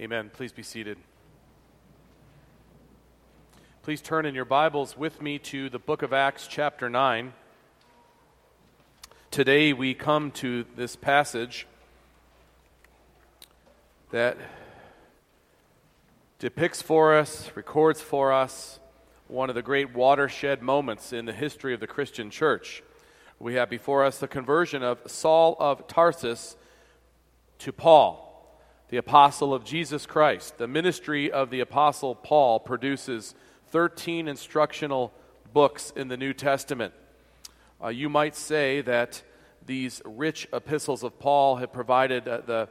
Amen. 0.00 0.30
Please 0.32 0.50
be 0.50 0.62
seated. 0.62 0.96
Please 3.82 4.00
turn 4.00 4.24
in 4.24 4.34
your 4.34 4.46
Bibles 4.46 4.96
with 4.96 5.20
me 5.20 5.38
to 5.40 5.68
the 5.68 5.78
book 5.78 6.00
of 6.00 6.14
Acts, 6.14 6.46
chapter 6.46 6.88
9. 6.88 7.34
Today 9.30 9.74
we 9.74 9.92
come 9.92 10.30
to 10.30 10.64
this 10.74 10.96
passage 10.96 11.66
that 14.10 14.38
depicts 16.38 16.80
for 16.80 17.14
us, 17.14 17.50
records 17.54 18.00
for 18.00 18.32
us, 18.32 18.80
one 19.28 19.50
of 19.50 19.54
the 19.54 19.60
great 19.60 19.94
watershed 19.94 20.62
moments 20.62 21.12
in 21.12 21.26
the 21.26 21.34
history 21.34 21.74
of 21.74 21.80
the 21.80 21.86
Christian 21.86 22.30
church. 22.30 22.82
We 23.38 23.56
have 23.56 23.68
before 23.68 24.06
us 24.06 24.16
the 24.16 24.28
conversion 24.28 24.82
of 24.82 25.02
Saul 25.10 25.58
of 25.60 25.86
Tarsus 25.86 26.56
to 27.58 27.70
Paul 27.70 28.29
the 28.90 28.96
apostle 28.96 29.54
of 29.54 29.64
Jesus 29.64 30.04
Christ. 30.04 30.58
The 30.58 30.66
ministry 30.66 31.30
of 31.30 31.50
the 31.50 31.60
apostle 31.60 32.16
Paul 32.16 32.58
produces 32.58 33.36
13 33.68 34.26
instructional 34.26 35.12
books 35.52 35.92
in 35.94 36.08
the 36.08 36.16
New 36.16 36.32
Testament. 36.32 36.92
Uh, 37.82 37.88
you 37.88 38.08
might 38.08 38.34
say 38.34 38.80
that 38.80 39.22
these 39.64 40.02
rich 40.04 40.48
epistles 40.52 41.04
of 41.04 41.20
Paul 41.20 41.56
have 41.56 41.72
provided 41.72 42.26
uh, 42.26 42.40
the 42.44 42.68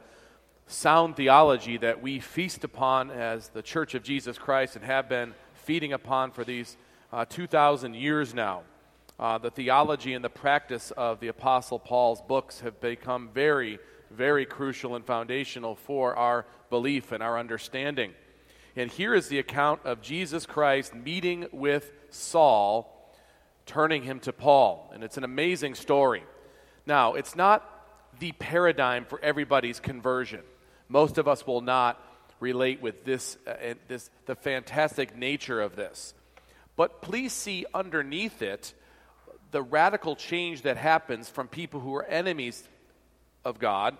sound 0.66 1.16
theology 1.16 1.78
that 1.78 2.02
we 2.02 2.20
feast 2.20 2.64
upon 2.64 3.10
as 3.10 3.48
the 3.48 3.62
Church 3.62 3.94
of 3.94 4.02
Jesus 4.02 4.36
Christ 4.36 4.76
and 4.76 4.84
have 4.84 5.08
been 5.08 5.32
feeding 5.54 5.94
upon 5.94 6.32
for 6.32 6.44
these 6.44 6.76
uh, 7.14 7.24
2,000 7.24 7.94
years 7.94 8.34
now. 8.34 8.62
Uh, 9.18 9.38
the 9.38 9.50
theology 9.50 10.12
and 10.12 10.22
the 10.22 10.28
practice 10.28 10.90
of 10.98 11.20
the 11.20 11.28
Apostle 11.28 11.78
Paul's 11.78 12.20
books 12.20 12.60
have 12.60 12.78
become 12.78 13.30
very 13.32 13.78
very 14.10 14.44
crucial 14.44 14.96
and 14.96 15.04
foundational 15.04 15.74
for 15.74 16.16
our 16.16 16.46
belief 16.68 17.12
and 17.12 17.22
our 17.22 17.38
understanding. 17.38 18.12
And 18.76 18.90
here 18.90 19.14
is 19.14 19.28
the 19.28 19.38
account 19.38 19.80
of 19.84 20.00
Jesus 20.00 20.46
Christ 20.46 20.94
meeting 20.94 21.46
with 21.52 21.92
Saul, 22.10 23.12
turning 23.66 24.02
him 24.02 24.20
to 24.20 24.32
Paul. 24.32 24.90
And 24.94 25.02
it's 25.02 25.16
an 25.16 25.24
amazing 25.24 25.74
story. 25.74 26.22
Now, 26.86 27.14
it's 27.14 27.36
not 27.36 27.66
the 28.18 28.32
paradigm 28.32 29.04
for 29.04 29.20
everybody's 29.20 29.80
conversion. 29.80 30.42
Most 30.88 31.18
of 31.18 31.28
us 31.28 31.46
will 31.46 31.60
not 31.60 32.02
relate 32.40 32.80
with 32.80 33.04
this, 33.04 33.36
uh, 33.46 33.74
this 33.86 34.10
the 34.26 34.34
fantastic 34.34 35.16
nature 35.16 35.60
of 35.60 35.76
this. 35.76 36.14
But 36.76 37.02
please 37.02 37.32
see 37.32 37.66
underneath 37.74 38.42
it 38.42 38.74
the 39.50 39.62
radical 39.62 40.16
change 40.16 40.62
that 40.62 40.76
happens 40.76 41.28
from 41.28 41.48
people 41.48 41.80
who 41.80 41.94
are 41.94 42.04
enemies 42.04 42.66
of 43.44 43.58
God, 43.58 43.96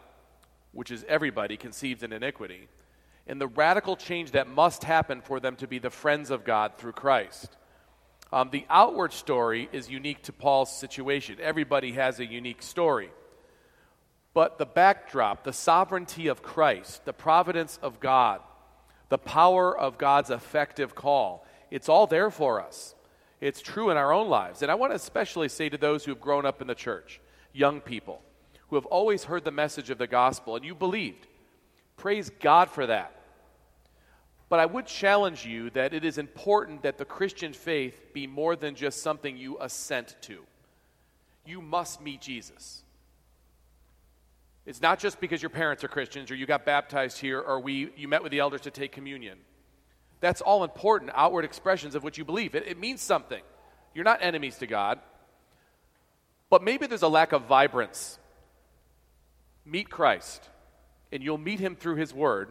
which 0.72 0.91
is 0.91 1.05
everybody 1.08 1.56
conceived 1.56 2.02
in 2.02 2.12
iniquity, 2.12 2.69
and 3.27 3.41
the 3.41 3.47
radical 3.47 3.97
change 3.97 4.32
that 4.32 4.48
must 4.48 4.84
happen 4.84 5.20
for 5.20 5.41
them 5.41 5.56
to 5.56 5.69
be 5.69 5.78
the 5.78 5.91
friends 5.91 6.30
of 6.30 6.44
God 6.44 6.72
through 6.78 6.92
Christ. 6.92 7.56
Um, 8.32 8.50
the 8.50 8.64
outward 8.70 9.12
story 9.12 9.69
is 9.72 9.91
unique 9.91 10.22
to 10.22 10.32
Paul's 10.32 10.77
situation. 10.77 11.38
Everybody 11.41 11.92
has 11.92 12.20
a 12.20 12.27
unique 12.27 12.62
story. 12.62 13.10
But 14.32 14.58
the 14.58 14.66
backdrop, 14.66 15.42
the 15.42 15.52
sovereignty 15.52 16.28
of 16.28 16.42
Christ, 16.42 17.04
the 17.04 17.12
providence 17.12 17.78
of 17.82 17.98
God, 17.98 18.41
the 19.08 19.19
power 19.19 19.77
of 19.77 19.98
God's 19.98 20.30
effective 20.30 20.94
call, 20.94 21.44
it's 21.70 21.88
all 21.88 22.06
there 22.06 22.30
for 22.30 22.60
us. 22.60 22.94
It's 23.41 23.60
true 23.60 23.91
in 23.91 23.97
our 23.97 24.12
own 24.12 24.28
lives. 24.28 24.62
And 24.62 24.70
I 24.70 24.77
want 24.77 24.92
to 24.92 24.97
especially 24.97 25.48
say 25.48 25.69
to 25.69 25.78
those 25.78 26.04
who 26.04 26.12
have 26.12 26.20
grown 26.20 26.47
up 26.47 26.60
in 26.60 26.69
the 26.69 26.75
church, 26.75 27.20
young 27.52 27.80
people, 27.80 28.22
who 28.70 28.76
have 28.76 28.86
always 28.86 29.24
heard 29.24 29.44
the 29.44 29.50
message 29.50 29.90
of 29.90 29.98
the 29.98 30.06
gospel 30.06 30.54
and 30.56 30.64
you 30.64 30.74
believed. 30.74 31.26
Praise 31.96 32.30
God 32.40 32.70
for 32.70 32.86
that. 32.86 33.12
But 34.48 34.60
I 34.60 34.66
would 34.66 34.86
challenge 34.86 35.44
you 35.44 35.70
that 35.70 35.92
it 35.92 36.04
is 36.04 36.18
important 36.18 36.82
that 36.82 36.96
the 36.96 37.04
Christian 37.04 37.52
faith 37.52 38.12
be 38.12 38.26
more 38.26 38.56
than 38.56 38.74
just 38.74 39.02
something 39.02 39.36
you 39.36 39.58
assent 39.60 40.16
to. 40.22 40.41
You 41.44 41.60
must 41.60 42.00
meet 42.00 42.20
Jesus. 42.20 42.82
It's 44.66 44.81
not 44.81 45.00
just 45.00 45.20
because 45.20 45.42
your 45.42 45.50
parents 45.50 45.82
are 45.82 45.88
Christians 45.88 46.31
or 46.31 46.37
you 46.37 46.47
got 46.47 46.64
baptized 46.64 47.19
here 47.19 47.41
or 47.41 47.58
we, 47.58 47.91
you 47.97 48.06
met 48.06 48.22
with 48.22 48.31
the 48.31 48.38
elders 48.38 48.60
to 48.62 48.70
take 48.70 48.92
communion. 48.92 49.38
That's 50.20 50.41
all 50.41 50.62
important, 50.62 51.10
outward 51.14 51.44
expressions 51.44 51.94
of 51.97 52.04
what 52.04 52.19
you 52.19 52.25
believe. 52.25 52.54
It, 52.54 52.66
it 52.69 52.78
means 52.78 53.00
something. 53.00 53.42
You're 53.94 54.04
not 54.04 54.22
enemies 54.22 54.58
to 54.58 54.69
God. 54.69 55.00
But 56.50 56.62
maybe 56.62 56.87
there's 56.87 57.02
a 57.02 57.08
lack 57.08 57.32
of 57.32 57.47
vibrance 57.47 58.19
meet 59.65 59.91
Christ, 59.91 60.48
and 61.12 61.22
you'll 61.22 61.38
meet 61.38 61.60
him 61.60 61.76
through 61.76 61.97
his 61.97 62.15
word 62.15 62.50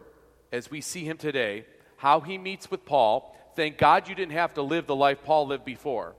as 0.52 0.70
we 0.70 0.80
see 0.80 1.04
him 1.04 1.16
today, 1.16 1.64
how 1.96 2.20
he 2.20 2.38
meets 2.38 2.70
with 2.70 2.84
Paul. 2.84 3.36
Thank 3.56 3.78
God 3.78 4.08
you 4.08 4.14
didn't 4.14 4.32
have 4.32 4.54
to 4.54 4.62
live 4.62 4.86
the 4.86 4.96
life 4.96 5.22
Paul 5.24 5.46
lived 5.46 5.64
before, 5.64 6.14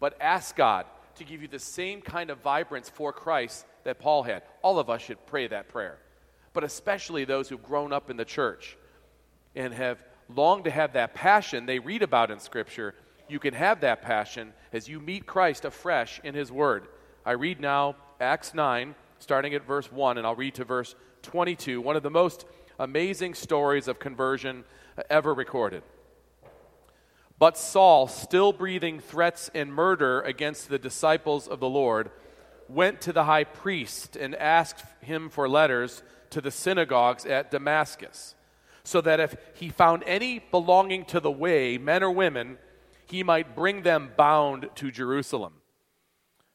but 0.00 0.16
ask 0.20 0.56
God 0.56 0.86
to 1.16 1.24
give 1.24 1.42
you 1.42 1.48
the 1.48 1.58
same 1.58 2.00
kind 2.00 2.30
of 2.30 2.38
vibrance 2.38 2.88
for 2.88 3.12
Christ 3.12 3.64
that 3.84 3.98
Paul 3.98 4.22
had. 4.22 4.42
All 4.62 4.78
of 4.78 4.90
us 4.90 5.02
should 5.02 5.24
pray 5.26 5.46
that 5.46 5.68
prayer, 5.68 5.98
but 6.52 6.64
especially 6.64 7.24
those 7.24 7.48
who've 7.48 7.62
grown 7.62 7.92
up 7.92 8.10
in 8.10 8.16
the 8.16 8.24
church 8.24 8.76
and 9.54 9.72
have 9.72 9.98
longed 10.34 10.64
to 10.64 10.70
have 10.70 10.94
that 10.94 11.14
passion 11.14 11.66
they 11.66 11.78
read 11.78 12.02
about 12.02 12.30
in 12.30 12.40
Scripture. 12.40 12.94
You 13.28 13.38
can 13.38 13.54
have 13.54 13.80
that 13.80 14.02
passion 14.02 14.52
as 14.72 14.88
you 14.88 15.00
meet 15.00 15.26
Christ 15.26 15.64
afresh 15.64 16.20
in 16.24 16.34
His 16.34 16.50
Word. 16.50 16.88
I 17.24 17.32
read 17.32 17.60
now 17.60 17.96
Acts 18.20 18.54
9, 18.54 18.94
starting 19.18 19.54
at 19.54 19.66
verse 19.66 19.90
1, 19.90 20.18
and 20.18 20.26
I'll 20.26 20.34
read 20.34 20.54
to 20.54 20.64
verse 20.64 20.94
22, 21.22 21.80
one 21.80 21.96
of 21.96 22.02
the 22.02 22.10
most 22.10 22.46
amazing 22.78 23.34
stories 23.34 23.88
of 23.88 23.98
conversion 23.98 24.64
ever 25.08 25.32
recorded. 25.32 25.82
But 27.38 27.58
Saul, 27.58 28.06
still 28.06 28.52
breathing 28.52 29.00
threats 29.00 29.50
and 29.54 29.74
murder 29.74 30.20
against 30.20 30.68
the 30.68 30.78
disciples 30.78 31.48
of 31.48 31.60
the 31.60 31.68
Lord, 31.68 32.10
went 32.68 33.00
to 33.02 33.12
the 33.12 33.24
high 33.24 33.44
priest 33.44 34.16
and 34.16 34.34
asked 34.36 34.84
him 35.00 35.28
for 35.28 35.48
letters 35.48 36.02
to 36.30 36.40
the 36.40 36.50
synagogues 36.50 37.26
at 37.26 37.50
Damascus, 37.50 38.34
so 38.84 39.00
that 39.00 39.20
if 39.20 39.36
he 39.54 39.68
found 39.68 40.02
any 40.06 40.38
belonging 40.50 41.04
to 41.06 41.20
the 41.20 41.30
way, 41.30 41.78
men 41.78 42.02
or 42.02 42.10
women, 42.10 42.58
he 43.06 43.22
might 43.22 43.54
bring 43.54 43.82
them 43.82 44.12
bound 44.16 44.68
to 44.76 44.90
Jerusalem. 44.90 45.54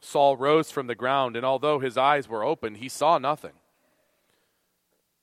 Saul 0.00 0.36
rose 0.36 0.70
from 0.70 0.86
the 0.86 0.94
ground, 0.94 1.36
and 1.36 1.44
although 1.44 1.80
his 1.80 1.96
eyes 1.96 2.28
were 2.28 2.44
open, 2.44 2.76
he 2.76 2.88
saw 2.88 3.18
nothing. 3.18 3.54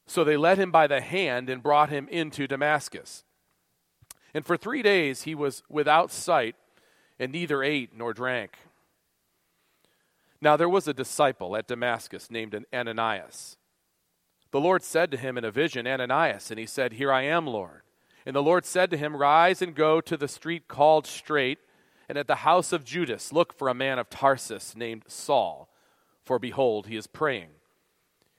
So 0.08 0.24
they 0.24 0.38
led 0.38 0.58
him 0.58 0.72
by 0.72 0.88
the 0.88 1.02
hand 1.02 1.50
and 1.50 1.64
brought 1.64 1.90
him 1.90 2.08
into 2.10 2.48
Damascus. 2.48 3.24
And 4.34 4.46
for 4.46 4.58
three 4.58 4.82
days 4.82 5.24
he 5.24 5.34
was 5.34 5.64
without 5.70 6.12
sight 6.12 6.56
and 7.18 7.32
neither 7.32 7.64
ate 7.64 7.96
nor 7.96 8.14
drank. 8.14 8.58
Now 10.42 10.58
there 10.58 10.70
was 10.70 10.88
a 10.88 10.94
disciple 10.94 11.56
at 11.56 11.68
Damascus 11.68 12.30
named 12.30 12.66
Ananias. 12.74 13.58
The 14.52 14.60
Lord 14.60 14.84
said 14.84 15.10
to 15.12 15.18
him 15.18 15.38
in 15.38 15.46
a 15.46 15.52
vision, 15.52 15.88
Ananias, 15.88 16.52
and 16.52 16.60
he 16.60 16.66
said, 16.66 16.94
Here 16.94 17.12
I 17.12 17.24
am, 17.24 17.48
Lord. 17.48 17.82
And 18.26 18.36
the 18.36 18.44
Lord 18.44 18.66
said 18.66 18.92
to 18.92 18.98
him, 18.98 19.16
Rise 19.16 19.62
and 19.62 19.74
go 19.74 20.02
to 20.02 20.18
the 20.18 20.28
street 20.28 20.68
called 20.68 21.08
Straight 21.08 21.60
and 22.08 22.18
at 22.18 22.28
the 22.28 22.36
house 22.36 22.72
of 22.72 22.84
Judas, 22.84 23.34
look 23.34 23.54
for 23.54 23.68
a 23.68 23.74
man 23.74 24.00
of 24.00 24.10
Tarsus 24.10 24.76
named 24.76 25.04
Saul, 25.08 25.70
for 26.24 26.40
behold, 26.40 26.88
he 26.88 26.96
is 26.96 27.08
praying. 27.08 27.50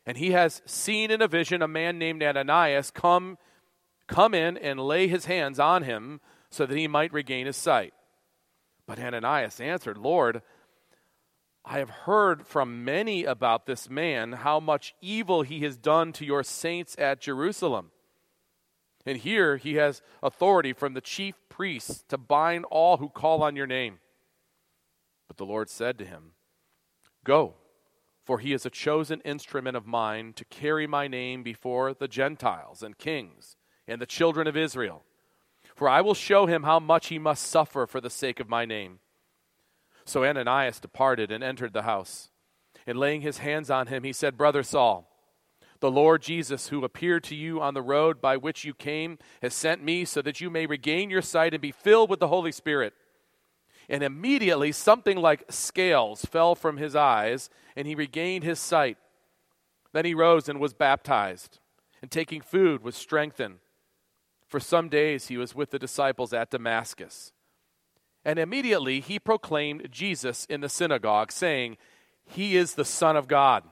And 0.05 0.17
he 0.17 0.31
has 0.33 0.63
seen 0.67 1.11
in 1.11 1.21
a 1.21 1.29
vision 1.29 1.63
a 1.63 1.69
man 1.69 1.99
named 1.99 2.23
Ananias 2.23 2.91
come, 2.91 3.39
come 4.07 4.35
in 4.35 4.57
and 4.57 4.79
lay 4.79 5.09
his 5.09 5.25
hands 5.25 5.59
on 5.59 5.83
him 5.83 6.21
so 6.51 6.65
that 6.65 6.77
he 6.77 6.87
might 6.87 7.13
regain 7.13 7.47
his 7.47 7.57
sight. 7.57 7.93
But 8.87 9.01
Ananias 9.01 9.61
answered, 9.61 9.99
Lord, 9.99 10.43
I 11.65 11.79
have 11.79 11.91
heard 11.91 12.47
from 12.47 12.85
many 12.85 13.25
about 13.25 13.67
this 13.67 13.91
man, 13.91 14.33
how 14.33 14.61
much 14.61 14.95
evil 15.03 15.43
he 15.43 15.61
has 15.63 15.77
done 15.77 16.13
to 16.13 16.25
your 16.25 16.45
saints 16.45 16.95
at 16.97 17.21
Jerusalem. 17.21 17.91
And 19.05 19.19
here 19.19 19.57
he 19.57 19.75
has 19.75 20.03
authority 20.23 20.73
from 20.73 20.95
the 20.95 21.01
chief 21.01 21.35
priests 21.57 22.05
to 22.09 22.19
bind 22.19 22.67
all 22.67 22.99
who 22.99 23.09
call 23.09 23.43
on 23.43 23.57
your 23.57 23.67
name. 23.67 23.99
But 25.27 25.39
the 25.39 25.47
Lord 25.47 25.71
said 25.71 25.99
to 25.99 26.05
him, 26.05 26.33
Go, 27.25 27.55
For 28.25 28.39
he 28.39 28.53
is 28.53 28.67
a 28.67 28.71
chosen 28.71 29.23
instrument 29.23 29.77
of 29.77 29.87
mine 29.87 30.35
to 30.35 30.45
carry 30.45 30.87
my 30.87 31.09
name 31.09 31.43
before 31.43 31.95
the 31.95 32.09
Gentiles 32.09 32.83
and 32.83 32.99
kings 32.99 33.57
and 33.89 34.01
the 34.01 34.07
children 34.07 34.47
of 34.47 34.57
Israel. 34.57 35.03
For 35.75 35.89
I 35.89 36.03
will 36.03 36.15
show 36.15 36.47
him 36.47 36.65
how 36.65 36.79
much 36.79 37.09
he 37.09 37.19
must 37.19 37.47
suffer 37.47 37.87
for 37.87 38.01
the 38.01 38.11
sake 38.11 38.39
of 38.39 38.49
my 38.49 38.65
name. 38.67 38.99
So 40.05 40.25
Ananias 40.25 40.79
departed 40.79 41.33
and 41.33 41.43
entered 41.43 41.73
the 41.73 41.83
house. 41.83 42.31
And 42.87 42.99
laying 42.99 43.23
his 43.23 43.39
hands 43.39 43.71
on 43.71 43.87
him, 43.87 44.05
he 44.05 44.13
said, 44.13 44.37
Brother 44.37 44.63
Saul, 44.63 45.11
the 45.81 45.91
Lord 45.91 46.23
Jesus, 46.23 46.69
who 46.69 46.85
appeared 46.85 47.25
to 47.25 47.35
you 47.35 47.61
on 47.61 47.75
the 47.75 47.83
road 47.83 48.21
by 48.21 48.37
which 48.37 48.65
you 48.65 48.75
came, 48.75 49.19
has 49.43 49.55
sent 49.55 49.83
me 49.83 50.05
so 50.05 50.23
that 50.23 50.41
you 50.41 50.51
may 50.51 50.67
regain 50.67 51.11
your 51.11 51.23
sight 51.23 51.55
and 51.55 51.61
be 51.61 51.73
filled 51.73 52.11
with 52.11 52.21
the 52.21 52.29
Holy 52.29 52.53
Spirit. 52.53 52.95
And 53.89 54.03
immediately 54.03 54.73
something 54.73 55.17
like 55.17 55.45
scales 55.49 56.25
fell 56.25 56.55
from 56.55 56.77
his 56.77 56.97
eyes, 56.97 57.51
and 57.77 57.87
he 57.87 57.95
regained 57.95 58.45
his 58.45 58.59
sight. 58.59 58.99
Then 59.93 60.05
he 60.05 60.15
rose 60.15 60.49
and 60.49 60.59
was 60.59 60.75
baptized, 60.75 61.59
and 62.03 62.11
taking 62.11 62.41
food 62.41 62.83
was 62.83 62.97
strengthened. 62.97 63.59
For 64.47 64.61
some 64.61 64.89
days 64.89 65.29
he 65.29 65.37
was 65.37 65.55
with 65.55 65.71
the 65.71 65.79
disciples 65.79 66.33
at 66.33 66.51
Damascus. 66.51 67.33
And 68.25 68.39
immediately 68.39 69.01
he 69.01 69.19
proclaimed 69.19 69.89
Jesus 69.91 70.47
in 70.47 70.61
the 70.61 70.69
synagogue, 70.69 71.31
saying, 71.31 71.77
He 72.25 72.57
is 72.57 72.75
the 72.75 72.85
Son 72.85 73.17
of 73.17 73.29
God. 73.29 73.63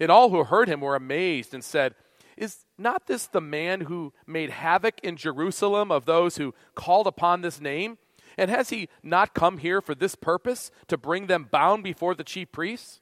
And 0.00 0.10
all 0.10 0.30
who 0.30 0.44
heard 0.44 0.68
him 0.68 0.80
were 0.80 0.96
amazed 0.96 1.54
and 1.54 1.64
said, 1.64 1.94
Is 2.36 2.64
not 2.76 3.06
this 3.06 3.26
the 3.26 3.40
man 3.40 3.82
who 3.82 4.12
made 4.26 4.50
havoc 4.50 5.00
in 5.00 5.16
Jerusalem 5.16 5.90
of 5.90 6.04
those 6.04 6.36
who 6.36 6.54
called 6.74 7.06
upon 7.06 7.40
this 7.40 7.60
name? 7.60 7.98
And 8.36 8.50
has 8.50 8.70
he 8.70 8.88
not 9.02 9.34
come 9.34 9.58
here 9.58 9.80
for 9.80 9.94
this 9.94 10.14
purpose, 10.14 10.70
to 10.86 10.96
bring 10.96 11.26
them 11.26 11.48
bound 11.50 11.82
before 11.82 12.14
the 12.14 12.22
chief 12.22 12.52
priests? 12.52 13.00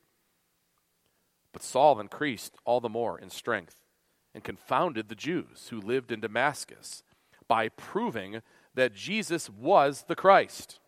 But 1.53 1.63
Saul 1.63 2.01
increased 2.01 2.55
all 2.65 2.81
the 2.81 2.89
more 2.89 3.19
in 3.19 3.29
strength 3.29 3.77
and 4.35 4.43
confounded 4.43 5.09
the 5.09 5.15
Jews 5.15 5.69
who 5.71 5.81
lived 5.81 6.11
in 6.11 6.21
Damascus 6.21 7.03
by 7.49 7.69
proving 7.69 8.43
that 8.75 8.95
Jesus 8.95 9.49
was 9.49 10.05
the 10.09 10.17
Christ. 10.17 10.79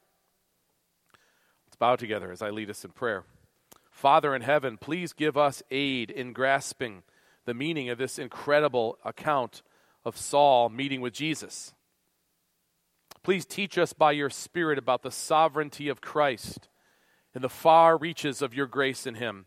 Let's 1.66 1.76
bow 1.76 1.96
together 1.96 2.30
as 2.30 2.42
I 2.42 2.50
lead 2.50 2.70
us 2.70 2.84
in 2.84 2.90
prayer. 2.90 3.24
Father 3.98 4.32
in 4.32 4.42
heaven, 4.42 4.78
please 4.78 5.12
give 5.12 5.36
us 5.36 5.60
aid 5.72 6.08
in 6.08 6.32
grasping 6.32 7.02
the 7.46 7.52
meaning 7.52 7.88
of 7.88 7.98
this 7.98 8.16
incredible 8.16 8.96
account 9.04 9.60
of 10.04 10.16
Saul 10.16 10.68
meeting 10.68 11.00
with 11.00 11.12
Jesus. 11.12 11.74
Please 13.24 13.44
teach 13.44 13.76
us 13.76 13.92
by 13.92 14.12
your 14.12 14.30
Spirit 14.30 14.78
about 14.78 15.02
the 15.02 15.10
sovereignty 15.10 15.88
of 15.88 16.00
Christ 16.00 16.68
and 17.34 17.42
the 17.42 17.48
far 17.48 17.98
reaches 17.98 18.40
of 18.40 18.54
your 18.54 18.68
grace 18.68 19.04
in 19.04 19.16
Him. 19.16 19.46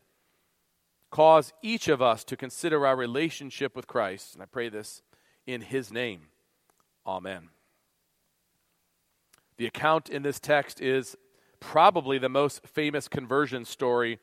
Cause 1.12 1.54
each 1.62 1.88
of 1.88 2.02
us 2.02 2.26
to 2.26 2.36
consider 2.36 2.86
our 2.86 2.98
relationship 2.98 3.74
with 3.74 3.88
Christ, 3.88 4.34
and 4.34 4.44
I 4.44 4.48
pray 4.48 4.68
this 4.68 5.02
in 5.48 5.62
His 5.62 5.94
name. 5.94 6.24
Amen. 7.08 7.52
The 9.56 9.68
account 9.68 10.10
in 10.10 10.24
this 10.24 10.42
text 10.42 10.82
is 10.82 11.16
probably 11.62 12.18
the 12.18 12.28
most 12.28 12.68
famous 12.68 13.08
conversion 13.08 13.64
story 13.64 14.20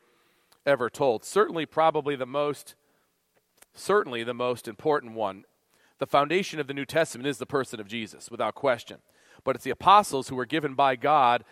ever 0.65 0.89
told. 0.89 1.23
Certainly, 1.23 1.67
probably 1.67 2.15
the 2.15 2.25
most, 2.25 2.75
certainly 3.73 4.23
the 4.23 4.33
most 4.33 4.67
important 4.67 5.13
one. 5.13 5.45
The 5.99 6.07
foundation 6.07 6.59
of 6.59 6.67
the 6.67 6.73
New 6.73 6.85
Testament 6.85 7.27
is 7.27 7.37
the 7.37 7.45
person 7.45 7.79
of 7.79 7.87
Jesus, 7.87 8.31
without 8.31 8.55
question 8.55 8.99
but 9.43 9.55
it's 9.55 9.63
the 9.63 9.71
apostles 9.71 10.29
who 10.29 10.35
were 10.35 10.45
given 10.45 10.73
by 10.75 10.95
God 10.95 11.43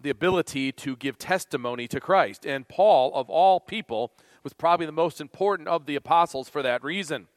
the 0.00 0.10
ability 0.10 0.72
to 0.72 0.96
give 0.96 1.18
testimony 1.18 1.88
to 1.88 2.00
Christ. 2.00 2.44
And 2.44 2.68
Paul, 2.68 3.12
of 3.14 3.30
all 3.30 3.60
people, 3.60 4.12
was 4.42 4.52
probably 4.52 4.86
the 4.86 4.92
most 4.92 5.20
important 5.20 5.68
of 5.68 5.86
the 5.86 5.96
apostles 5.96 6.48
for 6.48 6.62
that 6.62 6.84
reason. 6.84 7.28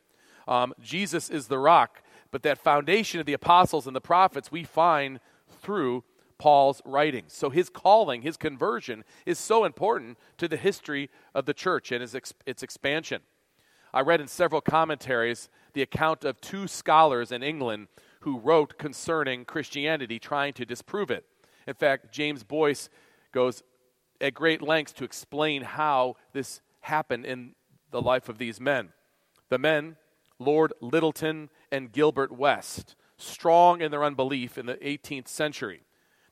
Um, 0.47 0.73
Jesus 0.81 1.29
is 1.29 1.47
the 1.47 1.59
rock, 1.59 2.01
but 2.31 2.43
that 2.43 2.57
foundation 2.57 3.19
of 3.19 3.25
the 3.25 3.33
apostles 3.33 3.87
and 3.87 3.95
the 3.95 4.01
prophets 4.01 4.51
we 4.51 4.63
find 4.63 5.19
through 5.61 6.03
Paul's 6.37 6.81
writings. 6.85 7.33
So 7.33 7.49
his 7.49 7.69
calling, 7.69 8.21
his 8.21 8.37
conversion, 8.37 9.03
is 9.25 9.39
so 9.39 9.65
important 9.65 10.17
to 10.37 10.47
the 10.47 10.57
history 10.57 11.09
of 11.33 11.45
the 11.45 11.53
church 11.53 11.91
and 11.91 12.03
its, 12.03 12.33
its 12.45 12.63
expansion. 12.63 13.21
I 13.93 14.01
read 14.01 14.21
in 14.21 14.27
several 14.27 14.61
commentaries 14.61 15.49
the 15.73 15.81
account 15.81 16.23
of 16.23 16.41
two 16.41 16.67
scholars 16.67 17.31
in 17.31 17.41
England 17.43 17.87
who 18.21 18.39
wrote 18.39 18.77
concerning 18.77 19.45
Christianity, 19.45 20.19
trying 20.19 20.53
to 20.53 20.65
disprove 20.65 21.09
it. 21.09 21.25
In 21.65 21.73
fact, 21.73 22.11
James 22.11 22.43
Boice 22.43 22.89
goes 23.31 23.63
at 24.19 24.33
great 24.33 24.61
lengths 24.61 24.93
to 24.93 25.03
explain 25.03 25.61
how 25.61 26.15
this 26.33 26.61
happened 26.81 27.25
in 27.25 27.55
the 27.91 28.01
life 28.01 28.29
of 28.29 28.37
these 28.37 28.59
men. 28.59 28.89
The 29.49 29.57
men, 29.57 29.95
Lord 30.39 30.73
Lyttelton 30.81 31.49
and 31.71 31.91
Gilbert 31.91 32.31
West, 32.31 32.95
strong 33.17 33.81
in 33.81 33.91
their 33.91 34.03
unbelief 34.03 34.57
in 34.57 34.65
the 34.65 34.75
18th 34.75 35.27
century. 35.27 35.81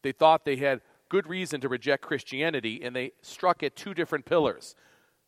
They 0.05 0.11
thought 0.11 0.45
they 0.45 0.57
had 0.57 0.81
good 1.09 1.25
reason 1.25 1.61
to 1.61 1.67
reject 1.67 2.03
Christianity, 2.03 2.79
and 2.83 2.95
they 2.95 3.13
struck 3.23 3.63
at 3.63 3.75
two 3.75 3.95
different 3.95 4.25
pillars 4.25 4.75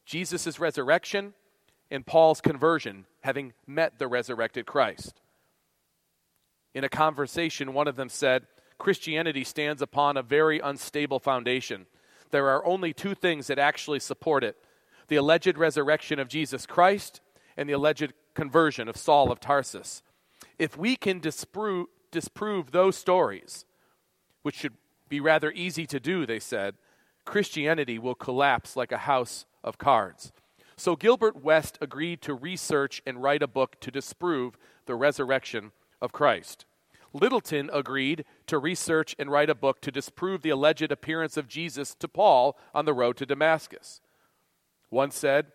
Jesus' 0.06 0.60
resurrection 0.60 1.34
and 1.90 2.06
Paul's 2.06 2.42
conversion, 2.42 3.08
having 3.22 3.54
met 3.66 3.98
the 3.98 4.08
resurrected 4.08 4.68
Christ. 4.68 5.20
In 6.76 6.84
a 6.84 6.90
conversation, 6.90 7.74
one 7.74 7.88
of 7.88 7.96
them 7.96 8.08
said, 8.08 8.46
Christianity 8.78 9.44
stands 9.44 9.82
upon 9.82 10.16
a 10.16 10.22
very 10.22 10.60
unstable 10.60 11.18
foundation. 11.18 11.88
There 12.30 12.48
are 12.48 12.64
only 12.64 12.94
two 12.94 13.16
things 13.16 13.48
that 13.48 13.58
actually 13.58 14.00
support 14.00 14.44
it 14.44 14.58
the 15.08 15.16
alleged 15.16 15.58
resurrection 15.58 16.20
of 16.20 16.28
Jesus 16.28 16.68
Christ 16.68 17.20
and 17.58 17.68
the 17.68 17.74
alleged 17.74 18.14
conversion 18.36 18.88
of 18.88 18.96
Saul 18.96 19.32
of 19.32 19.40
Tarsus. 19.40 20.04
If 20.60 20.78
we 20.78 20.96
can 20.96 21.20
disprove, 21.20 21.88
disprove 22.12 22.70
those 22.70 22.96
stories, 22.96 23.66
which 24.48 24.56
should 24.56 24.76
be 25.10 25.20
rather 25.20 25.52
easy 25.52 25.86
to 25.86 26.00
do, 26.00 26.26
they 26.26 26.40
said, 26.40 26.76
Christianity 27.26 28.00
will 28.00 28.16
collapse 28.16 28.78
like 28.78 28.94
a 28.94 29.00
house 29.00 29.46
of 29.62 29.78
cards. 29.78 30.32
So 30.78 30.96
Gilbert 30.96 31.44
West 31.44 31.78
agreed 31.82 32.22
to 32.22 32.34
research 32.34 33.02
and 33.06 33.22
write 33.22 33.44
a 33.44 33.48
book 33.50 33.78
to 33.82 33.92
disprove 33.92 34.58
the 34.86 34.96
resurrection 34.96 35.74
of 36.02 36.14
Christ. 36.14 36.64
Lyttelton 37.14 37.70
agreed 37.74 38.24
to 38.46 38.58
research 38.58 39.18
and 39.20 39.30
write 39.30 39.50
a 39.50 39.54
book 39.54 39.82
to 39.82 39.92
disprove 39.92 40.44
the 40.44 40.50
alleged 40.52 40.94
appearance 40.94 41.36
of 41.36 41.50
Jesus 41.50 41.94
to 41.96 42.08
Paul 42.08 42.58
on 42.74 42.86
the 42.86 42.94
road 42.94 43.18
to 43.18 43.26
Damascus. 43.26 44.00
One 44.90 45.12
said, 45.12 45.48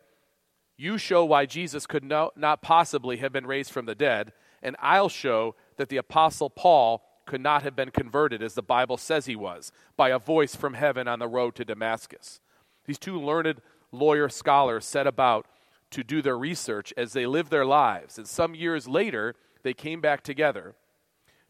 You 0.76 0.98
show 0.98 1.24
why 1.24 1.46
Jesus 1.46 1.86
could 1.86 2.04
no, 2.04 2.30
not 2.36 2.60
possibly 2.60 3.16
have 3.16 3.32
been 3.32 3.46
raised 3.46 3.70
from 3.72 3.86
the 3.86 3.94
dead, 3.94 4.34
and 4.62 4.76
I'll 4.80 5.08
show 5.08 5.54
that 5.78 5.88
the 5.88 5.96
Apostle 5.96 6.50
Paul 6.50 7.02
could 7.26 7.40
not 7.40 7.62
have 7.62 7.76
been 7.76 7.90
converted 7.90 8.42
as 8.42 8.54
the 8.54 8.62
Bible 8.62 8.96
says 8.96 9.26
he 9.26 9.36
was 9.36 9.72
by 9.96 10.10
a 10.10 10.18
voice 10.18 10.54
from 10.54 10.74
heaven 10.74 11.08
on 11.08 11.18
the 11.18 11.28
road 11.28 11.54
to 11.56 11.64
Damascus. 11.64 12.40
These 12.84 12.98
two 12.98 13.20
learned 13.20 13.60
lawyer 13.90 14.28
scholars 14.28 14.84
set 14.84 15.06
about 15.06 15.46
to 15.90 16.02
do 16.02 16.22
their 16.22 16.38
research 16.38 16.92
as 16.96 17.12
they 17.12 17.26
lived 17.26 17.50
their 17.50 17.66
lives, 17.66 18.18
and 18.18 18.26
some 18.26 18.54
years 18.54 18.88
later, 18.88 19.34
they 19.62 19.74
came 19.74 20.00
back 20.00 20.22
together 20.22 20.74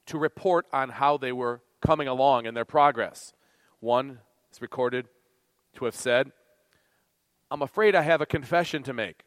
to 0.07 0.19
report 0.19 0.67
on 0.73 0.91
how 0.91 1.17
they 1.17 1.33
were 1.33 1.63
coming 1.81 2.09
along 2.09 2.47
in 2.47 2.55
their 2.55 2.65
progress. 2.65 3.33
One 3.81 4.19
is 4.53 4.61
recorded 4.61 5.07
to 5.77 5.85
have 5.85 5.95
said, 5.95 6.33
I'm 7.51 7.63
afraid 7.63 7.95
I 7.95 8.03
have 8.03 8.21
a 8.21 8.27
confession 8.27 8.83
to 8.85 8.93
make. 8.93 9.23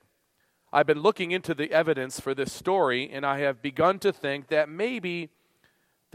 I've 0.74 0.88
been 0.88 1.02
looking 1.02 1.32
into 1.32 1.54
the 1.54 1.72
evidence 1.72 2.20
for 2.20 2.34
this 2.34 2.52
story, 2.52 3.10
and 3.10 3.26
I 3.26 3.40
have 3.40 3.62
begun 3.62 4.00
to 4.00 4.12
think 4.12 4.48
that 4.48 4.68
maybe 4.68 5.30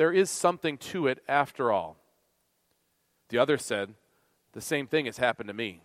there 0.00 0.12
is 0.14 0.30
something 0.30 0.78
to 0.78 1.06
it 1.08 1.22
after 1.28 1.70
all. 1.70 1.98
The 3.28 3.36
other 3.36 3.58
said, 3.58 3.92
The 4.52 4.62
same 4.62 4.86
thing 4.86 5.04
has 5.04 5.18
happened 5.18 5.48
to 5.48 5.52
me. 5.52 5.82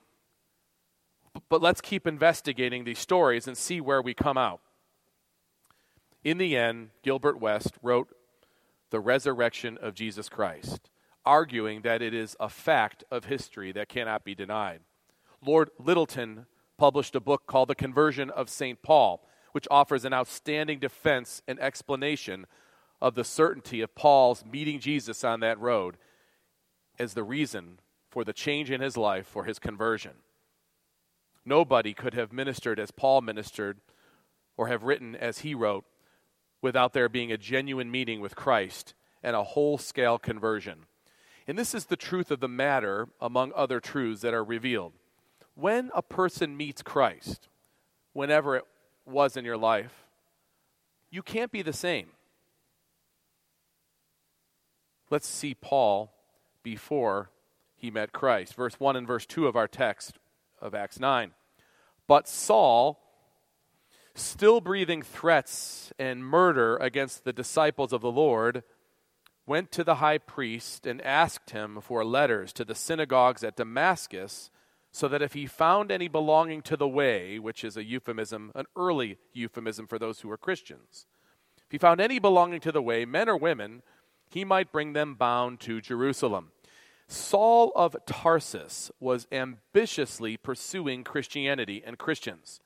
But 1.50 1.62
let's 1.62 1.81
keep 1.81 2.07
investigating 2.07 2.86
these 2.86 2.98
stories 2.98 3.45
and 3.45 3.57
see 3.57 3.81
where 3.81 4.01
we 4.01 4.13
come 4.13 4.38
out. 4.38 4.62
In 6.24 6.38
the 6.38 6.55
end, 6.55 6.91
Gilbert 7.03 7.41
West 7.41 7.74
wrote 7.81 8.07
The 8.89 9.01
Resurrection 9.01 9.77
of 9.81 9.95
Jesus 9.95 10.29
Christ, 10.29 10.89
arguing 11.25 11.81
that 11.81 12.01
it 12.01 12.13
is 12.13 12.38
a 12.39 12.48
fact 12.48 13.03
of 13.12 13.25
history 13.25 13.74
that 13.74 13.89
cannot 13.89 14.24
be 14.24 14.34
denied. 14.34 14.79
Lord 15.45 15.72
Lyttelton 15.77 16.45
published 16.77 17.17
a 17.17 17.19
book 17.19 17.48
called 17.48 17.67
The 17.67 17.75
Conversion 17.75 18.29
of 18.29 18.50
St. 18.50 18.81
Paul, 18.81 19.27
which 19.51 19.67
offers 19.69 20.05
an 20.05 20.13
outstanding 20.13 20.79
defense 20.79 21.41
and 21.50 21.60
explanation 21.60 22.45
of 23.02 23.16
the 23.16 23.24
certainty 23.24 23.82
of 23.82 23.96
Paul's 23.96 24.44
meeting 24.46 24.80
Jesus 24.80 25.24
on 25.24 25.40
that 25.42 25.60
road 25.60 25.98
as 26.98 27.14
the 27.14 27.24
reason 27.24 27.80
for 28.10 28.24
the 28.24 28.34
change 28.34 28.72
in 28.72 28.82
his 28.82 28.96
life 28.96 29.28
for 29.28 29.44
his 29.44 29.60
conversion. 29.60 30.14
Nobody 31.46 31.94
could 31.94 32.14
have 32.14 32.32
ministered 32.32 32.80
as 32.80 32.92
Paul 32.92 33.22
ministered 33.22 33.78
or 34.58 34.68
have 34.68 34.84
written 34.84 35.16
as 35.16 35.40
he 35.40 35.54
wrote 35.54 35.86
without 36.62 36.94
there 36.94 37.10
being 37.10 37.32
a 37.32 37.38
genuine 37.38 37.92
meeting 37.92 38.22
with 38.22 38.36
Christ 38.36 38.94
and 39.22 39.36
a 39.36 39.44
whole 39.44 39.78
scale 39.78 40.18
conversion. 40.18 40.86
And 41.48 41.60
this 41.60 41.75
is 41.75 41.86
the 41.86 41.98
truth 41.98 42.32
of 42.32 42.40
the 42.40 42.48
matter 42.48 43.08
among 43.22 43.52
other 43.56 43.80
truths 43.80 44.22
that 44.22 44.34
are 44.34 44.44
revealed. 44.44 44.94
when 45.56 45.90
a 45.96 46.02
person 46.02 46.56
meets 46.56 46.84
Christ, 46.84 47.48
whenever 48.14 48.58
it 48.58 48.66
was 49.06 49.38
in 49.38 49.46
your 49.46 49.58
life, 49.58 50.06
you 51.10 51.24
can't 51.24 51.52
be 51.52 51.62
the 51.62 51.74
same. 51.74 52.10
Let's 55.09 55.27
see 55.27 55.53
Paul 55.53 56.13
before 56.63 57.29
he 57.75 57.91
met 57.91 58.12
Christ. 58.12 58.55
Verse 58.55 58.79
1 58.79 58.95
and 58.95 59.05
verse 59.05 59.25
2 59.25 59.47
of 59.47 59.55
our 59.55 59.67
text 59.67 60.17
of 60.59 60.74
Acts 60.74 61.00
9. 61.00 61.31
But 62.07 62.27
Saul, 62.27 63.00
still 64.15 64.62
breathing 64.62 65.01
threats 65.01 65.93
and 66.00 66.25
murder 66.25 66.77
against 66.77 67.24
the 67.24 67.33
disciples 67.33 67.93
of 67.93 68.01
the 68.01 68.12
Lord, 68.12 68.63
went 69.45 69.71
to 69.74 69.83
the 69.83 69.95
high 69.95 70.17
priest 70.17 70.88
and 70.88 71.01
asked 71.03 71.51
him 71.51 71.79
for 71.81 72.03
letters 72.03 72.51
to 72.53 72.65
the 72.65 72.74
synagogues 72.74 73.43
at 73.43 73.55
Damascus, 73.55 74.50
so 74.91 75.07
that 75.07 75.21
if 75.21 75.33
he 75.33 75.45
found 75.45 75.91
any 75.91 76.07
belonging 76.07 76.62
to 76.63 76.77
the 76.77 76.88
way, 76.88 77.38
which 77.38 77.63
is 77.63 77.77
a 77.77 77.83
euphemism, 77.83 78.51
an 78.55 78.65
early 78.75 79.17
euphemism 79.33 79.85
for 79.85 80.00
those 80.00 80.21
who 80.21 80.29
were 80.29 80.38
Christians, 80.38 81.05
if 81.57 81.71
he 81.71 81.77
found 81.77 82.00
any 82.00 82.17
belonging 82.17 82.62
to 82.62 82.71
the 82.71 82.81
way, 82.81 83.05
men 83.05 83.27
or 83.27 83.38
women, 83.38 83.83
he 84.29 84.44
might 84.44 84.72
bring 84.72 84.94
them 84.94 85.15
bound 85.15 85.60
to 85.62 85.82
Jerusalem. 85.82 86.51
Saul 87.08 87.72
of 87.75 87.96
Tarsus 88.05 88.91
was 89.00 89.27
ambitiously 89.32 90.38
pursuing 90.38 91.03
Christianity 91.03 91.84
and 91.86 91.98
Christians. 91.98 92.60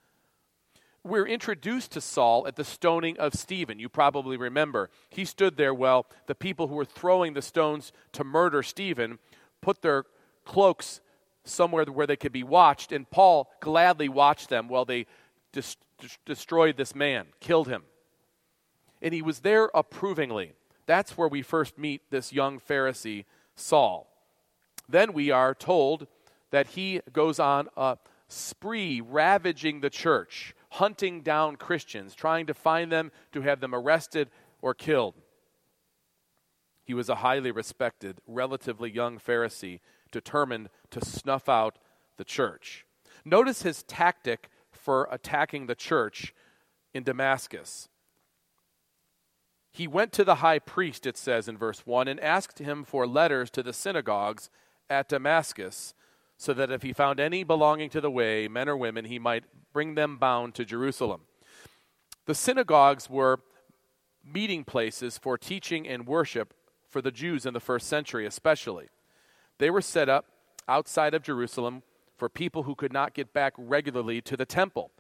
We're 1.04 1.28
introduced 1.28 1.92
to 1.94 2.02
Saul 2.02 2.46
at 2.48 2.56
the 2.56 2.64
stoning 2.64 3.18
of 3.18 3.34
Stephen. 3.34 3.80
You 3.80 3.90
probably 3.90 4.38
remember. 4.38 4.90
He 5.10 5.26
stood 5.26 5.58
there 5.58 5.74
while 5.74 6.06
the 6.28 6.36
people 6.36 6.68
who 6.68 6.76
were 6.76 6.86
throwing 6.86 7.34
the 7.34 7.42
stones 7.42 7.94
to 8.14 8.24
murder 8.24 8.64
Stephen 8.64 9.20
put 9.62 9.82
their 9.82 10.06
cloaks 10.46 11.02
somewhere 11.46 11.86
where 11.86 12.08
they 12.08 12.16
could 12.16 12.32
be 12.32 12.44
watched, 12.44 12.92
and 12.92 13.10
Paul 13.10 13.50
gladly 13.60 14.10
watched 14.10 14.50
them 14.50 14.68
while 14.68 14.86
they 14.86 15.06
dis- 15.52 15.78
destroyed 16.26 16.78
this 16.78 16.94
man, 16.94 17.28
killed 17.40 17.68
him. 17.68 17.84
And 19.02 19.14
he 19.14 19.22
was 19.22 19.40
there 19.40 19.70
approvingly. 19.74 20.54
That's 20.90 21.16
where 21.16 21.28
we 21.28 21.44
first 21.44 21.78
meet 21.78 22.02
this 22.10 22.34
young 22.34 22.60
Pharisee, 22.60 23.26
Saul. 23.54 24.12
Then 24.90 25.14
we 25.14 25.30
are 25.30 25.54
told 25.54 26.08
that 26.50 26.70
he 26.70 27.02
goes 27.14 27.40
on 27.40 27.68
a 27.78 28.00
spree 28.28 29.00
ravaging 29.00 29.82
the 29.82 29.92
church, 29.92 30.56
hunting 30.72 31.22
down 31.22 31.58
Christians, 31.58 32.16
trying 32.16 32.48
to 32.48 32.56
find 32.56 32.92
them 32.92 33.12
to 33.34 33.42
have 33.42 33.60
them 33.60 33.76
arrested 33.76 34.32
or 34.64 34.74
killed. 34.74 35.14
He 36.84 36.96
was 36.96 37.08
a 37.08 37.22
highly 37.22 37.52
respected, 37.52 38.18
relatively 38.26 38.90
young 38.90 39.20
Pharisee, 39.20 39.82
determined 40.12 40.70
to 40.90 41.06
snuff 41.06 41.48
out 41.48 41.78
the 42.18 42.26
church. 42.26 42.88
Notice 43.24 43.62
his 43.62 43.84
tactic 43.84 44.50
for 44.72 45.08
attacking 45.12 45.68
the 45.68 45.76
church 45.76 46.34
in 46.96 47.04
Damascus. 47.04 47.90
He 49.80 49.88
went 49.88 50.12
to 50.12 50.26
the 50.26 50.36
high 50.36 50.60
priest, 50.60 51.06
it 51.06 51.16
says 51.16 51.48
in 51.48 51.58
verse 51.58 51.88
1, 51.88 52.10
and 52.10 52.20
asked 52.20 52.60
him 52.60 52.84
for 52.84 53.08
letters 53.08 53.50
to 53.52 53.64
the 53.64 53.72
synagogues 53.72 54.50
at 54.90 55.08
Damascus, 55.08 55.94
so 56.36 56.54
that 56.54 56.70
if 56.70 56.82
he 56.82 56.92
found 56.92 57.18
any 57.18 57.46
belonging 57.46 57.90
to 57.92 58.02
the 58.02 58.12
way, 58.12 58.50
men 58.50 58.68
or 58.68 58.76
women, 58.76 59.06
he 59.06 59.20
might 59.20 59.46
bring 59.72 59.96
them 59.96 60.18
bound 60.18 60.54
to 60.56 60.66
Jerusalem. 60.66 61.22
The 62.26 62.36
synagogues 62.36 63.10
were 63.10 63.40
meeting 64.22 64.66
places 64.66 65.18
for 65.18 65.38
teaching 65.38 65.88
and 65.88 66.06
worship 66.06 66.54
for 66.86 67.02
the 67.02 67.10
Jews 67.10 67.46
in 67.46 67.54
the 67.54 67.62
first 67.62 67.88
century, 67.88 68.26
especially. 68.26 68.90
They 69.60 69.70
were 69.70 69.80
set 69.80 70.10
up 70.10 70.26
outside 70.68 71.14
of 71.14 71.24
Jerusalem 71.24 71.84
for 72.18 72.28
people 72.28 72.64
who 72.64 72.76
could 72.76 72.92
not 72.92 73.14
get 73.14 73.32
back 73.32 73.54
regularly 73.58 74.20
to 74.24 74.36
the 74.36 74.46
temple. 74.46 74.92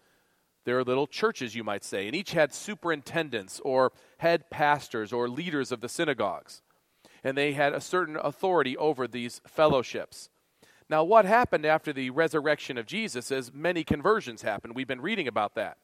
There 0.66 0.78
are 0.78 0.84
little 0.84 1.08
churches, 1.08 1.56
you 1.56 1.64
might 1.64 1.84
say, 1.84 2.08
and 2.08 2.16
each 2.16 2.32
had 2.32 2.54
superintendents 2.54 3.60
or 3.64 3.92
head 4.18 4.50
pastors 4.50 5.12
or 5.14 5.30
leaders 5.30 5.72
of 5.72 5.82
the 5.82 5.90
synagogues 5.90 6.62
and 7.24 7.38
they 7.38 7.54
had 7.54 7.74
a 7.74 7.82
certain 7.82 8.18
authority 8.18 8.78
over 8.78 9.08
these 9.08 9.42
fellowships. 9.46 10.30
Now, 10.90 11.04
what 11.04 11.26
happened 11.26 11.66
after 11.66 11.94
the 11.94 12.10
resurrection 12.10 12.78
of 12.78 12.86
Jesus 12.86 13.32
is 13.32 13.54
many 13.54 13.84
conversions 13.84 14.42
happened. 14.42 14.76
We've 14.76 14.88
been 14.88 15.02
reading 15.02 15.28
about 15.28 15.56
that. 15.56 15.78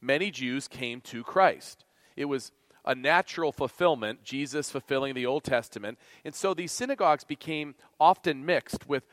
Many 0.00 0.30
Jews 0.30 0.68
came 0.68 1.00
to 1.02 1.22
Christ. 1.22 1.84
It 2.16 2.26
was 2.26 2.52
a 2.84 2.94
natural 2.94 3.52
fulfillment, 3.52 4.22
Jesus 4.24 4.70
fulfilling 4.70 5.14
the 5.14 5.26
Old 5.26 5.44
Testament. 5.44 5.98
And 6.24 6.34
so 6.34 6.54
these 6.54 6.72
synagogues 6.72 7.24
became 7.24 7.74
often 8.00 8.46
mixed 8.46 8.88
with 8.88 9.06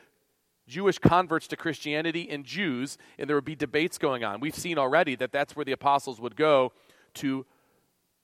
Jewish 0.66 0.98
converts 0.98 1.46
to 1.48 1.56
Christianity 1.56 2.28
and 2.30 2.44
Jews, 2.44 2.98
and 3.18 3.28
there 3.28 3.36
would 3.36 3.44
be 3.44 3.54
debates 3.54 3.98
going 3.98 4.24
on. 4.24 4.40
We've 4.40 4.54
seen 4.54 4.78
already 4.78 5.14
that 5.16 5.32
that's 5.32 5.54
where 5.54 5.64
the 5.64 5.72
apostles 5.72 6.20
would 6.20 6.36
go 6.36 6.72
to 7.14 7.46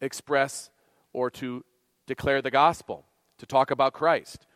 express 0.01 0.71
or 1.13 1.31
to 1.31 1.65
declare 2.07 2.43
the 2.43 2.51
gospel 2.51 3.07
to 3.39 3.47
talk 3.47 3.71
about 3.71 3.93
Christ. 3.93 4.47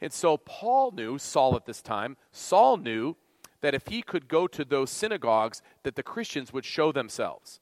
And 0.00 0.12
so 0.12 0.36
Paul 0.36 0.90
knew, 0.90 1.18
Saul 1.18 1.56
at 1.56 1.66
this 1.66 1.82
time, 1.82 2.16
Saul 2.32 2.76
knew 2.76 3.16
that 3.60 3.74
if 3.74 3.86
he 3.88 4.02
could 4.02 4.28
go 4.28 4.46
to 4.46 4.64
those 4.64 4.90
synagogues, 4.90 5.62
that 5.84 5.96
the 5.96 6.02
Christians 6.02 6.52
would 6.52 6.64
show 6.64 6.92
themselves. 6.92 7.60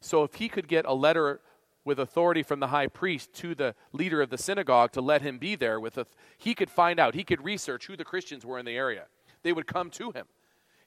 So 0.00 0.22
if 0.22 0.34
he 0.34 0.48
could 0.48 0.68
get 0.68 0.84
a 0.84 0.94
letter 0.94 1.40
with 1.84 1.98
authority 1.98 2.42
from 2.42 2.60
the 2.60 2.68
high 2.68 2.86
priest 2.86 3.32
to 3.34 3.54
the 3.54 3.74
leader 3.92 4.22
of 4.22 4.30
the 4.30 4.38
synagogue 4.38 4.92
to 4.92 5.00
let 5.00 5.22
him 5.22 5.38
be 5.38 5.56
there 5.56 5.80
with 5.80 5.98
a, 5.98 6.06
he 6.38 6.54
could 6.54 6.70
find 6.70 7.00
out, 7.00 7.14
he 7.14 7.24
could 7.24 7.42
research 7.44 7.86
who 7.86 7.96
the 7.96 8.04
Christians 8.04 8.46
were 8.46 8.58
in 8.58 8.64
the 8.64 8.76
area. 8.76 9.06
They 9.42 9.52
would 9.52 9.66
come 9.66 9.90
to 9.90 10.10
him. 10.12 10.26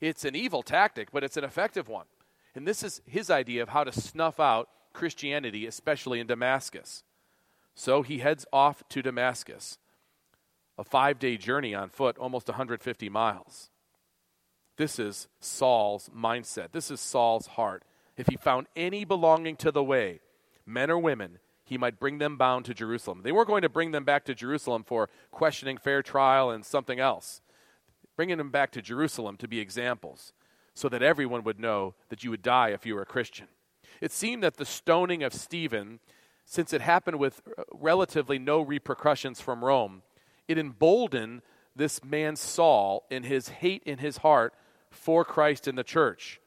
It's 0.01 0.25
an 0.25 0.35
evil 0.35 0.61
tactic, 0.61 1.11
but 1.11 1.23
it's 1.23 1.37
an 1.37 1.43
effective 1.43 1.87
one. 1.87 2.05
And 2.53 2.67
this 2.67 2.83
is 2.83 3.01
his 3.05 3.29
idea 3.29 3.61
of 3.61 3.69
how 3.69 3.83
to 3.83 3.91
snuff 3.91 4.39
out 4.39 4.69
Christianity, 4.93 5.65
especially 5.65 6.19
in 6.19 6.27
Damascus. 6.27 7.03
So 7.75 8.01
he 8.01 8.19
heads 8.19 8.45
off 8.53 8.83
to 8.89 9.01
Damascus, 9.01 9.77
a 10.77 10.83
five 10.83 11.19
day 11.19 11.37
journey 11.37 11.75
on 11.75 11.89
foot, 11.89 12.17
almost 12.17 12.47
150 12.47 13.09
miles. 13.09 13.69
This 14.77 14.99
is 14.99 15.27
Saul's 15.39 16.09
mindset. 16.15 16.71
This 16.71 16.91
is 16.91 16.99
Saul's 16.99 17.47
heart. 17.47 17.83
If 18.17 18.27
he 18.27 18.37
found 18.37 18.67
any 18.75 19.03
belonging 19.03 19.57
to 19.57 19.71
the 19.71 19.83
way, 19.83 20.21
men 20.65 20.89
or 20.89 20.97
women, 20.97 21.39
he 21.65 21.77
might 21.77 21.99
bring 21.99 22.19
them 22.19 22.37
bound 22.37 22.65
to 22.65 22.73
Jerusalem. 22.73 23.21
They 23.23 23.31
weren't 23.31 23.47
going 23.47 23.63
to 23.63 23.69
bring 23.69 23.91
them 23.91 24.03
back 24.03 24.25
to 24.25 24.35
Jerusalem 24.35 24.83
for 24.83 25.09
questioning, 25.31 25.77
fair 25.77 26.01
trial, 26.01 26.51
and 26.51 26.65
something 26.65 26.99
else. 26.99 27.41
Bringing 28.15 28.37
them 28.37 28.51
back 28.51 28.71
to 28.71 28.81
Jerusalem 28.81 29.37
to 29.37 29.47
be 29.47 29.59
examples 29.59 30.33
so 30.73 30.89
that 30.89 31.01
everyone 31.01 31.43
would 31.43 31.59
know 31.59 31.95
that 32.09 32.23
you 32.23 32.29
would 32.31 32.41
die 32.41 32.69
if 32.69 32.85
you 32.85 32.95
were 32.95 33.01
a 33.01 33.05
Christian. 33.05 33.47
It 34.01 34.11
seemed 34.11 34.43
that 34.43 34.57
the 34.57 34.65
stoning 34.65 35.23
of 35.23 35.33
Stephen 35.33 35.99
since 36.45 36.73
it 36.73 36.81
happened 36.81 37.19
with 37.19 37.41
uh, 37.57 37.63
relatively 37.73 38.39
no 38.39 38.61
repercussions 38.61 39.41
from 39.41 39.65
Rome, 39.65 40.03
it 40.47 40.57
emboldened 40.57 41.41
this 41.75 42.03
man 42.03 42.35
Saul 42.35 43.05
in 43.09 43.23
his 43.23 43.49
hate 43.49 43.83
in 43.83 43.97
his 43.97 44.17
heart 44.17 44.53
for 44.91 45.25
Christ 45.25 45.67
and 45.67 45.77
the 45.77 45.83
church. 45.83 46.39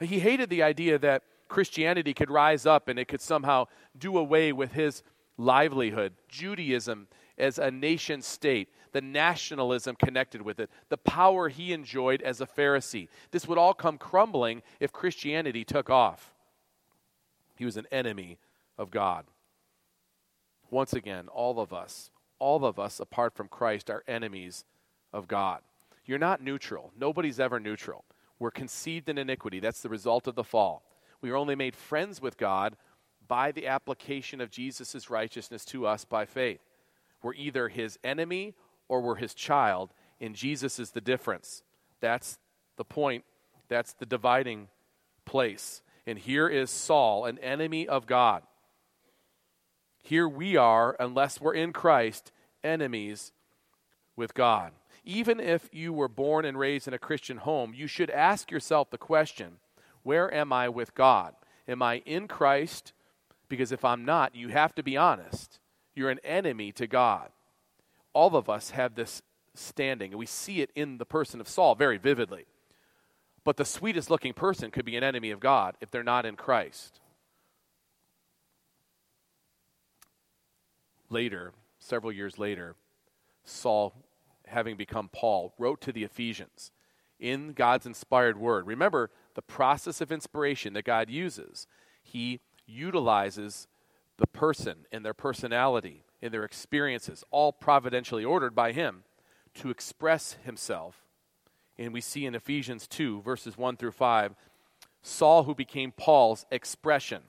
He 0.00 0.20
hated 0.20 0.48
the 0.48 0.62
idea 0.62 0.98
that 0.98 1.24
Christianity 1.48 2.14
could 2.14 2.30
rise 2.30 2.64
up 2.64 2.88
and 2.88 2.98
it 2.98 3.08
could 3.08 3.20
somehow 3.20 3.66
do 3.98 4.16
away 4.16 4.52
with 4.52 4.72
his 4.72 5.02
livelihood, 5.36 6.14
Judaism 6.28 7.08
as 7.36 7.58
a 7.58 7.70
nation 7.70 8.22
state, 8.22 8.68
the 8.92 9.00
nationalism 9.00 9.96
connected 9.96 10.42
with 10.42 10.60
it, 10.60 10.70
the 10.88 10.96
power 10.96 11.48
he 11.48 11.72
enjoyed 11.72 12.22
as 12.22 12.40
a 12.40 12.46
Pharisee. 12.46 13.08
This 13.30 13.48
would 13.48 13.58
all 13.58 13.74
come 13.74 13.98
crumbling 13.98 14.62
if 14.80 14.92
Christianity 14.92 15.64
took 15.64 15.90
off. 15.90 16.34
He 17.56 17.64
was 17.64 17.76
an 17.76 17.86
enemy 17.90 18.38
of 18.78 18.90
God. 18.90 19.24
Once 20.70 20.92
again, 20.92 21.28
all 21.28 21.60
of 21.60 21.72
us, 21.72 22.10
all 22.38 22.64
of 22.64 22.78
us 22.78 23.00
apart 23.00 23.34
from 23.34 23.48
Christ, 23.48 23.90
are 23.90 24.04
enemies 24.08 24.64
of 25.12 25.28
God. 25.28 25.60
You're 26.04 26.18
not 26.18 26.42
neutral. 26.42 26.92
Nobody's 26.98 27.38
ever 27.38 27.60
neutral. 27.60 28.04
We're 28.38 28.50
conceived 28.50 29.08
in 29.08 29.18
iniquity. 29.18 29.60
That's 29.60 29.82
the 29.82 29.88
result 29.88 30.26
of 30.26 30.34
the 30.34 30.44
fall. 30.44 30.82
We 31.20 31.30
are 31.30 31.36
only 31.36 31.54
made 31.54 31.76
friends 31.76 32.20
with 32.20 32.36
God 32.36 32.76
by 33.28 33.52
the 33.52 33.68
application 33.68 34.40
of 34.40 34.50
Jesus' 34.50 35.08
righteousness 35.08 35.64
to 35.66 35.86
us 35.86 36.04
by 36.04 36.24
faith. 36.26 36.60
We're 37.22 37.34
either 37.34 37.68
his 37.68 37.98
enemy 38.02 38.54
or 38.92 39.00
we're 39.00 39.14
his 39.14 39.32
child, 39.32 39.94
and 40.20 40.36
Jesus 40.36 40.78
is 40.78 40.90
the 40.90 41.00
difference. 41.00 41.62
That's 42.00 42.38
the 42.76 42.84
point. 42.84 43.24
That's 43.68 43.94
the 43.94 44.04
dividing 44.04 44.68
place. 45.24 45.80
And 46.06 46.18
here 46.18 46.46
is 46.46 46.68
Saul, 46.68 47.24
an 47.24 47.38
enemy 47.38 47.88
of 47.88 48.06
God. 48.06 48.42
Here 50.02 50.28
we 50.28 50.58
are, 50.58 50.94
unless 51.00 51.40
we're 51.40 51.54
in 51.54 51.72
Christ, 51.72 52.32
enemies 52.62 53.32
with 54.14 54.34
God. 54.34 54.72
Even 55.06 55.40
if 55.40 55.70
you 55.72 55.94
were 55.94 56.06
born 56.06 56.44
and 56.44 56.58
raised 56.58 56.86
in 56.86 56.92
a 56.92 56.98
Christian 56.98 57.38
home, 57.38 57.72
you 57.74 57.86
should 57.86 58.10
ask 58.10 58.50
yourself 58.50 58.90
the 58.90 58.98
question 58.98 59.56
where 60.02 60.32
am 60.34 60.52
I 60.52 60.68
with 60.68 60.94
God? 60.94 61.34
Am 61.66 61.80
I 61.80 62.02
in 62.04 62.28
Christ? 62.28 62.92
Because 63.48 63.72
if 63.72 63.86
I'm 63.86 64.04
not, 64.04 64.36
you 64.36 64.48
have 64.48 64.74
to 64.74 64.82
be 64.82 64.98
honest. 64.98 65.60
You're 65.94 66.10
an 66.10 66.20
enemy 66.24 66.72
to 66.72 66.86
God. 66.86 67.30
All 68.14 68.36
of 68.36 68.48
us 68.48 68.70
have 68.70 68.94
this 68.94 69.22
standing, 69.54 70.12
and 70.12 70.18
we 70.18 70.26
see 70.26 70.60
it 70.60 70.70
in 70.74 70.98
the 70.98 71.04
person 71.04 71.40
of 71.40 71.48
Saul 71.48 71.74
very 71.74 71.98
vividly. 71.98 72.46
But 73.44 73.56
the 73.56 73.64
sweetest 73.64 74.10
looking 74.10 74.32
person 74.32 74.70
could 74.70 74.84
be 74.84 74.96
an 74.96 75.04
enemy 75.04 75.30
of 75.30 75.40
God 75.40 75.76
if 75.80 75.90
they're 75.90 76.02
not 76.02 76.26
in 76.26 76.36
Christ. 76.36 77.00
Later, 81.10 81.52
several 81.78 82.12
years 82.12 82.38
later, 82.38 82.76
Saul, 83.44 83.94
having 84.46 84.76
become 84.76 85.10
Paul, 85.12 85.52
wrote 85.58 85.80
to 85.82 85.92
the 85.92 86.04
Ephesians 86.04 86.70
in 87.18 87.52
God's 87.52 87.86
inspired 87.86 88.38
word. 88.38 88.66
Remember 88.66 89.10
the 89.34 89.42
process 89.42 90.00
of 90.00 90.12
inspiration 90.12 90.72
that 90.74 90.84
God 90.84 91.10
uses. 91.10 91.66
He 92.02 92.40
utilizes 92.66 93.66
the 94.18 94.26
person 94.26 94.86
and 94.92 95.04
their 95.04 95.14
personality 95.14 96.04
and 96.22 96.32
their 96.32 96.44
experiences, 96.44 97.24
all 97.30 97.52
providentially 97.52 98.24
ordered 98.24 98.54
by 98.54 98.72
Him, 98.72 99.04
to 99.54 99.70
express 99.70 100.36
Himself. 100.44 101.04
And 101.78 101.92
we 101.92 102.00
see 102.00 102.24
in 102.24 102.34
Ephesians 102.34 102.86
2, 102.86 103.22
verses 103.22 103.58
1 103.58 103.76
through 103.76 103.92
5, 103.92 104.34
Saul, 105.02 105.44
who 105.44 105.54
became 105.54 105.92
Paul's 105.92 106.46
expression. 106.50 107.22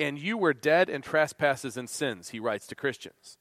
And 0.00 0.18
you 0.18 0.36
were 0.36 0.52
dead 0.52 0.90
in 0.90 1.00
trespasses 1.00 1.76
and 1.76 1.88
sins, 1.88 2.30
he 2.30 2.40
writes 2.40 2.66
to 2.66 2.74
Christians, 2.74 3.38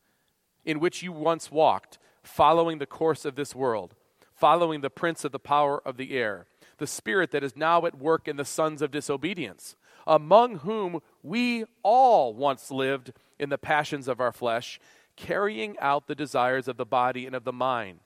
in 0.64 0.80
which 0.80 1.04
you 1.04 1.12
once 1.12 1.52
walked, 1.52 1.98
following 2.24 2.78
the 2.78 2.86
course 2.86 3.26
of 3.26 3.36
this 3.36 3.54
world, 3.54 3.96
following 4.34 4.82
the 4.82 4.90
prince 4.90 5.26
of 5.26 5.32
the 5.32 5.40
power 5.40 5.82
of 5.86 5.98
the 5.98 6.16
air, 6.16 6.46
the 6.78 6.88
spirit 6.88 7.32
that 7.32 7.44
is 7.44 7.56
now 7.56 7.86
at 7.86 7.98
work 7.98 8.28
in 8.28 8.36
the 8.36 8.46
sons 8.46 8.82
of 8.82 8.92
disobedience 8.92 9.76
among 10.08 10.60
whom 10.60 11.02
we 11.24 11.66
all 11.84 12.34
once 12.34 12.72
lived 12.72 13.12
in 13.40 13.50
the 13.50 13.58
passions 13.58 14.08
of 14.08 14.20
our 14.20 14.32
flesh, 14.32 14.80
carrying 15.16 15.78
out 15.80 16.08
the 16.08 16.16
desires 16.16 16.68
of 16.68 16.78
the 16.78 16.86
body 16.86 17.26
and 17.26 17.36
of 17.36 17.44
the 17.44 17.54
mind, 17.54 18.00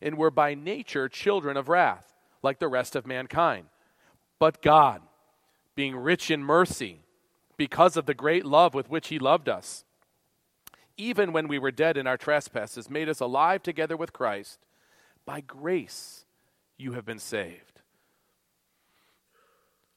and 0.00 0.16
were 0.16 0.30
by 0.30 0.54
nature 0.54 1.08
children 1.08 1.56
of 1.56 1.68
wrath, 1.68 2.14
like 2.42 2.58
the 2.58 2.68
rest 2.68 2.96
of 2.96 3.06
mankind. 3.06 3.66
But 4.38 4.62
God, 4.62 5.02
being 5.74 5.96
rich 5.96 6.30
in 6.30 6.42
mercy, 6.42 7.00
because 7.56 7.96
of 7.96 8.06
the 8.06 8.14
great 8.14 8.44
love 8.44 8.74
with 8.74 8.90
which 8.90 9.08
He 9.08 9.18
loved 9.18 9.48
us, 9.48 9.84
even 10.96 11.32
when 11.32 11.48
we 11.48 11.58
were 11.58 11.70
dead 11.70 11.96
in 11.96 12.06
our 12.06 12.16
trespasses, 12.16 12.90
made 12.90 13.08
us 13.08 13.20
alive 13.20 13.62
together 13.62 13.96
with 13.96 14.12
Christ. 14.12 14.58
By 15.24 15.40
grace 15.40 16.24
you 16.78 16.92
have 16.92 17.04
been 17.04 17.18
saved 17.18 17.76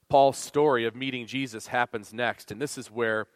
Paul's 0.10 0.40
story 0.40 0.86
of 0.86 0.96
meeting 0.96 1.28
Jesus 1.28 1.68
happens 1.68 2.12
next, 2.12 2.52
and 2.52 2.60
this 2.60 2.78
is 2.78 2.90
where, 2.90 3.28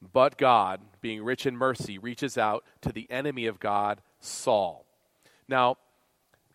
but 0.00 0.38
God, 0.38 0.80
being 1.00 1.22
rich 1.22 1.46
in 1.46 1.56
mercy, 1.56 1.98
reaches 1.98 2.38
out 2.38 2.64
to 2.82 2.92
the 2.92 3.06
enemy 3.10 3.46
of 3.46 3.58
God, 3.58 4.00
Saul. 4.20 4.84
Now, 5.48 5.76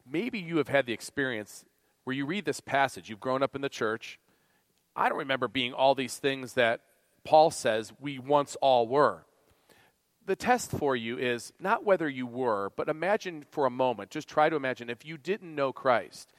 maybe 0.09 0.39
you 0.39 0.57
have 0.57 0.67
had 0.67 0.85
the 0.85 0.93
experience 0.93 1.65
where 2.03 2.15
you 2.15 2.25
read 2.25 2.45
this 2.45 2.59
passage, 2.59 3.09
you've 3.09 3.19
grown 3.19 3.43
up 3.43 3.55
in 3.55 3.61
the 3.61 3.69
church. 3.69 4.19
I 4.95 5.09
don't 5.09 5.17
remember 5.17 5.47
being 5.47 5.73
all 5.73 5.95
these 5.95 6.17
things 6.17 6.53
that 6.53 6.81
Paul 7.23 7.51
says 7.51 7.93
we 7.99 8.19
once 8.19 8.55
all 8.61 8.87
were. 8.87 9.25
The 10.25 10.35
test 10.35 10.71
for 10.71 10.95
you 10.95 11.17
is 11.17 11.51
not 11.59 11.83
whether 11.83 12.07
you 12.07 12.25
were, 12.25 12.71
but 12.75 12.87
imagine 12.89 13.45
for 13.51 13.65
a 13.65 13.69
moment, 13.69 14.09
just 14.09 14.27
try 14.27 14.49
to 14.49 14.55
imagine 14.55 14.89
if 14.89 15.05
you 15.05 15.17
didn't 15.17 15.53
know 15.53 15.73
Christ, 15.73 16.31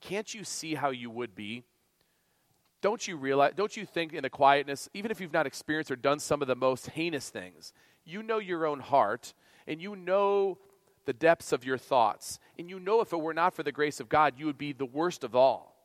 can't 0.00 0.32
you 0.32 0.44
see 0.44 0.74
how 0.74 0.90
you 0.90 1.10
would 1.10 1.34
be? 1.34 1.64
Don't 2.82 3.06
you 3.06 3.16
realize, 3.16 3.52
don't 3.56 3.76
you 3.76 3.86
think 3.86 4.12
in 4.12 4.22
the 4.22 4.30
quietness, 4.30 4.90
even 4.92 5.10
if 5.10 5.20
you've 5.20 5.32
not 5.32 5.46
experienced 5.46 5.90
or 5.90 5.96
done 5.96 6.18
some 6.18 6.42
of 6.42 6.48
the 6.48 6.56
most 6.56 6.90
heinous 6.90 7.30
things, 7.30 7.72
you 8.04 8.22
know 8.22 8.38
your 8.38 8.66
own 8.66 8.80
heart 8.80 9.32
and 9.66 9.80
you 9.80 9.96
know 9.96 10.58
the 11.04 11.12
depths 11.12 11.52
of 11.52 11.64
your 11.64 11.78
thoughts. 11.78 12.40
And 12.58 12.68
you 12.68 12.80
know 12.80 13.00
if 13.00 13.12
it 13.12 13.20
were 13.20 13.32
not 13.32 13.54
for 13.54 13.62
the 13.62 13.72
grace 13.72 14.00
of 14.00 14.08
God, 14.08 14.34
you 14.36 14.46
would 14.46 14.58
be 14.58 14.72
the 14.72 14.84
worst 14.84 15.22
of 15.24 15.34
all. 15.34 15.76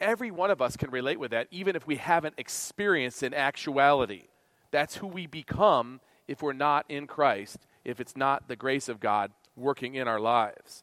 Every 0.00 0.30
one 0.30 0.50
of 0.50 0.60
us 0.60 0.76
can 0.76 0.90
relate 0.90 1.18
with 1.18 1.30
that, 1.30 1.46
even 1.50 1.76
if 1.76 1.86
we 1.86 1.96
haven't 1.96 2.34
experienced 2.36 3.22
in 3.22 3.32
actuality. 3.32 4.24
That's 4.72 4.96
who 4.96 5.06
we 5.06 5.26
become 5.26 6.00
if 6.28 6.42
we're 6.42 6.52
not 6.52 6.84
in 6.88 7.06
Christ, 7.06 7.66
if 7.84 8.00
it's 8.00 8.16
not 8.16 8.48
the 8.48 8.56
grace 8.56 8.88
of 8.88 9.00
God 9.00 9.30
working 9.54 9.94
in 9.94 10.08
our 10.08 10.20
lives. 10.20 10.82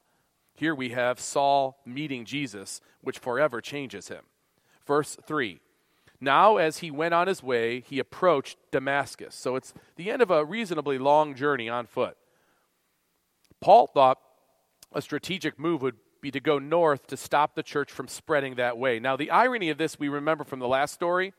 Here 0.56 0.74
we 0.74 0.90
have 0.90 1.20
Saul 1.20 1.80
meeting 1.86 2.26
Jesus, 2.26 2.80
which 3.02 3.20
forever 3.20 3.60
changes 3.60 4.08
him. 4.08 4.24
Verse 4.86 5.18
3 5.26 5.60
Now, 6.20 6.58
as 6.58 6.80
he 6.80 6.92
went 6.92 7.14
on 7.14 7.28
his 7.28 7.44
way, 7.44 7.82
he 7.82 8.00
approached 8.00 8.58
Damascus. 8.72 9.36
So 9.36 9.56
it's 9.56 9.74
the 9.96 10.12
end 10.12 10.22
of 10.22 10.32
a 10.32 10.46
reasonably 10.46 10.98
long 10.98 11.36
journey 11.36 11.70
on 11.70 11.86
foot. 11.86 12.18
Paul 13.62 13.88
thought 13.88 14.20
a 14.94 15.02
strategic 15.02 15.58
move 15.60 15.82
would 15.82 15.96
be 16.22 16.32
to 16.32 16.40
go 16.40 16.60
north 16.60 17.08
to 17.08 17.18
stop 17.18 17.56
the 17.56 17.64
church 17.64 17.92
from 17.92 18.08
spreading 18.08 18.56
that 18.56 18.78
way. 18.78 19.00
Now, 19.00 19.16
the 19.16 19.32
irony 19.32 19.70
of 19.70 19.78
this, 19.78 20.00
we 20.00 20.08
remember 20.08 20.44
from 20.44 20.60
the 20.60 20.68
last 20.68 20.94
story, 20.94 21.34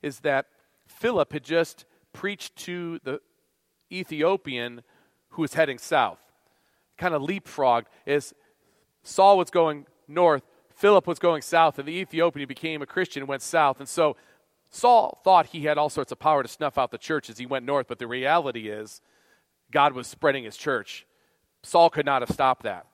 is 0.00 0.20
that 0.20 0.46
Philip 0.86 1.32
had 1.32 1.44
just 1.44 1.84
preached 2.12 2.54
to 2.56 3.00
the 3.02 3.20
Ethiopian 3.90 4.82
who 5.30 5.42
was 5.42 5.54
heading 5.54 5.78
south. 5.78 6.18
Kind 6.96 7.14
of 7.14 7.22
leapfrogged 7.22 7.86
as 8.06 8.34
Saul 9.02 9.38
was 9.38 9.50
going 9.50 9.86
north, 10.06 10.42
Philip 10.82 11.06
was 11.06 11.20
going 11.20 11.42
south, 11.42 11.78
and 11.78 11.86
the 11.86 11.92
Ethiopian 11.92 12.48
became 12.48 12.82
a 12.82 12.86
Christian 12.86 13.22
and 13.22 13.28
went 13.28 13.42
south. 13.42 13.78
And 13.78 13.88
so 13.88 14.16
Saul 14.68 15.20
thought 15.22 15.46
he 15.46 15.62
had 15.62 15.78
all 15.78 15.88
sorts 15.88 16.10
of 16.10 16.18
power 16.18 16.42
to 16.42 16.48
snuff 16.48 16.76
out 16.76 16.90
the 16.90 16.98
church 16.98 17.30
as 17.30 17.38
he 17.38 17.46
went 17.46 17.64
north, 17.64 17.86
but 17.86 18.00
the 18.00 18.08
reality 18.08 18.68
is 18.68 19.00
God 19.70 19.92
was 19.92 20.08
spreading 20.08 20.42
his 20.42 20.56
church. 20.56 21.06
Saul 21.62 21.88
could 21.88 22.04
not 22.04 22.20
have 22.20 22.32
stopped 22.32 22.64
that. 22.64 22.86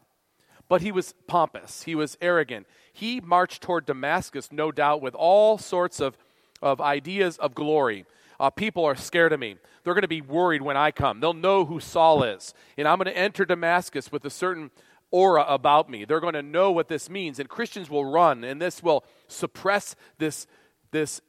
But 0.69 0.83
he 0.83 0.93
was 0.93 1.15
pompous, 1.27 1.85
he 1.85 1.95
was 1.95 2.19
arrogant. 2.21 2.67
He 2.93 3.23
marched 3.23 3.63
toward 3.63 3.87
Damascus, 3.87 4.53
no 4.53 4.71
doubt, 4.71 5.01
with 5.01 5.15
all 5.15 5.57
sorts 5.57 5.99
of, 5.99 6.19
of 6.61 6.83
ideas 6.83 7.39
of 7.39 7.55
glory. 7.55 8.05
Uh, 8.39 8.51
people 8.51 8.85
are 8.85 8.97
scared 8.97 9.33
of 9.33 9.41
me. 9.41 9.57
They're 9.83 9.95
going 9.95 10.03
to 10.03 10.09
be 10.09 10.21
worried 10.21 10.61
when 10.61 10.77
I 10.77 10.91
come. 10.91 11.21
They'll 11.21 11.33
know 11.33 11.65
who 11.65 11.81
Saul 11.81 12.23
is. 12.23 12.53
And 12.77 12.87
I'm 12.87 12.99
going 12.99 13.07
to 13.07 13.17
enter 13.17 13.47
Damascus 13.47 14.13
with 14.13 14.27
a 14.27 14.31
certain 14.31 14.73
aura 15.11 15.45
about 15.49 15.89
me. 15.89 16.05
They're 16.05 16.21
going 16.21 16.35
to 16.35 16.43
know 16.43 16.71
what 16.71 16.89
this 16.89 17.09
means, 17.09 17.39
and 17.39 17.49
Christians 17.49 17.89
will 17.89 18.05
run, 18.05 18.45
and 18.45 18.61
this 18.61 18.83
will 18.83 19.05
suppress 19.27 19.97
this, 20.19 20.47
this 20.91 21.21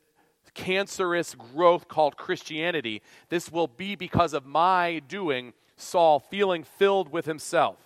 cancerous 0.54 1.36
growth 1.36 1.88
called 1.88 2.18
Christianity. 2.18 3.02
This 3.30 3.52
will 3.52 3.68
be 3.68 3.96
because 3.96 4.34
of 4.34 4.46
my 4.46 5.02
doing, 5.08 5.54
Saul 5.76 6.20
feeling 6.20 6.64
filled 6.64 7.12
with 7.12 7.26
himself. 7.26 7.78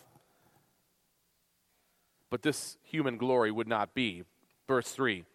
But 2.29 2.41
this 2.41 2.77
human 2.81 3.17
glory 3.17 3.51
would 3.51 3.67
not 3.67 3.93
be. 3.93 4.23
Verse 4.67 4.89
3 4.91 5.25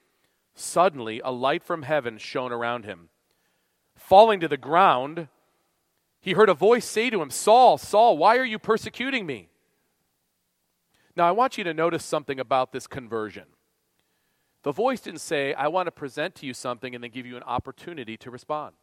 Suddenly, 0.54 1.20
a 1.24 1.30
light 1.30 1.62
from 1.62 1.82
heaven 1.82 2.18
shone 2.18 2.50
around 2.50 2.84
him. 2.84 3.10
Falling 3.94 4.40
to 4.40 4.48
the 4.48 4.56
ground, 4.56 5.28
he 6.20 6.32
heard 6.32 6.48
a 6.48 6.54
voice 6.54 6.84
say 6.84 7.10
to 7.10 7.22
him, 7.22 7.30
Saul, 7.30 7.78
Saul, 7.78 8.18
why 8.18 8.36
are 8.36 8.44
you 8.44 8.58
persecuting 8.58 9.26
me? 9.26 9.47
Now, 11.18 11.26
I 11.26 11.32
want 11.32 11.58
you 11.58 11.64
to 11.64 11.74
notice 11.74 12.04
something 12.04 12.38
about 12.38 12.70
this 12.70 12.86
conversion. 12.86 13.42
The 14.62 14.70
voice 14.70 15.00
didn't 15.00 15.20
say, 15.20 15.52
I 15.52 15.66
want 15.66 15.88
to 15.88 15.90
present 15.90 16.36
to 16.36 16.46
you 16.46 16.54
something 16.54 16.94
and 16.94 17.02
then 17.02 17.10
give 17.10 17.26
you 17.26 17.36
an 17.36 17.42
opportunity 17.42 18.16
to 18.18 18.30
respond. 18.30 18.76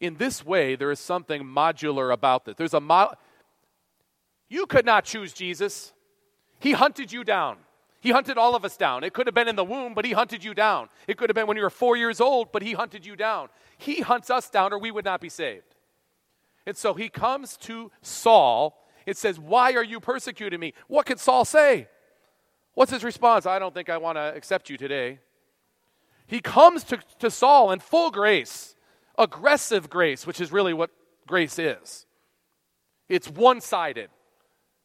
In 0.00 0.16
this 0.16 0.44
way, 0.44 0.74
there 0.74 0.90
is 0.90 0.98
something 0.98 1.44
modular 1.44 2.12
about 2.12 2.44
this. 2.44 2.56
There's 2.56 2.74
a 2.74 2.80
mo- 2.80 3.14
You 4.48 4.66
could 4.66 4.84
not 4.84 5.04
choose 5.04 5.32
Jesus. 5.32 5.92
He 6.58 6.72
hunted 6.72 7.12
you 7.12 7.22
down. 7.22 7.58
He 8.00 8.10
hunted 8.10 8.36
all 8.36 8.56
of 8.56 8.64
us 8.64 8.76
down. 8.76 9.04
It 9.04 9.12
could 9.12 9.28
have 9.28 9.34
been 9.34 9.48
in 9.48 9.56
the 9.56 9.64
womb, 9.64 9.94
but 9.94 10.04
he 10.04 10.10
hunted 10.10 10.42
you 10.42 10.54
down. 10.54 10.88
It 11.06 11.18
could 11.18 11.30
have 11.30 11.36
been 11.36 11.46
when 11.46 11.56
you 11.56 11.62
were 11.62 11.70
four 11.70 11.96
years 11.96 12.20
old, 12.20 12.50
but 12.50 12.62
he 12.62 12.72
hunted 12.72 13.06
you 13.06 13.14
down. 13.14 13.48
He 13.76 14.00
hunts 14.00 14.28
us 14.28 14.50
down, 14.50 14.72
or 14.72 14.78
we 14.80 14.90
would 14.90 15.04
not 15.04 15.20
be 15.20 15.28
saved. 15.28 15.67
And 16.68 16.76
so 16.76 16.92
he 16.92 17.08
comes 17.08 17.56
to 17.62 17.90
Saul. 18.02 18.78
It 19.06 19.16
says, 19.16 19.40
Why 19.40 19.72
are 19.72 19.82
you 19.82 20.00
persecuting 20.00 20.60
me? 20.60 20.74
What 20.86 21.06
could 21.06 21.18
Saul 21.18 21.46
say? 21.46 21.88
What's 22.74 22.92
his 22.92 23.02
response? 23.02 23.46
I 23.46 23.58
don't 23.58 23.72
think 23.72 23.88
I 23.88 23.96
want 23.96 24.16
to 24.16 24.34
accept 24.36 24.68
you 24.68 24.76
today. 24.76 25.20
He 26.26 26.40
comes 26.40 26.84
to, 26.84 26.98
to 27.20 27.30
Saul 27.30 27.72
in 27.72 27.80
full 27.80 28.10
grace, 28.10 28.76
aggressive 29.16 29.88
grace, 29.88 30.26
which 30.26 30.42
is 30.42 30.52
really 30.52 30.74
what 30.74 30.90
grace 31.26 31.58
is. 31.58 32.04
It's 33.08 33.30
one 33.30 33.62
sided. 33.62 34.10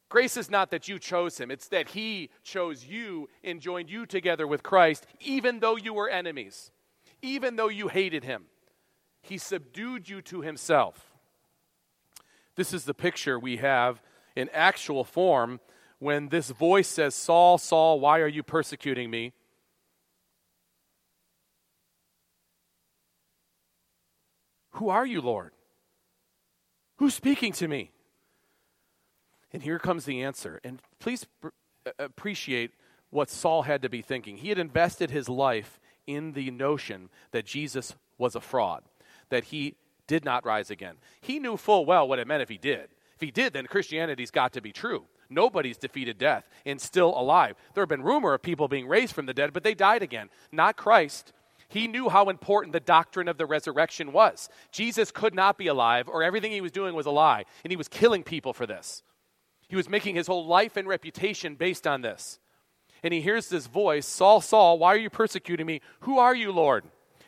Grace 0.07 0.37
is 0.37 0.49
not 0.49 0.71
that 0.71 0.87
you 0.87 0.99
chose 0.99 1.37
him, 1.37 1.51
it's 1.51 1.67
that 1.67 1.89
he 1.89 2.29
chose 2.43 2.85
you 2.85 3.27
and 3.43 3.59
joined 3.59 3.89
you 3.89 4.05
together 4.05 4.47
with 4.47 4.63
Christ, 4.63 5.05
even 5.19 5.59
though 5.59 5.75
you 5.75 5.93
were 5.93 6.07
enemies, 6.07 6.71
even 7.21 7.57
though 7.57 7.67
you 7.67 7.89
hated 7.89 8.23
him. 8.23 8.45
He 9.21 9.37
subdued 9.37 10.07
you 10.07 10.21
to 10.21 10.39
himself. 10.39 11.12
This 12.55 12.73
is 12.73 12.85
the 12.85 12.93
picture 12.93 13.39
we 13.39 13.57
have 13.57 14.01
in 14.35 14.49
actual 14.53 15.03
form 15.03 15.59
when 15.99 16.29
this 16.29 16.49
voice 16.49 16.87
says, 16.87 17.15
Saul, 17.15 17.57
Saul, 17.57 17.99
why 17.99 18.19
are 18.19 18.27
you 18.27 18.43
persecuting 18.43 19.09
me? 19.09 19.33
Who 24.71 24.89
are 24.89 25.05
you, 25.05 25.21
Lord? 25.21 25.51
Who's 26.97 27.13
speaking 27.13 27.53
to 27.53 27.67
me? 27.67 27.91
And 29.51 29.61
here 29.61 29.79
comes 29.79 30.05
the 30.05 30.23
answer. 30.23 30.59
And 30.63 30.81
please 30.99 31.25
uh, 31.43 31.49
appreciate 31.99 32.71
what 33.11 33.29
Saul 33.29 33.61
had 33.63 33.83
to 33.83 33.89
be 33.89 34.01
thinking. 34.01 34.37
He 34.37 34.49
had 34.49 34.57
invested 34.57 35.11
his 35.11 35.29
life 35.29 35.79
in 36.07 36.33
the 36.33 36.51
notion 36.51 37.09
that 37.31 37.45
Jesus 37.45 37.95
was 38.17 38.35
a 38.35 38.41
fraud, 38.41 38.83
that 39.29 39.45
he 39.45 39.75
did 40.07 40.25
not 40.25 40.45
rise 40.45 40.69
again. 40.69 40.95
He 41.21 41.39
knew 41.39 41.57
full 41.57 41.85
well 41.85 42.07
what 42.07 42.19
it 42.19 42.27
meant 42.27 42.41
if 42.41 42.49
he 42.49 42.57
did. 42.57 42.89
If 43.15 43.21
he 43.21 43.31
did, 43.31 43.53
then 43.53 43.67
Christianity's 43.67 44.31
got 44.31 44.53
to 44.53 44.61
be 44.61 44.71
true. 44.71 45.05
Nobody's 45.29 45.77
defeated 45.77 46.17
death 46.17 46.47
and 46.65 46.79
still 46.79 47.09
alive. 47.17 47.55
There 47.73 47.81
have 47.81 47.89
been 47.89 48.03
rumor 48.03 48.33
of 48.33 48.41
people 48.41 48.67
being 48.67 48.87
raised 48.87 49.13
from 49.13 49.25
the 49.25 49.33
dead, 49.33 49.53
but 49.53 49.63
they 49.63 49.73
died 49.73 50.03
again. 50.03 50.29
Not 50.51 50.77
Christ. 50.77 51.33
He 51.69 51.87
knew 51.87 52.09
how 52.09 52.29
important 52.29 52.73
the 52.73 52.79
doctrine 52.79 53.27
of 53.27 53.37
the 53.37 53.45
resurrection 53.45 54.11
was. 54.11 54.49
Jesus 54.71 55.09
could 55.09 55.33
not 55.33 55.57
be 55.57 55.67
alive, 55.67 56.07
or 56.07 56.21
everything 56.21 56.51
he 56.51 56.61
was 56.61 56.71
doing 56.71 56.93
was 56.93 57.07
a 57.07 57.11
lie, 57.11 57.45
and 57.63 57.71
he 57.71 57.77
was 57.77 57.87
killing 57.87 58.23
people 58.23 58.53
for 58.53 58.67
this. 58.67 59.01
He 59.67 59.75
was 59.75 59.89
making 59.89 60.15
his 60.15 60.27
whole 60.27 60.45
life 60.45 60.77
and 60.77 60.87
reputation 60.87 61.55
based 61.55 61.87
on 61.87 62.01
this. 62.01 62.39
And 63.01 63.13
he 63.13 63.21
hears 63.21 63.49
this 63.49 63.67
voice 63.67 64.05
Saul, 64.05 64.39
Saul, 64.39 64.77
why 64.77 64.93
are 64.93 64.99
you 64.99 65.09
persecuting 65.09 65.65
me? 65.65 65.81
Who 66.01 66.19
are 66.19 66.35
you, 66.35 66.51
Lord? 66.51 66.85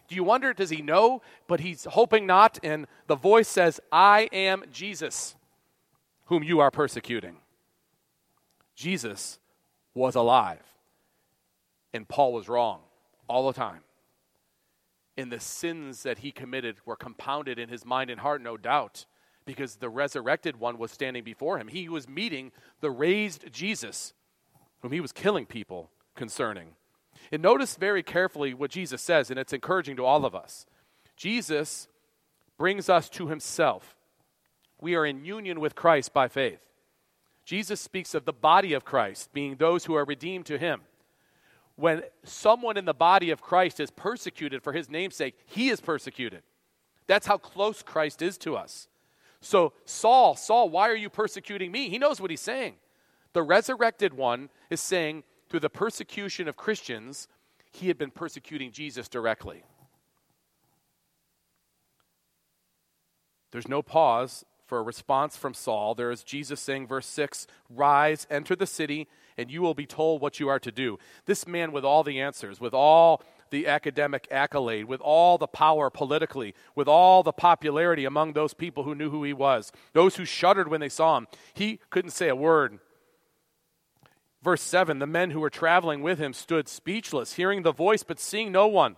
Do 0.08 0.16
you 0.16 0.24
wonder, 0.24 0.54
does 0.54 0.70
he 0.70 0.82
know? 0.82 1.22
But 1.48 1.60
he's 1.60 1.86
hoping 1.86 2.26
not. 2.26 2.60
And 2.64 2.88
the 3.08 3.16
voice 3.16 3.48
says, 3.48 3.80
I 3.92 4.30
am 4.32 4.64
Jesus, 4.72 5.36
whom 6.26 6.44
you 6.44 6.60
are 6.60 6.72
persecuting. 6.72 7.38
Jesus 8.76 9.40
was 9.94 10.16
alive. 10.16 10.64
And 11.94 12.08
Paul 12.08 12.34
was 12.34 12.50
wrong 12.50 12.82
all 13.28 13.48
the 13.48 13.54
time. 13.54 13.82
And 15.18 15.32
the 15.32 15.40
sins 15.40 16.04
that 16.04 16.20
he 16.20 16.32
committed 16.32 16.76
were 16.86 16.98
compounded 16.98 17.58
in 17.58 17.70
his 17.70 17.86
mind 17.86 18.10
and 18.10 18.20
heart, 18.20 18.42
no 18.42 18.58
doubt, 18.58 19.06
because 19.46 19.78
the 19.78 19.90
resurrected 19.90 20.58
one 20.60 20.78
was 20.78 20.92
standing 20.92 21.24
before 21.24 21.58
him. 21.58 21.70
He 21.70 21.88
was 21.88 22.10
meeting 22.10 22.52
the 22.82 22.92
raised 22.92 23.52
Jesus, 23.52 24.14
whom 24.82 24.92
he 24.92 25.00
was 25.00 25.14
killing 25.14 25.46
people 25.46 25.90
concerning. 26.16 26.76
And 27.32 27.42
notice 27.42 27.76
very 27.76 28.04
carefully 28.04 28.54
what 28.54 28.72
Jesus 28.72 29.02
says, 29.02 29.30
and 29.30 29.40
it's 29.40 29.54
encouraging 29.54 29.96
to 29.98 30.06
all 30.06 30.26
of 30.26 30.36
us. 30.36 30.66
Jesus 31.16 31.88
brings 32.58 32.90
us 32.90 33.10
to 33.10 33.28
himself. 33.28 33.96
We 34.80 34.96
are 34.96 35.06
in 35.06 35.26
union 35.26 35.60
with 35.60 35.76
Christ 35.76 36.14
by 36.14 36.28
faith. 36.28 36.60
Jesus 37.46 37.80
speaks 37.80 38.16
of 38.16 38.26
the 38.26 38.34
body 38.34 38.74
of 38.74 38.86
Christ 38.86 39.32
being 39.34 39.56
those 39.56 39.86
who 39.86 39.96
are 39.96 40.06
redeemed 40.06 40.48
to 40.48 40.58
him. 40.58 40.82
When 41.76 42.04
someone 42.24 42.78
in 42.78 42.86
the 42.86 42.94
body 42.94 43.30
of 43.32 43.42
Christ 43.42 43.80
is 43.80 43.92
persecuted 43.92 44.64
for 44.64 44.74
his 44.74 44.90
namesake, 44.90 45.36
he 45.46 45.70
is 45.70 45.82
persecuted. 45.82 46.42
That's 47.08 47.28
how 47.28 47.38
close 47.38 47.84
Christ 47.84 48.22
is 48.22 48.38
to 48.40 48.56
us. 48.56 48.88
So, 49.42 49.74
Saul, 49.86 50.36
Saul, 50.36 50.70
why 50.70 50.90
are 50.90 50.96
you 50.96 51.10
persecuting 51.10 51.72
me? 51.72 51.90
He 51.90 52.00
knows 52.00 52.20
what 52.20 52.32
he's 52.32 52.42
saying. 52.42 52.76
The 53.34 53.44
resurrected 53.44 54.14
one 54.14 54.50
is 54.70 54.82
saying, 54.82 55.24
through 55.56 55.62
the 55.62 55.70
persecution 55.70 56.50
of 56.50 56.58
Christians, 56.58 57.30
he 57.72 57.88
had 57.88 57.98
been 57.98 58.12
persecuting 58.12 58.74
Jesus 58.74 59.08
directly. 59.08 59.64
There's 63.54 63.70
no 63.70 63.82
pause 63.82 64.44
for 64.66 64.80
a 64.80 64.82
response 64.82 65.38
from 65.38 65.54
Saul. 65.54 65.96
There 65.96 66.12
is 66.12 66.26
Jesus 66.26 66.60
saying, 66.60 66.88
verse 66.88 67.08
6 67.08 67.48
Rise, 67.70 68.28
enter 68.30 68.54
the 68.54 68.68
city, 68.68 69.08
and 69.38 69.50
you 69.50 69.62
will 69.62 69.74
be 69.74 69.86
told 69.86 70.20
what 70.20 70.42
you 70.42 70.50
are 70.50 70.60
to 70.60 70.74
do. 70.74 71.00
This 71.26 71.48
man, 71.48 71.72
with 71.72 71.86
all 71.86 72.04
the 72.04 72.20
answers, 72.20 72.60
with 72.60 72.74
all 72.74 73.24
the 73.50 73.66
academic 73.66 74.28
accolade, 74.30 74.84
with 74.84 75.00
all 75.00 75.38
the 75.38 75.48
power 75.48 75.90
politically, 75.90 76.54
with 76.76 76.90
all 76.90 77.24
the 77.24 77.32
popularity 77.32 78.04
among 78.04 78.34
those 78.34 78.54
people 78.54 78.84
who 78.84 78.94
knew 78.94 79.10
who 79.10 79.24
he 79.24 79.32
was, 79.32 79.72
those 79.94 80.18
who 80.18 80.26
shuddered 80.26 80.68
when 80.68 80.82
they 80.82 80.90
saw 80.90 81.16
him, 81.16 81.28
he 81.54 81.80
couldn't 81.92 82.12
say 82.12 82.28
a 82.28 82.36
word. 82.36 82.80
Verse 84.46 84.62
7 84.62 85.00
The 85.00 85.08
men 85.08 85.32
who 85.32 85.40
were 85.40 85.50
traveling 85.50 86.04
with 86.04 86.20
him 86.20 86.32
stood 86.32 86.68
speechless, 86.70 87.34
hearing 87.34 87.64
the 87.64 87.74
voice 87.74 88.04
but 88.04 88.20
seeing 88.20 88.52
no 88.52 88.68
one. 88.68 88.96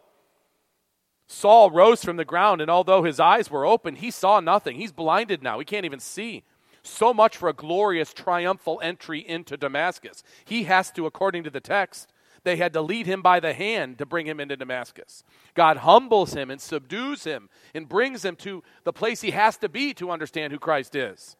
Saul 1.26 1.72
rose 1.72 2.04
from 2.04 2.18
the 2.18 2.26
ground, 2.26 2.60
and 2.60 2.70
although 2.70 3.04
his 3.04 3.18
eyes 3.18 3.50
were 3.50 3.66
open, 3.66 3.96
he 3.96 4.12
saw 4.12 4.42
nothing. 4.42 4.76
He's 4.76 4.92
blinded 4.92 5.42
now, 5.42 5.58
he 5.58 5.66
can't 5.66 5.86
even 5.86 6.02
see. 6.02 6.44
So 6.84 7.14
much 7.14 7.38
for 7.38 7.48
a 7.48 7.54
glorious, 7.54 8.14
triumphal 8.14 8.82
entry 8.84 9.26
into 9.26 9.56
Damascus. 9.56 10.22
He 10.44 10.66
has 10.66 10.92
to, 10.92 11.06
according 11.06 11.46
to 11.46 11.50
the 11.50 11.62
text, 11.62 12.12
they 12.44 12.58
had 12.58 12.74
to 12.74 12.82
lead 12.82 13.08
him 13.08 13.22
by 13.22 13.40
the 13.40 13.54
hand 13.54 14.00
to 14.00 14.06
bring 14.06 14.26
him 14.26 14.42
into 14.42 14.58
Damascus. 14.58 15.24
God 15.54 15.78
humbles 15.78 16.34
him 16.34 16.52
and 16.52 16.60
subdues 16.60 17.24
him 17.24 17.50
and 17.74 17.88
brings 17.88 18.24
him 18.26 18.36
to 18.38 18.64
the 18.84 18.94
place 18.94 19.22
he 19.22 19.32
has 19.32 19.56
to 19.58 19.70
be 19.70 19.94
to 19.94 20.12
understand 20.12 20.52
who 20.52 20.60
Christ 20.60 20.94
is. 20.94 21.38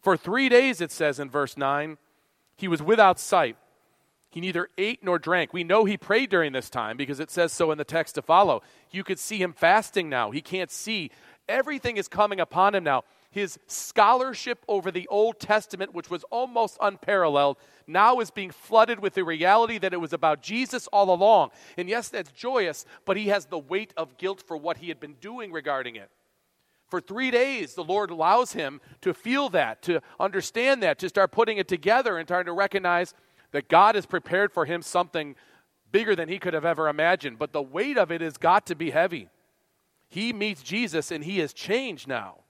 For 0.00 0.16
three 0.16 0.48
days, 0.48 0.80
it 0.80 0.90
says 0.90 1.20
in 1.20 1.30
verse 1.30 1.56
9, 1.56 1.98
he 2.56 2.68
was 2.68 2.82
without 2.82 3.18
sight. 3.18 3.56
He 4.30 4.40
neither 4.40 4.68
ate 4.76 5.02
nor 5.02 5.18
drank. 5.18 5.52
We 5.52 5.64
know 5.64 5.84
he 5.84 5.96
prayed 5.96 6.30
during 6.30 6.52
this 6.52 6.68
time 6.68 6.96
because 6.96 7.20
it 7.20 7.30
says 7.30 7.52
so 7.52 7.70
in 7.70 7.78
the 7.78 7.84
text 7.84 8.16
to 8.16 8.22
follow. 8.22 8.62
You 8.90 9.02
could 9.02 9.18
see 9.18 9.40
him 9.40 9.52
fasting 9.52 10.08
now. 10.08 10.30
He 10.30 10.42
can't 10.42 10.70
see. 10.70 11.10
Everything 11.48 11.96
is 11.96 12.08
coming 12.08 12.40
upon 12.40 12.74
him 12.74 12.84
now. 12.84 13.04
His 13.30 13.58
scholarship 13.66 14.64
over 14.66 14.90
the 14.90 15.06
Old 15.08 15.38
Testament, 15.38 15.94
which 15.94 16.10
was 16.10 16.24
almost 16.24 16.76
unparalleled, 16.80 17.58
now 17.86 18.20
is 18.20 18.30
being 18.30 18.50
flooded 18.50 19.00
with 19.00 19.14
the 19.14 19.24
reality 19.24 19.78
that 19.78 19.92
it 19.92 20.00
was 20.00 20.12
about 20.12 20.42
Jesus 20.42 20.86
all 20.88 21.14
along. 21.14 21.50
And 21.76 21.88
yes, 21.88 22.08
that's 22.08 22.32
joyous, 22.32 22.84
but 23.04 23.16
he 23.16 23.28
has 23.28 23.46
the 23.46 23.58
weight 23.58 23.92
of 23.96 24.18
guilt 24.18 24.42
for 24.46 24.56
what 24.56 24.78
he 24.78 24.88
had 24.88 25.00
been 25.00 25.14
doing 25.20 25.52
regarding 25.52 25.96
it. 25.96 26.10
For 26.88 27.00
three 27.00 27.30
days, 27.30 27.74
the 27.74 27.84
Lord 27.84 28.10
allows 28.10 28.52
him 28.52 28.80
to 29.00 29.12
feel 29.12 29.48
that, 29.50 29.82
to 29.82 30.00
understand 30.20 30.82
that, 30.82 30.98
to 31.00 31.08
start 31.08 31.32
putting 31.32 31.58
it 31.58 31.66
together 31.66 32.16
and 32.16 32.28
trying 32.28 32.44
to 32.44 32.52
recognize 32.52 33.12
that 33.50 33.68
God 33.68 33.94
has 33.96 34.06
prepared 34.06 34.52
for 34.52 34.64
him 34.64 34.82
something 34.82 35.34
bigger 35.90 36.14
than 36.14 36.28
he 36.28 36.38
could 36.38 36.54
have 36.54 36.64
ever 36.64 36.88
imagined. 36.88 37.38
But 37.38 37.52
the 37.52 37.62
weight 37.62 37.98
of 37.98 38.12
it 38.12 38.20
has 38.20 38.36
got 38.36 38.66
to 38.66 38.74
be 38.74 38.90
heavy. 38.90 39.28
He 40.08 40.32
meets 40.32 40.62
Jesus 40.62 41.10
and 41.10 41.24
he 41.24 41.38
has 41.38 41.52
changed 41.52 42.06
now. 42.06 42.40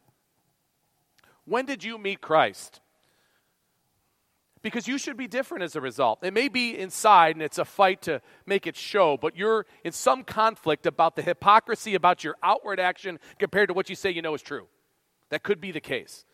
When 1.45 1.65
did 1.65 1.85
you 1.85 1.97
meet 1.97 2.21
Christ? 2.21 2.81
Because 4.67 4.89
you 4.89 4.99
should 4.99 5.17
be 5.17 5.29
different 5.29 5.63
as 5.63 5.77
a 5.77 5.81
result. 5.81 6.25
It 6.25 6.35
may 6.35 6.49
be 6.49 6.77
inside 6.77 7.37
and 7.37 7.43
it's 7.43 7.59
a 7.59 7.65
fight 7.65 8.03
to 8.03 8.21
make 8.47 8.67
it 8.67 8.75
show, 8.75 9.17
but 9.17 9.37
you're 9.37 9.65
in 9.85 9.93
some 9.93 10.25
conflict 10.25 10.87
about 10.87 11.15
the 11.15 11.23
hypocrisy 11.23 11.95
about 11.95 12.25
your 12.25 12.35
outward 12.43 12.81
action 12.81 13.21
compared 13.39 13.69
to 13.69 13.75
what 13.75 13.89
you 13.89 13.95
say 13.95 14.11
you 14.11 14.23
know 14.23 14.35
is 14.35 14.43
true. 14.43 14.67
That 15.31 15.45
could 15.45 15.61
be 15.61 15.71
the 15.71 15.81
case. 15.81 16.25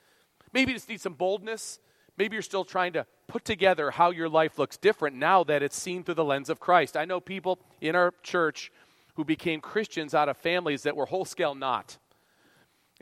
Maybe 0.51 0.73
you 0.73 0.79
just 0.79 0.89
need 0.89 1.03
some 1.03 1.13
boldness. 1.13 1.79
Maybe 2.17 2.35
you're 2.35 2.43
still 2.43 2.65
trying 2.65 2.95
to 2.95 3.05
put 3.29 3.45
together 3.45 3.91
how 3.91 4.09
your 4.13 4.31
life 4.31 4.59
looks 4.59 4.79
different 4.79 5.15
now 5.15 5.45
that 5.45 5.63
it's 5.63 5.79
seen 5.79 6.03
through 6.03 6.15
the 6.15 6.25
lens 6.25 6.49
of 6.49 6.59
Christ. 6.59 6.97
I 6.97 7.05
know 7.05 7.21
people 7.21 7.59
in 7.83 7.95
our 7.95 8.15
church 8.23 8.73
who 9.17 9.27
became 9.27 9.61
Christians 9.61 10.15
out 10.15 10.31
of 10.31 10.39
families 10.39 10.85
that 10.85 10.97
were 10.97 11.05
whole 11.05 11.27
scale 11.27 11.55
not. 11.55 11.99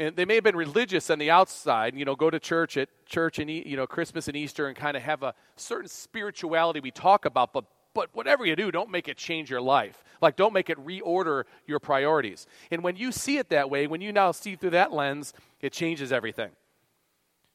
And 0.01 0.17
they 0.17 0.25
may 0.25 0.37
have 0.37 0.45
been 0.45 0.57
religious 0.57 1.11
on 1.11 1.19
the 1.19 1.31
outside, 1.31 1.95
you 1.95 2.07
know, 2.07 2.17
go 2.17 2.31
to 2.31 2.41
church 2.41 2.79
at 2.79 2.89
church 3.05 3.39
and 3.39 3.51
you 3.51 3.77
know 3.77 3.87
Christmas 3.87 4.29
and 4.29 4.37
Easter 4.37 4.67
and 4.67 4.75
kind 4.75 4.97
of 4.97 5.03
have 5.03 5.23
a 5.23 5.35
certain 5.57 5.91
spirituality 5.91 6.81
we 6.81 6.91
talk 6.91 7.27
about, 7.27 7.53
but 7.53 7.67
but 7.93 8.09
whatever 8.15 8.47
you 8.47 8.57
do, 8.57 8.71
don't 8.71 8.89
make 8.89 9.09
it 9.09 9.19
change 9.19 9.51
your 9.51 9.61
life. 9.61 10.03
Like 10.23 10.37
don't 10.37 10.55
make 10.55 10.71
it 10.71 10.79
reorder 10.79 11.45
your 11.67 11.81
priorities. 11.81 12.47
And 12.71 12.83
when 12.83 12.97
you 12.97 13.13
see 13.13 13.37
it 13.37 13.51
that 13.51 13.69
way, 13.69 13.87
when 13.87 14.01
you 14.01 14.11
now 14.11 14.33
see 14.33 14.57
through 14.57 14.71
that 14.71 14.91
lens, 14.91 15.35
it 15.61 15.75
changes 15.75 16.13
everything. 16.13 16.53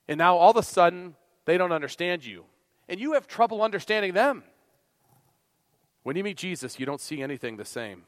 And 0.07 0.19
now 0.19 0.37
all 0.37 0.51
of 0.51 0.57
a 0.57 0.61
sudden, 0.63 1.15
they 1.45 1.57
don't 1.57 1.71
understand 1.71 2.23
you 2.23 2.45
and 2.87 2.99
you 2.99 3.13
have 3.13 3.25
trouble 3.25 3.63
understanding 3.63 4.13
them. 4.13 4.43
When 6.03 6.15
you 6.15 6.23
meet 6.23 6.37
Jesus, 6.37 6.79
you 6.79 6.85
don't 6.85 7.01
see 7.01 7.23
anything 7.23 7.57
the 7.57 7.65
same. 7.65 8.03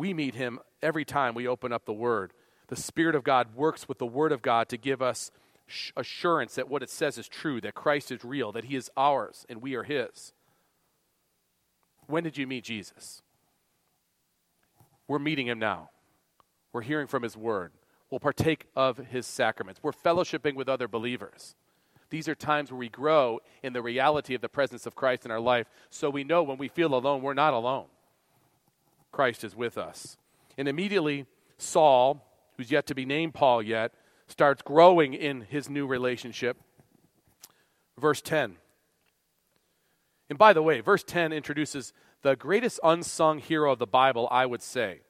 We 0.00 0.14
meet 0.14 0.34
him 0.34 0.60
every 0.80 1.04
time 1.04 1.34
we 1.34 1.46
open 1.46 1.74
up 1.74 1.84
the 1.84 1.92
Word. 1.92 2.32
The 2.68 2.74
Spirit 2.76 3.14
of 3.14 3.22
God 3.22 3.54
works 3.54 3.86
with 3.86 3.98
the 3.98 4.06
Word 4.06 4.32
of 4.32 4.40
God 4.40 4.70
to 4.70 4.78
give 4.78 5.02
us 5.02 5.30
assurance 5.94 6.54
that 6.54 6.70
what 6.70 6.82
it 6.82 6.88
says 6.88 7.18
is 7.18 7.28
true, 7.28 7.60
that 7.60 7.74
Christ 7.74 8.10
is 8.10 8.24
real, 8.24 8.50
that 8.52 8.64
he 8.64 8.76
is 8.76 8.90
ours 8.96 9.44
and 9.50 9.60
we 9.60 9.74
are 9.74 9.82
his. 9.82 10.32
When 12.06 12.24
did 12.24 12.38
you 12.38 12.46
meet 12.46 12.64
Jesus? 12.64 13.20
We're 15.06 15.18
meeting 15.18 15.48
him 15.48 15.58
now. 15.58 15.90
We're 16.72 16.80
hearing 16.80 17.06
from 17.06 17.22
his 17.22 17.36
word. 17.36 17.72
We'll 18.10 18.20
partake 18.20 18.68
of 18.74 18.96
his 18.96 19.26
sacraments. 19.26 19.82
We're 19.82 19.92
fellowshipping 19.92 20.54
with 20.54 20.70
other 20.70 20.88
believers. 20.88 21.56
These 22.08 22.26
are 22.26 22.34
times 22.34 22.72
where 22.72 22.78
we 22.78 22.88
grow 22.88 23.40
in 23.62 23.74
the 23.74 23.82
reality 23.82 24.34
of 24.34 24.40
the 24.40 24.48
presence 24.48 24.86
of 24.86 24.94
Christ 24.94 25.26
in 25.26 25.30
our 25.30 25.40
life 25.40 25.66
so 25.90 26.08
we 26.08 26.24
know 26.24 26.42
when 26.42 26.56
we 26.56 26.68
feel 26.68 26.94
alone, 26.94 27.20
we're 27.20 27.34
not 27.34 27.52
alone. 27.52 27.88
Christ 29.12 29.44
is 29.44 29.56
with 29.56 29.76
us. 29.78 30.16
And 30.56 30.68
immediately, 30.68 31.26
Saul, 31.58 32.26
who's 32.56 32.70
yet 32.70 32.86
to 32.86 32.94
be 32.94 33.04
named 33.04 33.34
Paul 33.34 33.62
yet, 33.62 33.92
starts 34.26 34.62
growing 34.62 35.14
in 35.14 35.42
his 35.42 35.68
new 35.68 35.86
relationship. 35.86 36.56
Verse 37.98 38.22
10. 38.22 38.56
And 40.28 40.38
by 40.38 40.52
the 40.52 40.62
way, 40.62 40.80
verse 40.80 41.02
10 41.02 41.32
introduces 41.32 41.92
the 42.22 42.36
greatest 42.36 42.78
unsung 42.82 43.38
hero 43.38 43.72
of 43.72 43.78
the 43.78 43.86
Bible, 43.86 44.28
I 44.30 44.46
would 44.46 44.62
say. 44.62 45.00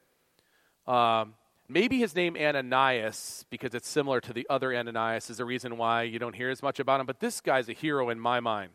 Um, 0.87 1.35
maybe 1.69 1.99
his 1.99 2.15
name 2.15 2.37
Ananias, 2.37 3.45
because 3.51 3.75
it's 3.75 3.89
similar 3.89 4.21
to 4.23 4.33
the 4.33 4.47
other 4.49 4.75
Ananias, 4.75 5.29
is 5.29 5.37
the 5.37 5.45
reason 5.45 5.77
why 5.77 6.03
you 6.03 6.19
don't 6.19 6.35
hear 6.35 6.51
as 6.51 6.63
much 6.63 6.81
about 6.81 7.01
him, 7.01 7.07
but 7.07 7.21
this 7.21 7.41
guy's 7.41 7.69
a 7.69 7.73
hero 7.73 8.09
in 8.09 8.19
my 8.19 8.41
mind. 8.41 8.71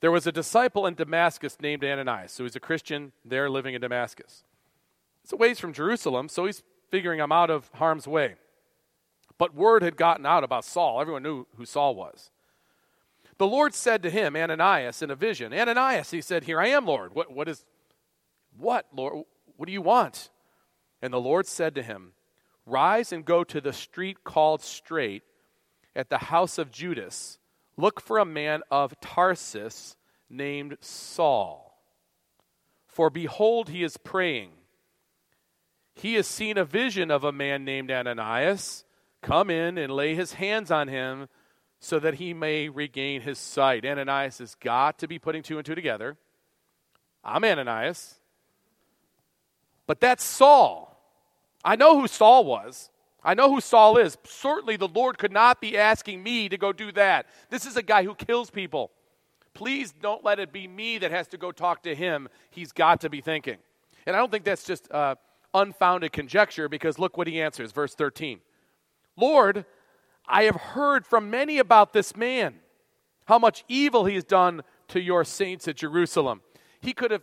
There 0.00 0.10
was 0.10 0.26
a 0.26 0.32
disciple 0.32 0.86
in 0.86 0.94
Damascus 0.94 1.56
named 1.60 1.84
Ananias. 1.84 2.32
So 2.32 2.44
he's 2.44 2.56
a 2.56 2.60
Christian 2.60 3.12
there 3.24 3.48
living 3.48 3.74
in 3.74 3.80
Damascus. 3.80 4.44
It's 5.24 5.32
a 5.32 5.36
ways 5.36 5.58
from 5.58 5.72
Jerusalem, 5.72 6.28
so 6.28 6.46
he's 6.46 6.62
figuring 6.90 7.20
I'm 7.20 7.32
out 7.32 7.50
of 7.50 7.70
harm's 7.74 8.06
way. 8.06 8.36
But 9.38 9.54
word 9.54 9.82
had 9.82 9.96
gotten 9.96 10.24
out 10.24 10.44
about 10.44 10.64
Saul. 10.64 11.00
Everyone 11.00 11.22
knew 11.22 11.46
who 11.56 11.64
Saul 11.64 11.94
was. 11.94 12.30
The 13.38 13.46
Lord 13.46 13.74
said 13.74 14.02
to 14.02 14.10
him, 14.10 14.34
Ananias, 14.34 15.02
in 15.02 15.10
a 15.10 15.14
vision, 15.14 15.52
Ananias, 15.52 16.10
he 16.10 16.20
said, 16.20 16.44
Here 16.44 16.60
I 16.60 16.68
am, 16.68 16.86
Lord. 16.86 17.14
What, 17.14 17.32
what 17.32 17.48
is, 17.48 17.64
what, 18.56 18.86
Lord? 18.94 19.24
What 19.56 19.66
do 19.66 19.72
you 19.72 19.82
want? 19.82 20.30
And 21.02 21.12
the 21.12 21.20
Lord 21.20 21.46
said 21.46 21.74
to 21.74 21.82
him, 21.82 22.12
Rise 22.64 23.12
and 23.12 23.24
go 23.24 23.44
to 23.44 23.60
the 23.60 23.72
street 23.72 24.24
called 24.24 24.62
Straight 24.62 25.22
at 25.94 26.08
the 26.08 26.18
house 26.18 26.58
of 26.58 26.70
Judas 26.70 27.38
Look 27.76 28.00
for 28.00 28.18
a 28.18 28.24
man 28.24 28.62
of 28.70 28.98
Tarsus 29.00 29.96
named 30.30 30.78
Saul. 30.80 31.78
For 32.86 33.10
behold, 33.10 33.68
he 33.68 33.82
is 33.82 33.96
praying. 33.96 34.50
He 35.94 36.14
has 36.14 36.26
seen 36.26 36.58
a 36.58 36.64
vision 36.64 37.10
of 37.10 37.24
a 37.24 37.32
man 37.32 37.64
named 37.64 37.90
Ananias 37.90 38.84
come 39.22 39.50
in 39.50 39.76
and 39.76 39.92
lay 39.92 40.14
his 40.14 40.34
hands 40.34 40.70
on 40.70 40.88
him 40.88 41.28
so 41.80 41.98
that 41.98 42.14
he 42.14 42.32
may 42.32 42.68
regain 42.68 43.20
his 43.20 43.38
sight. 43.38 43.84
Ananias 43.84 44.38
has 44.38 44.54
got 44.54 44.98
to 44.98 45.08
be 45.08 45.18
putting 45.18 45.42
two 45.42 45.58
and 45.58 45.66
two 45.66 45.74
together. 45.74 46.16
I'm 47.22 47.44
Ananias. 47.44 48.14
But 49.86 50.00
that's 50.00 50.24
Saul. 50.24 50.98
I 51.64 51.76
know 51.76 52.00
who 52.00 52.08
Saul 52.08 52.44
was. 52.44 52.90
I 53.26 53.34
know 53.34 53.52
who 53.52 53.60
Saul 53.60 53.96
is. 53.98 54.16
Certainly, 54.24 54.76
the 54.76 54.86
Lord 54.86 55.18
could 55.18 55.32
not 55.32 55.60
be 55.60 55.76
asking 55.76 56.22
me 56.22 56.48
to 56.48 56.56
go 56.56 56.72
do 56.72 56.92
that. 56.92 57.26
This 57.50 57.66
is 57.66 57.76
a 57.76 57.82
guy 57.82 58.04
who 58.04 58.14
kills 58.14 58.50
people. 58.50 58.92
Please 59.52 59.92
don't 60.00 60.24
let 60.24 60.38
it 60.38 60.52
be 60.52 60.68
me 60.68 60.98
that 60.98 61.10
has 61.10 61.26
to 61.28 61.36
go 61.36 61.50
talk 61.50 61.82
to 61.82 61.94
him. 61.94 62.28
He's 62.50 62.70
got 62.70 63.00
to 63.00 63.10
be 63.10 63.20
thinking. 63.20 63.56
And 64.06 64.14
I 64.14 64.20
don't 64.20 64.30
think 64.30 64.44
that's 64.44 64.62
just 64.62 64.88
uh, 64.92 65.16
unfounded 65.52 66.12
conjecture 66.12 66.68
because 66.68 67.00
look 67.00 67.16
what 67.16 67.26
he 67.26 67.42
answers, 67.42 67.72
verse 67.72 67.96
13. 67.96 68.38
Lord, 69.16 69.64
I 70.28 70.44
have 70.44 70.54
heard 70.54 71.04
from 71.04 71.28
many 71.28 71.58
about 71.58 71.92
this 71.92 72.14
man, 72.14 72.54
how 73.24 73.40
much 73.40 73.64
evil 73.66 74.04
he 74.04 74.14
has 74.14 74.24
done 74.24 74.62
to 74.88 75.00
your 75.00 75.24
saints 75.24 75.66
at 75.66 75.74
Jerusalem. 75.74 76.42
He 76.80 76.92
could 76.92 77.10
have, 77.10 77.22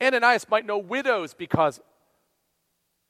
Ananias 0.00 0.48
might 0.48 0.66
know 0.66 0.78
widows 0.78 1.34
because, 1.34 1.80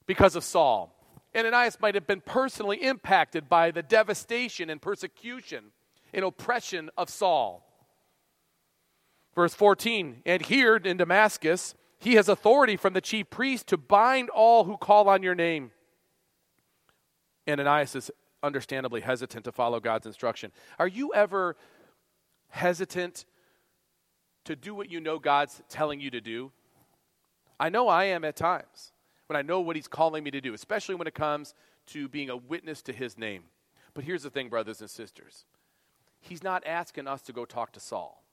because 0.07 0.35
of 0.35 0.43
Saul. 0.43 0.96
Ananias 1.35 1.79
might 1.79 1.95
have 1.95 2.07
been 2.07 2.21
personally 2.21 2.77
impacted 2.77 3.49
by 3.49 3.71
the 3.71 3.83
devastation 3.83 4.69
and 4.69 4.81
persecution 4.81 5.71
and 6.13 6.25
oppression 6.25 6.89
of 6.97 7.09
Saul. 7.09 7.63
Verse 9.35 9.53
14, 9.53 10.23
and 10.25 10.41
here 10.41 10.77
in 10.77 10.97
Damascus, 10.97 11.75
he 11.99 12.15
has 12.15 12.27
authority 12.27 12.75
from 12.75 12.93
the 12.93 13.01
chief 13.01 13.29
priest 13.29 13.67
to 13.67 13.77
bind 13.77 14.29
all 14.29 14.63
who 14.63 14.77
call 14.77 15.09
on 15.09 15.21
your 15.21 15.35
name. 15.35 15.71
Ananias 17.47 17.95
is 17.95 18.11
understandably 18.41 19.01
hesitant 19.01 19.45
to 19.45 19.51
follow 19.51 19.79
God's 19.79 20.07
instruction. 20.07 20.51
Are 20.79 20.87
you 20.87 21.13
ever 21.13 21.55
hesitant 22.49 23.25
to 24.45 24.55
do 24.55 24.73
what 24.73 24.89
you 24.89 24.99
know 24.99 25.19
God's 25.19 25.61
telling 25.69 25.99
you 25.99 26.09
to 26.11 26.21
do? 26.21 26.51
I 27.59 27.69
know 27.69 27.87
I 27.87 28.05
am 28.05 28.23
at 28.23 28.35
times 28.35 28.91
when 29.27 29.37
I 29.37 29.41
know 29.41 29.59
what 29.59 29.75
He's 29.75 29.87
calling 29.87 30.23
me 30.23 30.31
to 30.31 30.41
do, 30.41 30.53
especially 30.53 30.95
when 30.95 31.07
it 31.07 31.13
comes 31.13 31.53
to 31.87 32.07
being 32.07 32.29
a 32.29 32.37
witness 32.37 32.81
to 32.83 32.93
His 32.93 33.17
name. 33.17 33.43
But 33.93 34.03
here's 34.03 34.23
the 34.23 34.29
thing, 34.29 34.49
brothers 34.49 34.81
and 34.81 34.89
sisters. 34.89 35.45
He's 36.19 36.43
not 36.43 36.65
asking 36.65 37.07
us 37.07 37.21
to 37.23 37.33
go 37.33 37.45
talk 37.45 37.71
to 37.73 37.79
Saul, 37.79 38.23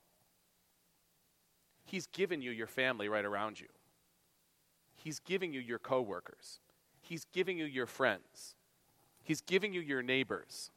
He's 1.84 2.06
given 2.06 2.40
you 2.40 2.50
your 2.50 2.66
family 2.66 3.08
right 3.08 3.24
around 3.24 3.60
you, 3.60 3.68
He's 4.94 5.18
giving 5.18 5.52
you 5.52 5.60
your 5.60 5.78
coworkers, 5.78 6.60
He's 7.00 7.26
giving 7.32 7.58
you 7.58 7.66
your 7.66 7.86
friends, 7.86 8.54
He's 9.22 9.40
giving 9.40 9.72
you 9.72 9.80
your 9.80 10.02
neighbors. 10.02 10.70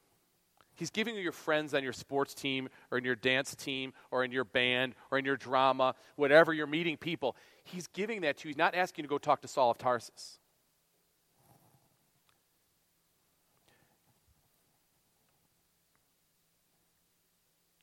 He's 0.77 0.91
giving 0.91 1.15
you 1.15 1.21
your 1.21 1.31
friends 1.31 1.73
on 1.73 1.83
your 1.83 1.91
sports 1.91 2.35
team 2.35 2.69
or 2.91 2.99
in 2.99 3.03
your 3.03 3.15
dance 3.15 3.55
team 3.55 3.93
or 4.11 4.23
in 4.23 4.31
your 4.31 4.43
band 4.43 4.93
or 5.09 5.17
in 5.17 5.25
your 5.25 5.35
drama, 5.35 5.95
whatever 6.17 6.53
you're 6.53 6.67
meeting 6.67 6.97
people. 6.97 7.35
He's 7.63 7.87
giving 7.87 8.21
that 8.21 8.37
to 8.37 8.47
you. 8.47 8.49
He's 8.49 8.57
not 8.57 8.75
asking 8.75 9.03
you 9.03 9.07
to 9.07 9.09
go 9.09 9.17
talk 9.17 9.41
to 9.41 9.47
Saul 9.47 9.71
of 9.71 9.79
Tarsus. 9.79 10.37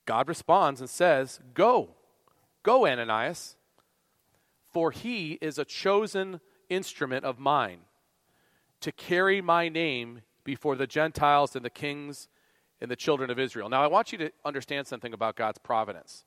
God 0.06 0.28
responds 0.28 0.80
and 0.80 0.88
says, 0.88 1.40
Go, 1.52 1.90
go, 2.62 2.86
Ananias, 2.86 3.56
for 4.72 4.92
he 4.92 5.32
is 5.40 5.58
a 5.58 5.64
chosen 5.64 6.40
instrument 6.68 7.24
of 7.24 7.40
mine 7.40 7.80
to 8.80 8.92
carry 8.92 9.40
my 9.40 9.68
name 9.68 10.20
before 10.44 10.76
the 10.76 10.86
Gentiles 10.86 11.56
and 11.56 11.64
the 11.64 11.70
kings 11.70 12.28
and 12.80 12.90
the 12.90 12.96
children 12.96 13.30
of 13.30 13.38
Israel. 13.38 13.68
Now, 13.68 13.82
I 13.82 13.86
want 13.86 14.12
you 14.12 14.18
to 14.18 14.30
understand 14.44 14.86
something 14.86 15.12
about 15.12 15.36
God's 15.36 15.58
providence. 15.58 16.24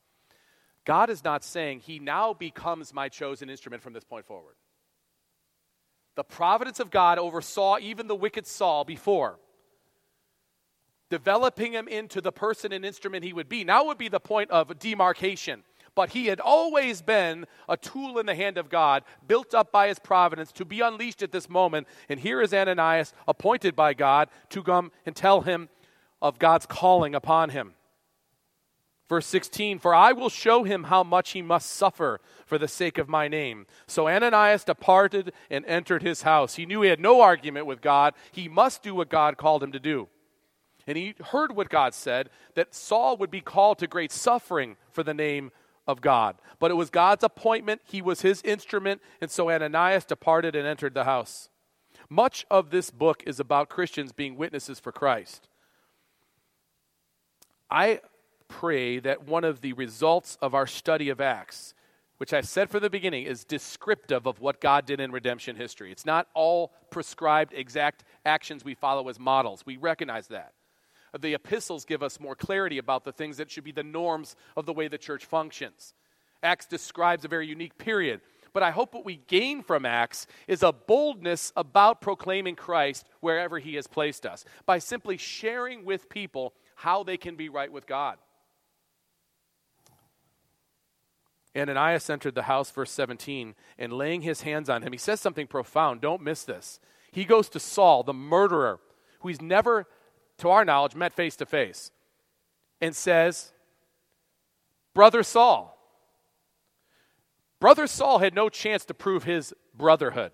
God 0.86 1.10
is 1.10 1.24
not 1.24 1.44
saying 1.44 1.82
he 1.82 2.00
now 2.00 2.34
becomes 2.34 2.94
my 2.94 3.10
chosen 3.10 3.50
instrument 3.50 3.84
from 3.84 3.94
this 3.94 4.06
point 4.06 4.26
forward. 4.26 4.56
The 6.16 6.24
providence 6.24 6.80
of 6.80 6.90
God 6.90 7.20
oversaw 7.20 7.78
even 7.80 8.08
the 8.08 8.16
wicked 8.16 8.48
Saul 8.48 8.86
before, 8.86 9.38
developing 11.10 11.74
him 11.74 11.88
into 11.88 12.22
the 12.22 12.32
person 12.32 12.72
and 12.72 12.86
instrument 12.86 13.24
he 13.24 13.34
would 13.34 13.50
be. 13.50 13.64
Now 13.64 13.86
would 13.86 13.98
be 13.98 14.08
the 14.08 14.20
point 14.20 14.50
of 14.50 14.80
demarcation. 14.80 15.64
But 15.94 16.12
he 16.12 16.28
had 16.28 16.40
always 16.40 17.02
been 17.02 17.48
a 17.68 17.76
tool 17.76 18.20
in 18.20 18.28
the 18.28 18.36
hand 18.36 18.60
of 18.60 18.70
God, 18.70 19.04
built 19.28 19.56
up 19.56 19.72
by 19.72 19.88
his 19.88 19.98
providence 19.98 20.52
to 20.54 20.64
be 20.64 20.82
unleashed 20.82 21.24
at 21.24 21.32
this 21.32 21.50
moment. 21.50 21.88
And 22.08 22.20
here 22.20 22.40
is 22.40 22.54
Ananias, 22.54 23.14
appointed 23.28 23.76
by 23.76 23.96
God 23.96 24.30
to 24.50 24.62
come 24.62 24.92
and 25.08 25.16
tell 25.16 25.42
him 25.42 25.70
of 26.22 26.40
God's 26.40 26.66
calling 26.66 27.16
upon 27.16 27.50
him. 27.50 27.74
Verse 29.10 29.26
16, 29.28 29.80
for 29.80 29.96
I 29.96 30.12
will 30.12 30.30
show 30.30 30.64
him 30.66 30.86
how 30.86 31.02
much 31.02 31.32
he 31.32 31.42
must 31.42 31.72
suffer 31.72 32.20
for 32.46 32.58
the 32.58 32.68
sake 32.68 32.98
of 32.98 33.08
my 33.08 33.30
name. 33.30 33.66
So 33.88 34.10
Ananias 34.10 34.66
departed 34.66 35.32
and 35.50 35.66
entered 35.66 36.04
his 36.04 36.24
house. 36.24 36.56
He 36.56 36.66
knew 36.66 36.82
he 36.82 36.90
had 36.90 37.00
no 37.00 37.22
argument 37.22 37.68
with 37.68 37.80
God. 37.80 38.16
He 38.34 38.50
must 38.50 38.84
do 38.84 38.94
what 38.94 39.10
God 39.10 39.38
called 39.38 39.64
him 39.64 39.72
to 39.72 39.80
do. 39.80 40.10
And 40.86 40.98
he 40.98 41.16
heard 41.32 41.56
what 41.56 41.70
God 41.70 41.94
said 41.94 42.30
that 42.56 42.76
Saul 42.76 43.16
would 43.18 43.32
be 43.32 43.42
called 43.42 43.80
to 43.80 43.88
great 43.88 44.12
suffering 44.12 44.76
for 44.92 45.04
the 45.04 45.14
name 45.14 45.52
of 45.86 46.02
God. 46.02 46.36
But 46.60 46.72
it 46.72 46.76
was 46.76 46.90
God's 46.90 47.24
appointment, 47.24 47.82
he 47.86 48.02
was 48.02 48.22
his 48.22 48.42
instrument, 48.42 49.02
and 49.22 49.32
so 49.32 49.50
Ananias 49.50 50.06
departed 50.06 50.56
and 50.56 50.68
entered 50.68 50.94
the 50.94 51.06
house. 51.06 51.50
Much 52.10 52.46
of 52.52 52.70
this 52.70 52.92
book 52.92 53.24
is 53.26 53.40
about 53.40 53.70
Christians 53.70 54.12
being 54.12 54.36
witnesses 54.36 54.80
for 54.80 54.92
Christ. 54.92 55.48
I 57.70 58.02
pray 58.48 59.00
that 59.00 59.28
one 59.28 59.44
of 59.44 59.62
the 59.62 59.74
results 59.74 60.38
of 60.42 60.54
our 60.54 60.68
study 60.68 61.10
of 61.10 61.20
Acts, 61.20 61.74
which 62.18 62.34
I 62.34 62.42
said 62.42 62.70
from 62.70 62.82
the 62.82 62.90
beginning, 62.90 63.26
is 63.26 63.44
descriptive 63.44 64.26
of 64.26 64.40
what 64.40 64.62
God 64.62 64.86
did 64.86 65.00
in 65.00 65.12
redemption 65.12 65.56
history. 65.56 65.92
It's 65.92 66.06
not 66.06 66.28
all 66.34 66.72
prescribed 66.90 67.54
exact 67.54 68.04
actions 68.26 68.64
we 68.64 68.74
follow 68.74 69.10
as 69.10 69.20
models. 69.20 69.66
We 69.66 69.78
recognize 69.78 70.28
that. 70.28 70.54
The 71.18 71.34
epistles 71.34 71.86
give 71.86 72.04
us 72.04 72.20
more 72.20 72.36
clarity 72.36 72.78
about 72.78 73.04
the 73.04 73.12
things 73.12 73.38
that 73.38 73.50
should 73.50 73.64
be 73.64 73.72
the 73.72 73.84
norms 73.84 74.36
of 74.56 74.66
the 74.66 74.74
way 74.74 74.88
the 74.88 74.98
church 74.98 75.26
functions. 75.26 75.94
Acts 76.44 76.68
describes 76.68 77.26
a 77.26 77.30
very 77.30 77.48
unique 77.48 77.78
period. 77.78 78.22
But 78.54 78.64
I 78.64 78.72
hope 78.72 78.94
what 78.94 79.06
we 79.06 79.18
gain 79.28 79.62
from 79.62 79.86
Acts 79.86 80.26
is 80.48 80.64
a 80.64 80.72
boldness 80.72 81.52
about 81.56 82.02
proclaiming 82.02 82.56
Christ 82.56 83.08
wherever 83.20 83.60
He 83.60 83.76
has 83.76 83.88
placed 83.88 84.26
us 84.26 84.46
by 84.66 84.80
simply 84.80 85.18
sharing 85.18 85.86
with 85.86 86.10
people 86.10 86.54
how 86.78 87.04
they 87.04 87.18
can 87.18 87.36
be 87.36 87.50
right 87.50 87.72
with 87.72 87.88
God. 87.88 88.18
Ananias 91.58 92.08
entered 92.08 92.36
the 92.36 92.44
house, 92.44 92.70
verse 92.70 92.92
17, 92.92 93.56
and 93.80 93.92
laying 93.92 94.22
his 94.22 94.42
hands 94.42 94.70
on 94.70 94.84
him, 94.84 94.92
he 94.92 94.98
says 94.98 95.20
something 95.20 95.48
profound. 95.48 96.02
Don't 96.02 96.22
miss 96.22 96.44
this. 96.44 96.80
He 97.12 97.26
goes 97.26 97.50
to 97.50 97.60
Saul, 97.60 98.04
the 98.04 98.14
murderer, 98.14 98.80
who 99.22 99.30
he's 99.30 99.42
never, 99.42 99.88
to 100.38 100.50
our 100.50 100.64
knowledge, 100.64 100.94
met 100.94 101.14
face 101.14 101.36
to 101.38 101.48
face, 101.48 101.92
and 102.80 102.96
says, 102.96 103.54
Brother 104.94 105.24
Saul. 105.24 105.74
Brother 107.60 107.88
Saul 107.88 108.20
had 108.20 108.36
no 108.36 108.50
chance 108.50 108.86
to 108.86 108.94
prove 108.94 109.24
his 109.24 109.52
brotherhood. 109.74 110.32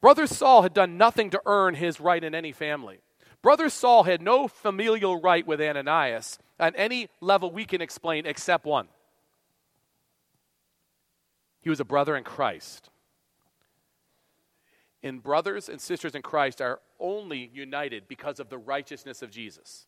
Brother 0.00 0.26
Saul 0.26 0.62
had 0.62 0.72
done 0.72 0.96
nothing 0.96 1.28
to 1.28 1.42
earn 1.44 1.74
his 1.74 2.00
right 2.00 2.24
in 2.24 2.34
any 2.34 2.52
family. 2.52 3.00
Brother 3.42 3.68
Saul 3.68 4.04
had 4.04 4.20
no 4.20 4.48
familial 4.48 5.20
right 5.20 5.46
with 5.46 5.60
Ananias 5.60 6.38
on 6.58 6.74
any 6.74 7.08
level 7.20 7.50
we 7.50 7.64
can 7.64 7.80
explain 7.80 8.26
except 8.26 8.64
one 8.64 8.88
he 11.60 11.70
was 11.70 11.80
a 11.80 11.84
brother 11.84 12.16
in 12.16 12.24
Christ. 12.24 12.88
And 15.02 15.22
brothers 15.22 15.68
and 15.68 15.78
sisters 15.80 16.14
in 16.14 16.22
Christ 16.22 16.60
are 16.60 16.80
only 16.98 17.50
united 17.52 18.08
because 18.08 18.40
of 18.40 18.48
the 18.48 18.58
righteousness 18.58 19.20
of 19.20 19.30
Jesus, 19.30 19.86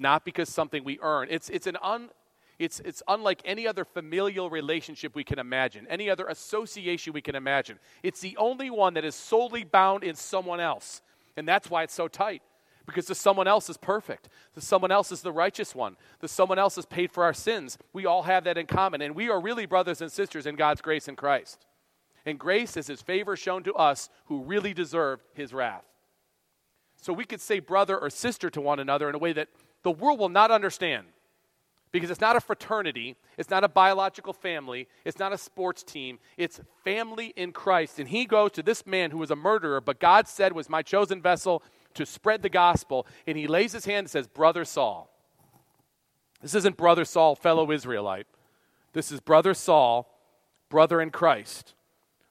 not 0.00 0.24
because 0.24 0.48
something 0.48 0.82
we 0.82 0.98
earn. 1.00 1.28
It's, 1.30 1.48
it's, 1.48 1.66
an 1.66 1.76
un, 1.80 2.10
it's, 2.58 2.80
it's 2.80 3.04
unlike 3.08 3.40
any 3.44 3.68
other 3.68 3.84
familial 3.84 4.50
relationship 4.50 5.14
we 5.14 5.24
can 5.24 5.38
imagine, 5.38 5.86
any 5.88 6.10
other 6.10 6.26
association 6.26 7.12
we 7.12 7.22
can 7.22 7.34
imagine. 7.34 7.78
It's 8.02 8.20
the 8.20 8.36
only 8.36 8.68
one 8.68 8.94
that 8.94 9.04
is 9.04 9.14
solely 9.14 9.64
bound 9.64 10.04
in 10.04 10.16
someone 10.16 10.60
else. 10.60 11.02
And 11.36 11.48
that's 11.48 11.70
why 11.70 11.84
it's 11.84 11.94
so 11.94 12.08
tight 12.08 12.42
because 12.86 13.06
the 13.06 13.14
someone 13.14 13.46
else 13.46 13.70
is 13.70 13.76
perfect. 13.76 14.28
The 14.54 14.60
someone 14.60 14.90
else 14.90 15.12
is 15.12 15.22
the 15.22 15.32
righteous 15.32 15.74
one. 15.74 15.96
The 16.20 16.28
someone 16.28 16.58
else 16.58 16.76
has 16.76 16.86
paid 16.86 17.10
for 17.10 17.24
our 17.24 17.32
sins. 17.32 17.78
We 17.92 18.06
all 18.06 18.22
have 18.22 18.44
that 18.44 18.58
in 18.58 18.66
common. 18.66 19.02
And 19.02 19.14
we 19.14 19.30
are 19.30 19.40
really 19.40 19.66
brothers 19.66 20.00
and 20.00 20.10
sisters 20.10 20.46
in 20.46 20.56
God's 20.56 20.80
grace 20.80 21.08
in 21.08 21.16
Christ. 21.16 21.66
And 22.24 22.38
grace 22.38 22.76
is 22.76 22.86
his 22.86 23.02
favor 23.02 23.36
shown 23.36 23.62
to 23.64 23.74
us 23.74 24.08
who 24.26 24.42
really 24.42 24.74
deserve 24.74 25.22
his 25.34 25.52
wrath. 25.52 25.84
So 26.96 27.12
we 27.12 27.24
could 27.24 27.40
say 27.40 27.58
brother 27.58 27.98
or 27.98 28.10
sister 28.10 28.48
to 28.50 28.60
one 28.60 28.78
another 28.78 29.08
in 29.08 29.14
a 29.14 29.18
way 29.18 29.32
that 29.32 29.48
the 29.82 29.90
world 29.90 30.18
will 30.18 30.28
not 30.28 30.50
understand. 30.50 31.06
Because 31.90 32.10
it's 32.10 32.22
not 32.22 32.36
a 32.36 32.40
fraternity, 32.40 33.16
it's 33.36 33.50
not 33.50 33.64
a 33.64 33.68
biological 33.68 34.32
family, 34.32 34.88
it's 35.04 35.18
not 35.18 35.34
a 35.34 35.36
sports 35.36 35.82
team, 35.82 36.20
it's 36.38 36.58
family 36.84 37.34
in 37.36 37.52
Christ. 37.52 37.98
And 37.98 38.08
he 38.08 38.24
goes 38.24 38.52
to 38.52 38.62
this 38.62 38.86
man 38.86 39.10
who 39.10 39.18
was 39.18 39.30
a 39.30 39.36
murderer, 39.36 39.78
but 39.78 40.00
God 40.00 40.26
said 40.26 40.54
was 40.54 40.70
my 40.70 40.80
chosen 40.80 41.20
vessel 41.20 41.62
to 41.94 42.06
spread 42.06 42.42
the 42.42 42.48
gospel, 42.48 43.06
and 43.26 43.36
he 43.36 43.46
lays 43.46 43.72
his 43.72 43.84
hand 43.84 43.98
and 43.98 44.10
says, 44.10 44.28
Brother 44.28 44.64
Saul. 44.64 45.10
This 46.40 46.54
isn't 46.54 46.76
Brother 46.76 47.04
Saul, 47.04 47.34
fellow 47.36 47.70
Israelite. 47.70 48.26
This 48.92 49.12
is 49.12 49.20
Brother 49.20 49.54
Saul, 49.54 50.08
brother 50.68 51.00
in 51.00 51.10
Christ. 51.10 51.74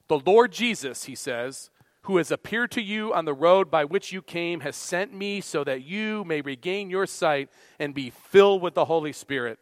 The 0.08 0.20
Lord 0.20 0.52
Jesus, 0.52 1.06
he 1.06 1.16
says, 1.16 1.70
who 2.04 2.18
has 2.18 2.32
appeared 2.32 2.72
to 2.72 2.82
you 2.82 3.14
on 3.14 3.26
the 3.26 3.34
road 3.34 3.70
by 3.70 3.86
which 3.86 4.12
you 4.12 4.22
came, 4.22 4.62
has 4.62 4.76
sent 4.76 5.14
me 5.14 5.40
so 5.40 5.64
that 5.64 5.84
you 5.84 6.24
may 6.26 6.42
regain 6.42 6.90
your 6.90 7.06
sight 7.06 7.50
and 7.80 7.94
be 7.94 8.10
filled 8.10 8.62
with 8.62 8.74
the 8.74 8.86
Holy 8.86 9.14
Spirit. 9.14 9.60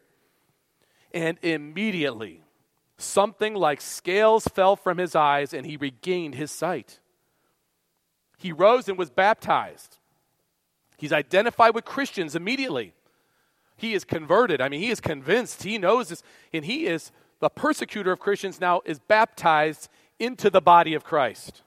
And 1.13 1.37
immediately, 1.41 2.43
something 2.97 3.55
like 3.55 3.81
scales 3.81 4.45
fell 4.45 4.75
from 4.75 4.97
his 4.97 5.15
eyes, 5.15 5.53
and 5.53 5.65
he 5.65 5.75
regained 5.75 6.35
his 6.35 6.51
sight. 6.51 6.99
He 8.39 8.53
rose 8.53 8.87
and 8.87 8.97
was 8.97 9.09
baptized. 9.09 9.97
He's 10.97 11.13
identified 11.13 11.75
with 11.75 11.85
Christians 11.85 12.35
immediately. 12.35 12.93
He 13.75 13.93
is 13.93 14.03
converted. 14.03 14.61
I 14.61 14.69
mean, 14.69 14.79
he 14.79 14.89
is 14.89 15.01
convinced. 15.01 15.63
He 15.63 15.77
knows 15.77 16.07
this. 16.07 16.23
And 16.53 16.65
he 16.65 16.87
is 16.87 17.11
the 17.41 17.49
persecutor 17.49 18.11
of 18.11 18.19
Christians 18.19 18.59
now, 18.59 18.81
is 18.85 18.99
baptized 18.99 19.89
into 20.19 20.49
the 20.49 20.61
body 20.61 20.93
of 20.93 21.03
Christ. 21.03 21.63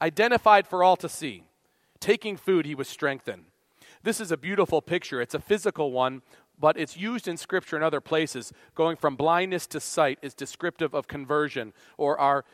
Identified 0.00 0.66
for 0.66 0.84
all 0.84 0.96
to 0.96 1.08
see. 1.08 1.44
Taking 2.00 2.36
food, 2.36 2.66
he 2.66 2.74
was 2.74 2.88
strengthened. 2.88 3.44
This 4.02 4.20
is 4.20 4.30
a 4.30 4.36
beautiful 4.36 4.82
picture. 4.82 5.22
It's 5.22 5.34
a 5.34 5.40
physical 5.40 5.90
one, 5.92 6.22
but 6.58 6.76
it's 6.76 6.96
used 6.96 7.28
in 7.28 7.36
Scripture 7.38 7.76
in 7.76 7.82
other 7.82 8.00
places. 8.00 8.52
Going 8.74 8.96
from 8.96 9.16
blindness 9.16 9.66
to 9.68 9.80
sight 9.80 10.18
is 10.20 10.34
descriptive 10.34 10.94
of 10.94 11.08
conversion 11.08 11.72
or 11.96 12.18
our 12.18 12.44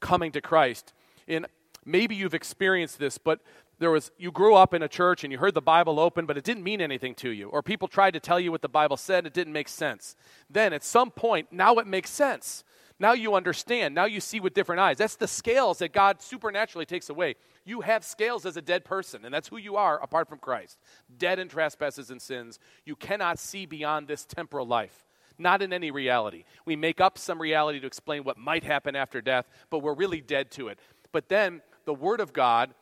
coming 0.00 0.32
to 0.32 0.40
Christ. 0.40 0.92
In 1.26 1.46
maybe 1.84 2.14
you've 2.14 2.34
experienced 2.34 2.98
this, 2.98 3.18
but 3.18 3.40
there 3.78 3.90
was 3.90 4.10
you 4.18 4.30
grew 4.30 4.54
up 4.54 4.72
in 4.72 4.82
a 4.82 4.88
church 4.88 5.24
and 5.24 5.32
you 5.32 5.38
heard 5.38 5.54
the 5.54 5.62
Bible 5.62 5.98
open, 5.98 6.26
but 6.26 6.36
it 6.36 6.44
didn't 6.44 6.62
mean 6.62 6.80
anything 6.80 7.14
to 7.16 7.30
you, 7.30 7.48
or 7.48 7.62
people 7.62 7.88
tried 7.88 8.12
to 8.12 8.20
tell 8.20 8.38
you 8.38 8.50
what 8.50 8.62
the 8.62 8.68
Bible 8.68 8.96
said, 8.96 9.26
it 9.26 9.34
didn't 9.34 9.52
make 9.52 9.68
sense. 9.68 10.16
Then 10.48 10.72
at 10.72 10.84
some 10.84 11.10
point, 11.10 11.48
now 11.52 11.76
it 11.76 11.86
makes 11.86 12.10
sense. 12.10 12.64
Now 12.98 13.12
you 13.12 13.34
understand. 13.34 13.94
Now 13.94 14.04
you 14.04 14.20
see 14.20 14.38
with 14.38 14.54
different 14.54 14.80
eyes. 14.80 14.98
That's 14.98 15.16
the 15.16 15.26
scales 15.26 15.78
that 15.78 15.92
God 15.92 16.22
supernaturally 16.22 16.86
takes 16.86 17.10
away. 17.10 17.34
You 17.64 17.80
have 17.80 18.04
scales 18.04 18.46
as 18.46 18.56
a 18.56 18.62
dead 18.62 18.84
person, 18.84 19.24
and 19.24 19.34
that's 19.34 19.48
who 19.48 19.56
you 19.56 19.76
are 19.76 20.00
apart 20.00 20.28
from 20.28 20.38
Christ. 20.38 20.78
Dead 21.18 21.38
in 21.38 21.48
trespasses 21.48 22.10
and 22.10 22.22
sins. 22.22 22.58
You 22.84 22.94
cannot 22.94 23.38
see 23.38 23.66
beyond 23.66 24.06
this 24.06 24.24
temporal 24.24 24.66
life. 24.66 25.04
Not 25.38 25.62
in 25.62 25.72
any 25.72 25.90
reality. 25.90 26.44
We 26.64 26.76
make 26.76 27.00
up 27.00 27.18
some 27.18 27.42
reality 27.42 27.80
to 27.80 27.86
explain 27.86 28.22
what 28.22 28.38
might 28.38 28.62
happen 28.62 28.94
after 28.94 29.20
death, 29.20 29.48
but 29.70 29.80
we're 29.80 29.94
really 29.94 30.20
dead 30.20 30.52
to 30.52 30.68
it. 30.68 30.78
But 31.10 31.28
then 31.28 31.62
the 31.84 31.94
Word 31.94 32.20
of 32.20 32.32
God, 32.32 32.74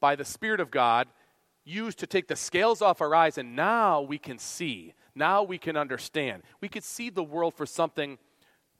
by 0.00 0.16
the 0.16 0.24
Spirit 0.24 0.60
of 0.60 0.70
God, 0.70 1.08
used 1.64 1.98
to 1.98 2.06
take 2.06 2.28
the 2.28 2.36
scales 2.36 2.80
off 2.80 3.00
our 3.00 3.14
eyes, 3.14 3.38
and 3.38 3.56
now 3.56 4.00
we 4.00 4.18
can 4.18 4.38
see. 4.38 4.94
Now 5.14 5.42
we 5.42 5.58
can 5.58 5.76
understand. 5.76 6.42
We 6.60 6.68
could 6.68 6.84
see 6.84 7.10
the 7.10 7.24
world 7.24 7.54
for 7.54 7.66
something 7.66 8.18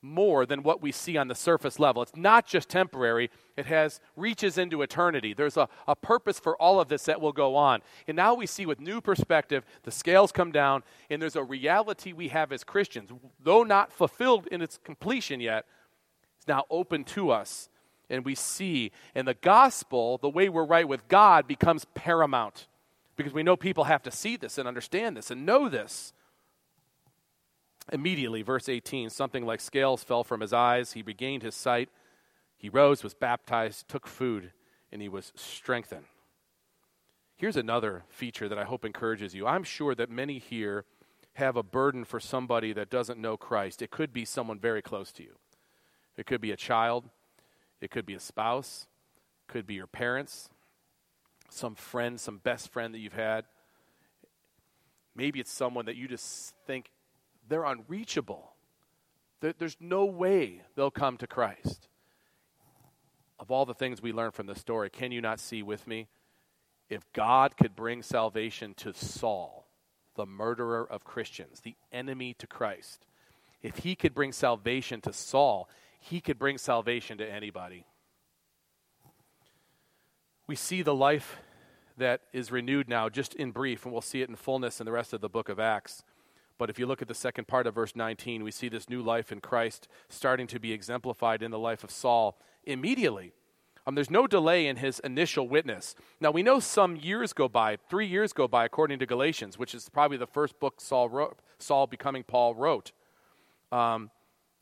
more 0.01 0.45
than 0.45 0.63
what 0.63 0.81
we 0.81 0.91
see 0.91 1.17
on 1.17 1.27
the 1.27 1.35
surface 1.35 1.79
level. 1.79 2.01
It's 2.01 2.15
not 2.15 2.45
just 2.45 2.69
temporary, 2.69 3.29
it 3.55 3.65
has 3.65 3.99
reaches 4.15 4.57
into 4.57 4.81
eternity. 4.81 5.33
There's 5.33 5.57
a, 5.57 5.67
a 5.87 5.95
purpose 5.95 6.39
for 6.39 6.55
all 6.61 6.79
of 6.79 6.87
this 6.87 7.05
that 7.05 7.19
will 7.19 7.33
go 7.33 7.55
on. 7.55 7.81
And 8.07 8.15
now 8.15 8.35
we 8.35 8.45
see 8.45 8.65
with 8.65 8.79
new 8.79 9.01
perspective, 9.01 9.65
the 9.83 9.91
scales 9.91 10.31
come 10.31 10.51
down, 10.51 10.83
and 11.09 11.21
there's 11.21 11.35
a 11.35 11.43
reality 11.43 12.13
we 12.13 12.29
have 12.29 12.51
as 12.51 12.63
Christians, 12.63 13.09
though 13.43 13.63
not 13.63 13.91
fulfilled 13.91 14.47
in 14.47 14.61
its 14.61 14.79
completion 14.83 15.39
yet, 15.39 15.65
it's 16.37 16.47
now 16.47 16.65
open 16.69 17.03
to 17.05 17.31
us. 17.31 17.69
And 18.09 18.23
we 18.23 18.35
see, 18.35 18.91
and 19.15 19.27
the 19.27 19.33
gospel, 19.33 20.17
the 20.17 20.29
way 20.29 20.49
we're 20.49 20.65
right 20.65 20.87
with 20.87 21.07
God, 21.07 21.47
becomes 21.47 21.85
paramount. 21.93 22.67
Because 23.15 23.33
we 23.33 23.43
know 23.43 23.57
people 23.57 23.85
have 23.85 24.03
to 24.03 24.11
see 24.11 24.37
this 24.37 24.57
and 24.57 24.67
understand 24.67 25.17
this 25.17 25.31
and 25.31 25.45
know 25.45 25.67
this. 25.67 26.13
Immediately, 27.91 28.41
verse 28.41 28.69
18, 28.69 29.09
something 29.09 29.45
like 29.45 29.61
scales 29.61 30.03
fell 30.03 30.23
from 30.23 30.41
his 30.41 30.53
eyes. 30.53 30.93
He 30.93 31.01
regained 31.01 31.43
his 31.43 31.55
sight. 31.55 31.89
He 32.57 32.69
rose, 32.69 33.03
was 33.03 33.13
baptized, 33.13 33.87
took 33.87 34.07
food, 34.07 34.51
and 34.91 35.01
he 35.01 35.09
was 35.09 35.31
strengthened. 35.35 36.05
Here's 37.35 37.55
another 37.55 38.03
feature 38.09 38.49
that 38.49 38.57
I 38.57 38.63
hope 38.63 38.83
encourages 38.83 39.35
you. 39.35 39.45
I'm 39.45 39.63
sure 39.63 39.93
that 39.95 40.09
many 40.09 40.39
here 40.39 40.85
have 41.33 41.55
a 41.55 41.63
burden 41.63 42.03
for 42.03 42.19
somebody 42.19 42.73
that 42.73 42.89
doesn't 42.89 43.19
know 43.19 43.37
Christ. 43.37 43.83
It 43.83 43.91
could 43.91 44.11
be 44.11 44.25
someone 44.25 44.59
very 44.59 44.81
close 44.81 45.11
to 45.13 45.23
you, 45.23 45.35
it 46.17 46.25
could 46.25 46.41
be 46.41 46.51
a 46.51 46.57
child, 46.57 47.09
it 47.81 47.91
could 47.91 48.05
be 48.05 48.13
a 48.13 48.19
spouse, 48.19 48.87
could 49.47 49.67
be 49.67 49.75
your 49.75 49.87
parents, 49.87 50.49
some 51.49 51.75
friend, 51.75 52.19
some 52.19 52.37
best 52.37 52.69
friend 52.71 52.93
that 52.93 52.99
you've 52.99 53.13
had. 53.13 53.45
Maybe 55.15 55.39
it's 55.39 55.51
someone 55.51 55.85
that 55.85 55.95
you 55.95 56.07
just 56.07 56.53
think 56.65 56.91
they're 57.47 57.65
unreachable. 57.65 58.51
There's 59.39 59.77
no 59.79 60.05
way 60.05 60.61
they'll 60.75 60.91
come 60.91 61.17
to 61.17 61.27
Christ. 61.27 61.87
Of 63.39 63.51
all 63.51 63.65
the 63.65 63.73
things 63.73 64.01
we 64.01 64.11
learn 64.11 64.31
from 64.31 64.47
the 64.47 64.55
story, 64.55 64.89
can 64.89 65.11
you 65.11 65.21
not 65.21 65.39
see 65.39 65.61
with 65.61 65.87
me? 65.87 66.07
If 66.89 67.11
God 67.13 67.55
could 67.55 67.75
bring 67.75 68.01
salvation 68.01 68.73
to 68.75 68.93
Saul, 68.93 69.67
the 70.15 70.25
murderer 70.25 70.87
of 70.89 71.03
Christians, 71.03 71.59
the 71.59 71.75
enemy 71.91 72.33
to 72.39 72.47
Christ, 72.47 73.05
if 73.61 73.79
he 73.79 73.95
could 73.95 74.15
bring 74.15 74.31
salvation 74.31 75.01
to 75.01 75.13
Saul, 75.13 75.69
he 75.99 76.21
could 76.21 76.39
bring 76.39 76.57
salvation 76.57 77.17
to 77.17 77.29
anybody. 77.29 77.85
We 80.47 80.55
see 80.55 80.81
the 80.81 80.95
life 80.95 81.37
that 81.97 82.21
is 82.31 82.51
renewed 82.51 82.87
now, 82.87 83.09
just 83.09 83.33
in 83.33 83.51
brief, 83.51 83.83
and 83.83 83.91
we'll 83.91 84.01
see 84.01 84.21
it 84.21 84.29
in 84.29 84.35
fullness 84.35 84.79
in 84.79 84.85
the 84.85 84.91
rest 84.91 85.13
of 85.13 85.21
the 85.21 85.29
book 85.29 85.49
of 85.49 85.59
Acts. 85.59 86.03
But 86.57 86.69
if 86.69 86.79
you 86.79 86.85
look 86.85 87.01
at 87.01 87.07
the 87.07 87.13
second 87.13 87.47
part 87.47 87.67
of 87.67 87.75
verse 87.75 87.95
19, 87.95 88.43
we 88.43 88.51
see 88.51 88.69
this 88.69 88.89
new 88.89 89.01
life 89.01 89.31
in 89.31 89.41
Christ 89.41 89.87
starting 90.09 90.47
to 90.47 90.59
be 90.59 90.71
exemplified 90.71 91.43
in 91.43 91.51
the 91.51 91.59
life 91.59 91.83
of 91.83 91.91
Saul 91.91 92.39
immediately. 92.63 93.33
Um, 93.85 93.95
there's 93.95 94.11
no 94.11 94.27
delay 94.27 94.67
in 94.67 94.77
his 94.77 94.99
initial 94.99 95.47
witness. 95.47 95.95
Now, 96.19 96.31
we 96.31 96.43
know 96.43 96.59
some 96.59 96.97
years 96.97 97.31
go 97.31 97.47
by, 97.47 97.77
three 97.89 98.05
years 98.05 98.33
go 98.33 98.47
by, 98.47 98.65
according 98.65 98.99
to 98.99 99.05
Galatians, 99.05 99.57
which 99.57 99.73
is 99.73 99.87
probably 99.87 100.17
the 100.17 100.27
first 100.27 100.59
book 100.59 100.81
Saul, 100.81 101.07
wrote, 101.07 101.39
Saul 101.57 101.87
becoming 101.87 102.23
Paul 102.23 102.53
wrote. 102.53 102.91
Um, 103.71 104.11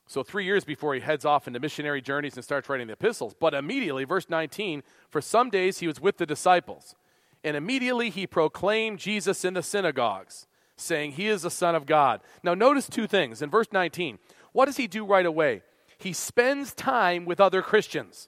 so, 0.07 0.21
three 0.21 0.45
years 0.45 0.63
before 0.63 0.93
he 0.93 1.01
heads 1.01 1.25
off 1.25 1.47
into 1.47 1.59
missionary 1.59 2.01
journeys 2.01 2.35
and 2.35 2.43
starts 2.43 2.69
writing 2.69 2.87
the 2.87 2.93
epistles. 2.93 3.33
But 3.39 3.55
immediately, 3.55 4.03
verse 4.03 4.29
19, 4.29 4.83
for 5.09 5.19
some 5.19 5.49
days 5.49 5.79
he 5.79 5.87
was 5.87 5.99
with 5.99 6.17
the 6.17 6.27
disciples, 6.27 6.95
and 7.43 7.57
immediately 7.57 8.11
he 8.11 8.27
proclaimed 8.27 8.99
Jesus 8.99 9.43
in 9.43 9.55
the 9.55 9.63
synagogues 9.63 10.45
saying 10.77 11.13
he 11.13 11.27
is 11.27 11.41
the 11.41 11.49
Son 11.49 11.75
of 11.75 11.85
God. 11.85 12.21
Now, 12.43 12.53
notice 12.53 12.89
two 12.89 13.08
things. 13.08 13.41
In 13.41 13.49
verse 13.49 13.67
19, 13.71 14.19
what 14.51 14.65
does 14.65 14.77
he 14.77 14.87
do 14.87 15.06
right 15.06 15.25
away? 15.25 15.62
He 15.97 16.13
spends 16.13 16.73
time 16.73 17.25
with 17.25 17.39
other 17.39 17.62
Christians, 17.62 18.27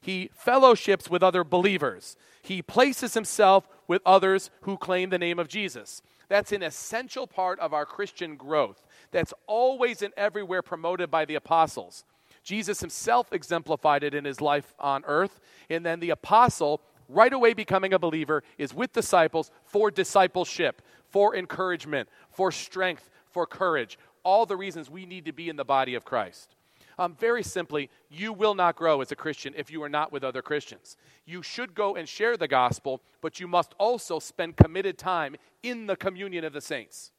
he 0.00 0.30
fellowships 0.34 1.08
with 1.08 1.22
other 1.22 1.44
believers, 1.44 2.16
he 2.42 2.62
places 2.62 3.14
himself 3.14 3.68
with 3.86 4.02
others 4.04 4.50
who 4.62 4.76
claim 4.76 5.10
the 5.10 5.18
name 5.18 5.38
of 5.38 5.48
Jesus. 5.48 6.02
That's 6.28 6.52
an 6.52 6.62
essential 6.62 7.26
part 7.26 7.60
of 7.60 7.74
our 7.74 7.84
Christian 7.84 8.36
growth. 8.36 8.82
That's 9.12 9.32
always 9.46 10.02
and 10.02 10.12
everywhere 10.16 10.62
promoted 10.62 11.10
by 11.10 11.24
the 11.24 11.36
apostles. 11.36 12.04
Jesus 12.42 12.80
himself 12.80 13.32
exemplified 13.32 14.02
it 14.02 14.14
in 14.14 14.24
his 14.24 14.40
life 14.40 14.74
on 14.80 15.04
earth, 15.06 15.40
and 15.70 15.86
then 15.86 16.00
the 16.00 16.10
apostle 16.10 16.82
right 17.08 17.32
away 17.32 17.54
becoming 17.54 17.92
a 17.92 17.98
believer 17.98 18.42
is 18.58 18.74
with 18.74 18.92
disciples 18.92 19.50
for 19.64 19.90
discipleship, 19.90 20.82
for 21.08 21.36
encouragement, 21.36 22.08
for 22.30 22.50
strength, 22.50 23.10
for 23.30 23.46
courage. 23.46 23.98
All 24.24 24.46
the 24.46 24.56
reasons 24.56 24.90
we 24.90 25.06
need 25.06 25.24
to 25.26 25.32
be 25.32 25.48
in 25.48 25.56
the 25.56 25.64
body 25.64 25.94
of 25.94 26.04
Christ. 26.04 26.54
Um, 26.98 27.16
very 27.18 27.42
simply, 27.42 27.90
you 28.10 28.32
will 28.32 28.54
not 28.54 28.76
grow 28.76 29.00
as 29.00 29.12
a 29.12 29.16
Christian 29.16 29.54
if 29.56 29.70
you 29.70 29.82
are 29.82 29.88
not 29.88 30.12
with 30.12 30.24
other 30.24 30.42
Christians. 30.42 30.96
You 31.24 31.42
should 31.42 31.74
go 31.74 31.96
and 31.96 32.08
share 32.08 32.36
the 32.36 32.48
gospel, 32.48 33.00
but 33.20 33.40
you 33.40 33.48
must 33.48 33.74
also 33.78 34.18
spend 34.18 34.56
committed 34.56 34.98
time 34.98 35.36
in 35.62 35.86
the 35.86 35.96
communion 35.96 36.44
of 36.44 36.52
the 36.52 36.60
saints. 36.60 37.10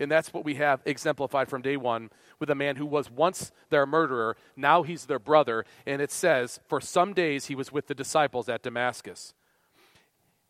And 0.00 0.10
that's 0.10 0.32
what 0.32 0.44
we 0.44 0.54
have 0.54 0.80
exemplified 0.86 1.48
from 1.48 1.60
day 1.60 1.76
one 1.76 2.10
with 2.38 2.48
a 2.48 2.54
man 2.54 2.76
who 2.76 2.86
was 2.86 3.10
once 3.10 3.52
their 3.68 3.84
murderer, 3.84 4.36
now 4.56 4.82
he's 4.82 5.04
their 5.04 5.18
brother. 5.18 5.66
And 5.86 6.00
it 6.00 6.10
says, 6.10 6.58
for 6.66 6.80
some 6.80 7.12
days 7.12 7.46
he 7.46 7.54
was 7.54 7.70
with 7.70 7.86
the 7.86 7.94
disciples 7.94 8.48
at 8.48 8.62
Damascus. 8.62 9.34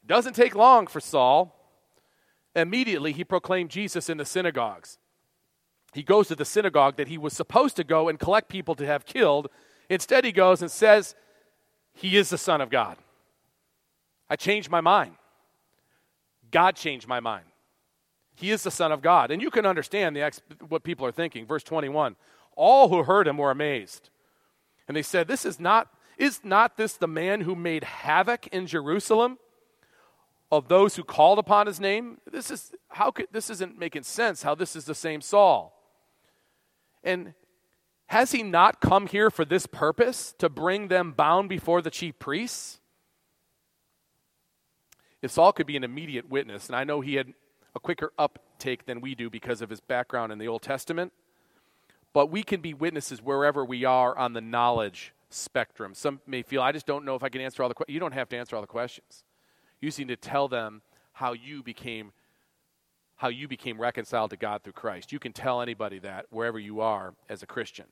Doesn't 0.07 0.35
take 0.35 0.55
long 0.55 0.87
for 0.87 1.01
Saul. 1.01 1.57
Immediately 2.55 3.13
he 3.13 3.25
proclaimed 3.25 3.71
Jesus 3.71 4.09
in 4.09 4.19
the 4.19 4.25
synagogues. 4.25 4.99
He 5.93 6.03
goes 6.05 6.29
to 6.29 6.37
the 6.37 6.45
synagogue 6.45 6.97
that 6.97 7.09
he 7.09 7.19
was 7.19 7.33
supposed 7.33 7.75
to 7.77 7.85
go 7.85 8.09
and 8.09 8.19
collect 8.19 8.49
people 8.49 8.77
to 8.77 8.87
have 8.87 9.05
killed. 9.05 9.49
Instead, 9.89 10.25
he 10.25 10.31
goes 10.31 10.63
and 10.63 10.71
says, 10.71 11.17
He 11.93 12.17
is 12.17 12.31
the 12.31 12.39
Son 12.39 12.61
of 12.61 12.71
God. 12.71 12.97
I 14.29 14.37
changed 14.37 14.71
my 14.71 14.81
mind. 14.81 15.17
God 16.53 16.77
changed 16.77 17.09
my 17.09 17.19
mind. 17.19 17.50
He 18.41 18.51
is 18.51 18.63
the 18.63 18.71
Son 18.71 18.91
of 18.91 19.03
God. 19.03 19.31
And 19.31 19.43
you 19.43 19.51
can 19.51 19.67
understand 19.67 20.17
the 20.17 20.23
ex- 20.23 20.41
what 20.69 20.83
people 20.83 21.05
are 21.05 21.13
thinking. 21.13 21.47
Verse 21.47 21.63
21 21.63 22.17
All 22.57 22.89
who 22.89 23.03
heard 23.03 23.29
him 23.29 23.37
were 23.37 23.51
amazed. 23.51 24.09
And 24.89 24.97
they 24.97 25.03
said, 25.03 25.29
This 25.29 25.45
is 25.45 25.61
not, 25.61 25.89
is 26.17 26.41
not 26.43 26.77
this 26.77 26.95
the 26.95 27.07
man 27.07 27.43
who 27.43 27.55
made 27.55 27.85
havoc 27.85 28.47
in 28.49 28.67
Jerusalem 28.67 29.39
of 30.51 30.69
those 30.69 30.97
who 30.97 31.05
called 31.05 31.39
upon 31.39 31.67
his 31.67 31.79
name? 31.79 32.19
This 32.31 32.51
is 32.51 32.73
how 32.89 33.11
could 33.11 33.27
this 33.31 33.51
isn't 33.51 33.79
making 33.79 34.05
sense 34.05 34.43
how 34.43 34.55
this 34.55 34.75
is 34.75 34.87
the 34.87 34.95
same 34.95 35.21
Saul. 35.21 35.77
And 37.05 37.35
has 38.07 38.33
he 38.33 38.43
not 38.43 38.81
come 38.81 39.07
here 39.07 39.31
for 39.31 39.45
this 39.45 39.67
purpose 39.67 40.35
to 40.39 40.49
bring 40.49 40.89
them 40.89 41.13
bound 41.13 41.49
before 41.49 41.83
the 41.83 41.91
chief 41.91 42.19
priests? 42.19 42.81
If 45.23 45.31
Saul 45.31 45.53
could 45.53 45.67
be 45.67 45.77
an 45.77 45.85
immediate 45.85 46.29
witness, 46.29 46.69
and 46.69 46.75
I 46.75 46.85
know 46.85 47.03
he 47.03 47.15
had 47.15 47.35
a 47.75 47.81
quicker 47.81 48.13
uptake 48.19 48.87
than 48.87 49.01
we 49.01 49.15
do 49.15 49.31
because 49.31 49.63
of 49.63 49.71
his 49.71 49.81
background 49.81 50.33
in 50.33 50.39
the 50.39 50.49
Old 50.49 50.63
Testament, 50.63 51.13
but 52.13 52.31
we 52.31 52.43
can 52.43 52.61
be 52.61 52.75
witnesses 52.75 53.23
wherever 53.23 53.65
we 53.65 53.85
are 53.85 54.17
on 54.17 54.33
the 54.33 54.41
knowledge 54.41 55.13
spectrum. 55.29 55.95
Some 55.95 56.21
may 56.27 56.43
feel, 56.43 56.63
I 56.63 56.73
just 56.73 56.87
don't 56.87 57.05
know 57.05 57.15
if 57.15 57.23
I 57.23 57.29
can 57.29 57.41
answer 57.41 57.63
all 57.63 57.69
the 57.69 57.75
questions. 57.75 57.95
You 57.95 58.01
don't 58.01 58.13
have 58.13 58.29
to 58.31 58.37
answer 58.37 58.57
all 58.57 58.63
the 58.63 58.69
questions. 58.69 59.25
You 59.81 59.91
need 59.91 60.09
to 60.09 60.17
tell 60.17 60.49
them 60.49 60.83
how 61.13 61.33
you 61.33 61.63
became 61.63 62.13
how 63.17 63.29
you 63.29 63.47
became 63.47 63.79
reconciled 63.79 64.31
to 64.31 64.37
God 64.39 64.63
through 64.63 64.73
Christ. 64.73 65.13
You 65.13 65.19
can 65.19 65.35
tell 65.35 65.61
anybody 65.61 65.99
that 65.99 66.25
wherever 66.31 66.59
you 66.59 66.81
are 66.81 67.13
as 67.29 67.43
a 67.43 67.47
Christian. 67.47 67.85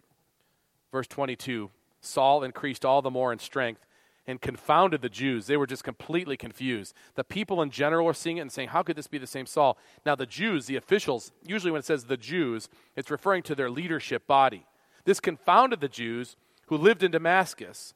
Verse 0.90 1.06
22 1.06 1.70
Saul 2.00 2.42
increased 2.42 2.84
all 2.84 3.02
the 3.02 3.10
more 3.10 3.30
in 3.30 3.38
strength 3.38 3.84
and 4.28 4.42
confounded 4.42 5.00
the 5.00 5.08
Jews. 5.08 5.46
They 5.46 5.56
were 5.56 5.66
just 5.66 5.82
completely 5.82 6.36
confused. 6.36 6.94
The 7.14 7.24
people 7.24 7.62
in 7.62 7.70
general 7.70 8.04
were 8.04 8.12
seeing 8.12 8.36
it 8.36 8.42
and 8.42 8.52
saying, 8.52 8.68
How 8.68 8.82
could 8.82 8.94
this 8.94 9.06
be 9.06 9.16
the 9.16 9.26
same 9.26 9.46
Saul? 9.46 9.78
Now, 10.04 10.14
the 10.14 10.26
Jews, 10.26 10.66
the 10.66 10.76
officials, 10.76 11.32
usually 11.42 11.72
when 11.72 11.78
it 11.78 11.86
says 11.86 12.04
the 12.04 12.18
Jews, 12.18 12.68
it's 12.94 13.10
referring 13.10 13.42
to 13.44 13.54
their 13.54 13.70
leadership 13.70 14.26
body. 14.26 14.66
This 15.06 15.18
confounded 15.18 15.80
the 15.80 15.88
Jews 15.88 16.36
who 16.66 16.76
lived 16.76 17.02
in 17.02 17.10
Damascus. 17.10 17.94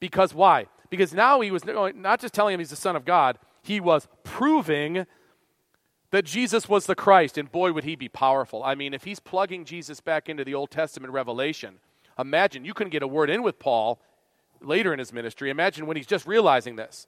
Because 0.00 0.34
why? 0.34 0.66
Because 0.90 1.14
now 1.14 1.40
he 1.40 1.52
was 1.52 1.64
not 1.64 2.20
just 2.20 2.34
telling 2.34 2.54
him 2.54 2.60
he's 2.60 2.70
the 2.70 2.76
Son 2.76 2.96
of 2.96 3.04
God, 3.04 3.38
he 3.62 3.78
was 3.78 4.08
proving 4.24 5.06
that 6.10 6.24
Jesus 6.24 6.68
was 6.68 6.86
the 6.86 6.94
Christ, 6.96 7.38
and 7.38 7.50
boy, 7.50 7.72
would 7.72 7.84
he 7.84 7.96
be 7.96 8.08
powerful. 8.08 8.62
I 8.62 8.74
mean, 8.74 8.92
if 8.92 9.04
he's 9.04 9.20
plugging 9.20 9.64
Jesus 9.64 10.00
back 10.00 10.28
into 10.28 10.44
the 10.44 10.54
Old 10.54 10.70
Testament 10.70 11.12
revelation, 11.12 11.78
imagine 12.18 12.64
you 12.64 12.74
couldn't 12.74 12.90
get 12.90 13.02
a 13.02 13.08
word 13.08 13.30
in 13.30 13.42
with 13.42 13.58
Paul 13.58 14.00
later 14.64 14.92
in 14.92 14.98
his 14.98 15.12
ministry. 15.12 15.50
Imagine 15.50 15.86
when 15.86 15.96
he's 15.96 16.06
just 16.06 16.26
realizing 16.26 16.76
this. 16.76 17.06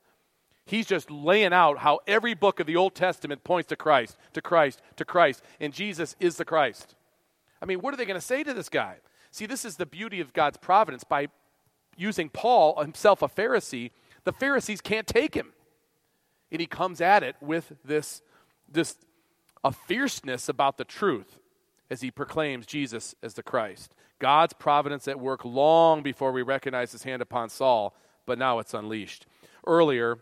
He's 0.65 0.87
just 0.87 1.11
laying 1.11 1.53
out 1.53 1.79
how 1.79 2.01
every 2.07 2.35
book 2.35 2.59
of 2.59 2.67
the 2.67 2.77
Old 2.77 2.95
Testament 2.95 3.45
points 3.45 3.69
to 3.69 3.77
Christ, 3.77 4.17
to 4.33 4.43
Christ, 4.43 4.83
to 4.97 5.05
Christ, 5.05 5.43
and 5.61 5.73
Jesus 5.73 6.17
is 6.19 6.37
the 6.37 6.45
Christ. 6.45 6.97
I 7.63 7.67
mean, 7.67 7.81
what 7.81 7.95
are 7.95 7.97
they 7.97 8.05
going 8.05 8.21
to 8.21 8.27
say 8.27 8.43
to 8.43 8.53
this 8.53 8.69
guy? 8.69 8.97
See, 9.31 9.47
this 9.47 9.65
is 9.65 9.77
the 9.77 9.87
beauty 9.87 10.21
of 10.21 10.33
God's 10.33 10.57
providence. 10.57 11.05
By 11.05 11.29
using 11.97 12.29
Paul, 12.29 12.81
himself 12.81 13.23
a 13.23 13.29
Pharisee, 13.29 13.91
the 14.25 14.33
Pharisees 14.33 14.81
can't 14.81 15.07
take 15.07 15.35
him. 15.35 15.53
And 16.51 16.61
he 16.61 16.67
comes 16.67 17.01
at 17.01 17.23
it 17.23 17.37
with 17.41 17.73
this 17.85 18.23
this 18.69 18.97
a 19.65 19.73
fierceness 19.73 20.49
about 20.49 20.79
the 20.79 20.85
truth 20.85 21.39
as 21.91 22.01
he 22.01 22.11
proclaims 22.11 22.67
Jesus 22.67 23.15
as 23.23 23.35
the 23.35 23.43
Christ. 23.43 23.96
God's 24.19 24.53
providence 24.53 25.07
at 25.09 25.21
work 25.21 25.45
long 25.45 26.03
before 26.03 26.33
we 26.33 26.43
recognize 26.43 26.93
his 26.93 27.03
hand 27.03 27.23
upon 27.23 27.49
Saul, 27.49 27.95
but 28.25 28.39
now 28.39 28.59
it's 28.59 28.75
unleashed. 28.75 29.27
Earlier, 29.67 30.19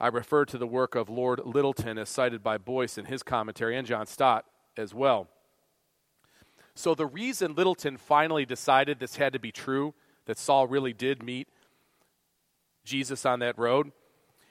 I 0.00 0.08
referred 0.08 0.48
to 0.48 0.58
the 0.58 0.66
work 0.66 0.94
of 0.94 1.08
Lord 1.08 1.40
Lyttelton 1.40 1.98
as 1.98 2.08
cited 2.08 2.42
by 2.42 2.58
Boice 2.58 2.98
in 2.98 3.06
his 3.06 3.22
commentary 3.22 3.76
and 3.76 3.86
John 3.86 4.06
Stott 4.06 4.44
as 4.76 4.94
well. 4.94 5.28
So, 6.74 6.94
the 6.94 7.06
reason 7.06 7.54
Lyttelton 7.54 7.98
finally 7.98 8.46
decided 8.46 8.98
this 8.98 9.16
had 9.16 9.32
to 9.34 9.38
be 9.38 9.52
true, 9.52 9.94
that 10.26 10.38
Saul 10.38 10.66
really 10.66 10.92
did 10.92 11.22
meet 11.22 11.48
Jesus 12.84 13.26
on 13.26 13.40
that 13.40 13.58
road, 13.58 13.92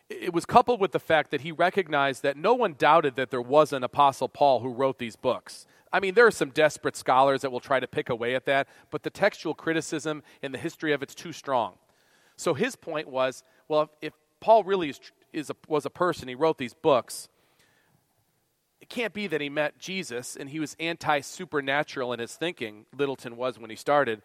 it 0.09 0.33
was 0.33 0.45
coupled 0.45 0.81
with 0.81 0.91
the 0.91 0.99
fact 0.99 1.31
that 1.31 1.41
he 1.41 1.51
recognized 1.51 2.23
that 2.23 2.37
no 2.37 2.53
one 2.53 2.75
doubted 2.77 3.15
that 3.15 3.31
there 3.31 3.41
was 3.41 3.71
an 3.71 3.83
Apostle 3.83 4.27
Paul 4.27 4.59
who 4.59 4.73
wrote 4.73 4.99
these 4.99 5.15
books. 5.15 5.65
I 5.93 5.99
mean, 5.99 6.13
there 6.13 6.25
are 6.25 6.31
some 6.31 6.49
desperate 6.49 6.95
scholars 6.95 7.41
that 7.41 7.51
will 7.51 7.59
try 7.59 7.79
to 7.79 7.87
pick 7.87 8.09
away 8.09 8.35
at 8.35 8.45
that, 8.45 8.67
but 8.89 9.03
the 9.03 9.09
textual 9.09 9.53
criticism 9.53 10.23
and 10.41 10.53
the 10.53 10.57
history 10.57 10.93
of 10.93 11.03
it's 11.03 11.15
too 11.15 11.33
strong. 11.33 11.73
So 12.37 12.53
his 12.53 12.75
point 12.75 13.07
was 13.07 13.43
well, 13.67 13.83
if, 13.83 13.89
if 14.01 14.13
Paul 14.41 14.65
really 14.65 14.89
is, 14.89 14.99
is 15.31 15.49
a, 15.49 15.55
was 15.67 15.85
a 15.85 15.89
person, 15.89 16.27
he 16.27 16.35
wrote 16.35 16.57
these 16.57 16.73
books, 16.73 17.29
it 18.81 18.89
can't 18.89 19.13
be 19.13 19.27
that 19.27 19.39
he 19.39 19.47
met 19.47 19.79
Jesus 19.79 20.35
and 20.35 20.49
he 20.49 20.59
was 20.59 20.75
anti 20.79 21.21
supernatural 21.21 22.11
in 22.11 22.19
his 22.19 22.35
thinking, 22.35 22.85
Lyttelton 22.95 23.33
was 23.33 23.57
when 23.57 23.69
he 23.69 23.75
started. 23.75 24.21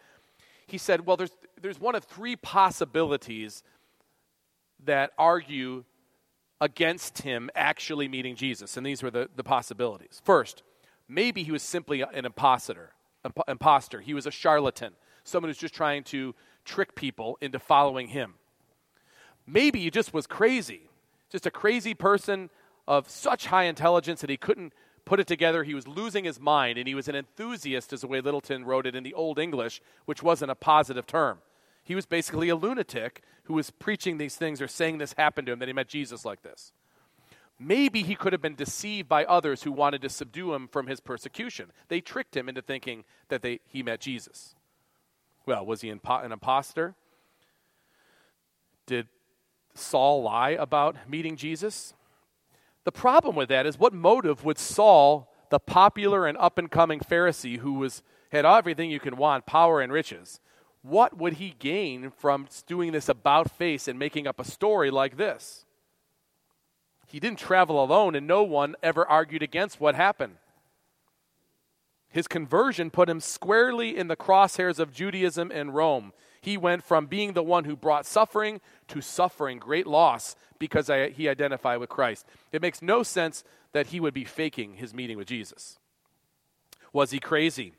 He 0.67 0.79
said, 0.79 1.07
well, 1.07 1.17
there's, 1.17 1.31
there's 1.61 1.79
one 1.79 1.95
of 1.95 2.05
three 2.05 2.35
possibilities 2.35 3.63
that 4.85 5.13
argue 5.17 5.85
against 6.61 7.19
him 7.19 7.51
actually 7.55 8.09
meeting 8.09 8.35
Jesus. 8.35 8.77
And 8.77 8.85
these 8.85 9.03
were 9.03 9.11
the, 9.11 9.29
the 9.37 9.45
possibilities. 9.45 10.21
First, 10.25 10.65
maybe 11.09 11.43
he 11.43 11.53
was 11.53 11.63
simply 11.63 12.03
an 12.03 12.25
impostor, 12.25 12.93
imposter. 13.49 14.01
He 14.01 14.15
was 14.15 14.27
a 14.27 14.31
charlatan, 14.31 14.93
someone 15.25 15.49
who's 15.49 15.59
just 15.59 15.75
trying 15.75 16.05
to 16.05 16.35
trick 16.65 16.95
people 16.95 17.39
into 17.41 17.59
following 17.59 18.09
him. 18.09 18.35
Maybe 19.47 19.81
he 19.81 19.91
just 19.91 20.13
was 20.13 20.27
crazy, 20.27 20.91
just 21.31 21.47
a 21.47 21.51
crazy 21.51 21.95
person 21.95 22.51
of 22.89 23.09
such 23.09 23.47
high 23.47 23.65
intelligence 23.65 24.21
that 24.21 24.31
he 24.31 24.37
couldn't 24.37 24.73
put 25.05 25.21
it 25.21 25.27
together. 25.27 25.63
He 25.63 25.75
was 25.75 25.87
losing 25.87 26.25
his 26.25 26.41
mind, 26.41 26.79
and 26.79 26.89
he 26.89 26.95
was 26.95 27.09
an 27.09 27.15
enthusiast, 27.15 27.93
as 27.93 28.01
the 28.01 28.09
way 28.09 28.21
Lyttelton 28.21 28.65
wrote 28.65 28.87
it 28.87 28.97
in 28.97 29.05
the 29.05 29.15
Old 29.15 29.39
English, 29.39 29.81
which 30.05 30.23
wasn't 30.23 30.51
a 30.51 30.57
positive 30.57 31.07
term. 31.07 31.39
He 31.85 31.95
was 31.95 32.07
basically 32.07 32.49
a 32.49 32.57
lunatic 32.57 33.23
who 33.45 33.55
was 33.55 33.71
preaching 33.71 34.19
these 34.19 34.35
things 34.35 34.61
or 34.61 34.67
saying 34.67 34.99
this 34.99 35.15
happened 35.17 35.47
to 35.47 35.53
him, 35.53 35.61
that 35.61 35.69
he 35.69 35.73
met 35.73 35.89
Jesus 35.89 36.25
like 36.25 36.43
this. 36.43 36.73
Maybe 37.59 38.03
he 38.03 38.15
could 38.15 38.33
have 38.33 38.43
been 38.43 38.55
deceived 38.55 39.09
by 39.09 39.25
others 39.25 39.63
who 39.63 39.73
wanted 39.73 40.03
to 40.03 40.11
subdue 40.11 40.53
him 40.53 40.69
from 40.69 40.87
his 40.87 41.01
persecution. 41.01 41.73
They 41.89 42.01
tricked 42.01 42.37
him 42.37 42.49
into 42.49 42.61
thinking 42.61 43.05
that 43.29 43.43
they, 43.43 43.61
he 43.67 43.83
met 43.83 44.01
Jesus. 44.01 44.55
Well, 45.47 45.65
was 45.65 45.81
he 45.81 45.89
an 45.89 46.01
impostor? 46.33 46.95
Did 48.87 49.09
Saul 49.75 50.23
lie 50.23 50.51
about 50.51 51.09
meeting 51.09 51.37
Jesus? 51.37 51.95
The 52.85 52.93
problem 52.93 53.35
with 53.35 53.49
that 53.49 53.67
is 53.67 53.79
what 53.79 53.93
motive 53.93 54.45
would 54.45 54.59
Saul, 54.59 55.33
the 55.51 55.59
popular 55.59 56.27
and 56.27 56.37
up 56.39 56.59
and 56.59 56.71
coming 56.71 57.01
Pharisee 57.01 57.59
who 57.59 57.75
was, 57.75 58.03
had 58.31 58.45
everything 58.45 58.91
you 58.91 59.01
can 59.01 59.17
want, 59.17 59.47
power 59.47 59.81
and 59.81 59.93
riches, 59.93 60.41
what 60.83 61.19
would 61.19 61.35
he 61.35 61.55
gain 61.59 62.11
from 62.11 62.47
doing 62.67 62.93
this 62.93 63.09
about 63.09 63.51
face 63.51 63.89
and 63.89 63.99
making 63.99 64.27
up 64.27 64.39
a 64.39 64.45
story 64.45 64.91
like 64.91 65.17
this? 65.17 65.66
He 67.17 67.21
didn't 67.21 67.39
travel 67.39 67.83
alone, 67.83 68.15
and 68.15 68.27
no 68.27 68.43
one 68.43 68.77
ever 68.83 69.07
argued 69.07 69.43
against 69.43 69.81
what 69.81 69.95
happened. 69.95 70.35
His 72.11 72.29
conversion 72.29 72.91
put 72.91 73.09
him 73.09 73.21
squarely 73.21 73.97
in 73.97 74.09
the 74.09 74.17
crosshairs 74.17 74.79
of 74.79 74.93
Judaism 74.93 75.51
and 75.51 75.75
Rome. 75.75 76.13
He 76.43 76.59
went 76.59 76.85
from 76.85 77.07
being 77.07 77.33
the 77.33 77.43
one 77.43 77.65
who 77.65 77.75
brought 77.75 78.05
suffering 78.05 78.61
to 78.89 79.01
suffering 79.01 79.59
great 79.59 79.87
loss 79.87 80.37
because 80.59 80.91
he 81.15 81.27
identified 81.27 81.79
with 81.81 81.89
Christ. 81.89 82.27
It 82.53 82.61
makes 82.61 82.83
no 82.83 83.03
sense 83.03 83.45
that 83.73 83.87
he 83.87 83.99
would 83.99 84.13
be 84.13 84.25
faking 84.25 84.75
his 84.75 84.93
meeting 84.93 85.17
with 85.17 85.29
Jesus. 85.29 85.79
Was 86.93 87.13
he 87.13 87.19
crazy? 87.19 87.73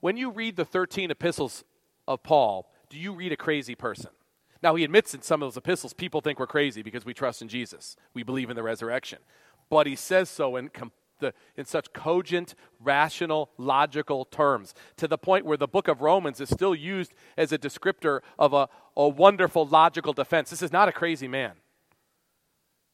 When 0.00 0.16
you 0.16 0.32
read 0.32 0.56
the 0.56 0.64
13 0.64 1.12
epistles 1.12 1.62
of 2.08 2.24
Paul, 2.24 2.68
do 2.90 2.98
you 2.98 3.12
read 3.14 3.30
a 3.30 3.36
crazy 3.36 3.76
person? 3.76 4.10
Now, 4.62 4.74
he 4.74 4.84
admits 4.84 5.14
in 5.14 5.22
some 5.22 5.42
of 5.42 5.46
those 5.46 5.56
epistles, 5.56 5.92
people 5.92 6.20
think 6.20 6.38
we're 6.38 6.46
crazy 6.46 6.82
because 6.82 7.04
we 7.04 7.14
trust 7.14 7.42
in 7.42 7.48
Jesus. 7.48 7.96
We 8.14 8.22
believe 8.22 8.50
in 8.50 8.56
the 8.56 8.62
resurrection. 8.62 9.18
But 9.68 9.86
he 9.86 9.96
says 9.96 10.28
so 10.28 10.56
in 10.56 10.68
com- 10.68 10.92
the, 11.18 11.32
in 11.56 11.64
such 11.64 11.92
cogent, 11.92 12.54
rational, 12.80 13.50
logical 13.58 14.24
terms, 14.24 14.74
to 14.96 15.08
the 15.08 15.18
point 15.18 15.44
where 15.44 15.56
the 15.56 15.68
book 15.68 15.88
of 15.88 16.00
Romans 16.00 16.40
is 16.40 16.48
still 16.50 16.74
used 16.74 17.14
as 17.36 17.52
a 17.52 17.58
descriptor 17.58 18.20
of 18.38 18.52
a, 18.52 18.68
a 18.96 19.08
wonderful 19.08 19.66
logical 19.66 20.12
defense. 20.12 20.50
This 20.50 20.62
is 20.62 20.72
not 20.72 20.88
a 20.88 20.92
crazy 20.92 21.28
man 21.28 21.52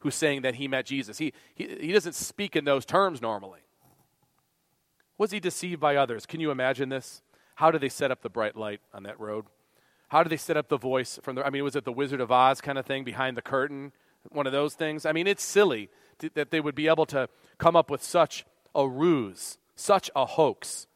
who's 0.01 0.15
saying 0.15 0.43
that 0.43 0.57
he 0.57 0.69
met 0.69 0.87
Jesus. 0.87 1.19
He, 1.19 1.33
he, 1.55 1.77
he 1.81 1.93
doesn't 1.93 2.15
speak 2.15 2.57
in 2.57 2.65
those 2.65 2.85
terms 2.85 3.23
normally. 3.23 3.61
Was 5.19 5.31
he 5.31 5.41
deceived 5.41 5.81
by 5.81 5.97
others? 5.97 6.27
Can 6.27 6.41
you 6.41 6.51
imagine 6.51 6.89
this? 6.89 7.23
How 7.57 7.71
did 7.71 7.81
they 7.81 7.89
set 7.89 8.11
up 8.11 8.23
the 8.23 8.31
bright 8.31 8.57
light 8.57 8.81
on 8.93 9.05
that 9.05 9.21
road? 9.21 9.45
How 10.13 10.23
did 10.23 10.29
they 10.29 10.37
set 10.37 10.59
up 10.59 10.69
the 10.69 10.77
voice 10.77 11.19
from 11.23 11.37
the? 11.37 11.47
I 11.47 11.49
mean, 11.49 11.65
was 11.65 11.75
it 11.75 11.87
the 11.87 11.93
Wizard 11.93 12.21
of 12.21 12.31
Oz 12.31 12.61
kind 12.61 12.77
of 12.77 12.85
thing 12.85 13.03
behind 13.03 13.35
the 13.35 13.41
curtain? 13.41 13.93
One 14.29 14.47
of 14.47 14.53
those 14.53 14.75
things? 14.75 15.07
I 15.07 15.13
mean, 15.13 15.27
it's 15.27 15.43
silly 15.43 15.89
to, 16.19 16.29
that 16.35 16.51
they 16.51 16.61
would 16.61 16.75
be 16.75 16.87
able 16.87 17.07
to 17.07 17.31
come 17.57 17.77
up 17.77 17.89
with 17.89 18.03
such 18.03 18.45
a 18.75 18.87
ruse, 18.87 19.57
such 19.75 20.11
a 20.15 20.27
hoax. 20.27 20.87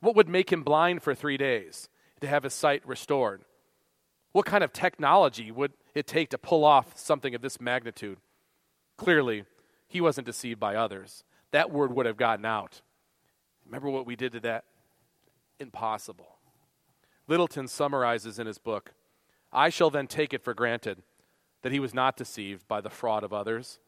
What 0.00 0.14
would 0.14 0.28
make 0.28 0.52
him 0.52 0.62
blind 0.62 1.02
for 1.02 1.14
three 1.14 1.38
days 1.38 1.88
to 2.20 2.26
have 2.26 2.42
his 2.42 2.52
sight 2.52 2.86
restored? 2.86 3.46
What 4.32 4.44
kind 4.44 4.62
of 4.62 4.74
technology 4.74 5.50
would 5.50 5.72
it 5.94 6.06
take 6.06 6.28
to 6.28 6.36
pull 6.36 6.62
off 6.62 6.98
something 6.98 7.34
of 7.34 7.40
this 7.40 7.58
magnitude? 7.58 8.18
Clearly, 8.98 9.46
he 9.88 10.02
wasn't 10.02 10.26
deceived 10.26 10.60
by 10.60 10.74
others. 10.74 11.24
That 11.50 11.70
word 11.70 11.96
would 11.96 12.04
have 12.04 12.18
gotten 12.18 12.44
out. 12.44 12.82
Remember 13.64 13.88
what 13.88 14.04
we 14.04 14.16
did 14.16 14.32
to 14.32 14.40
that? 14.40 14.64
Impossible. 15.58 16.35
Lyttelton 17.28 17.68
summarizes 17.68 18.38
in 18.38 18.46
his 18.46 18.58
book 18.58 18.92
I 19.52 19.68
shall 19.68 19.90
then 19.90 20.06
take 20.06 20.34
it 20.34 20.42
for 20.42 20.54
granted 20.54 21.02
that 21.62 21.72
he 21.72 21.80
was 21.80 21.94
not 21.94 22.16
deceived 22.16 22.68
by 22.68 22.80
the 22.80 22.90
fraud 22.90 23.24
of 23.24 23.32
others, 23.32 23.78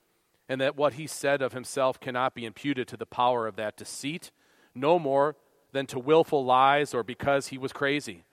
and 0.49 0.61
that 0.61 0.77
what 0.77 0.95
he 0.95 1.07
said 1.07 1.43
of 1.43 1.53
himself 1.53 2.01
cannot 2.01 2.35
be 2.35 2.47
imputed 2.47 2.89
to 2.89 2.97
the 2.97 3.07
power 3.07 3.47
of 3.47 3.57
that 3.57 3.77
deceit, 3.77 4.31
no 4.75 4.99
more 4.99 5.37
than 5.73 5.87
to 5.87 5.99
willful 5.99 6.45
lies 6.45 6.95
or 6.95 7.03
because 7.03 7.49
he 7.49 7.59
was 7.59 7.73
crazy. 7.73 8.25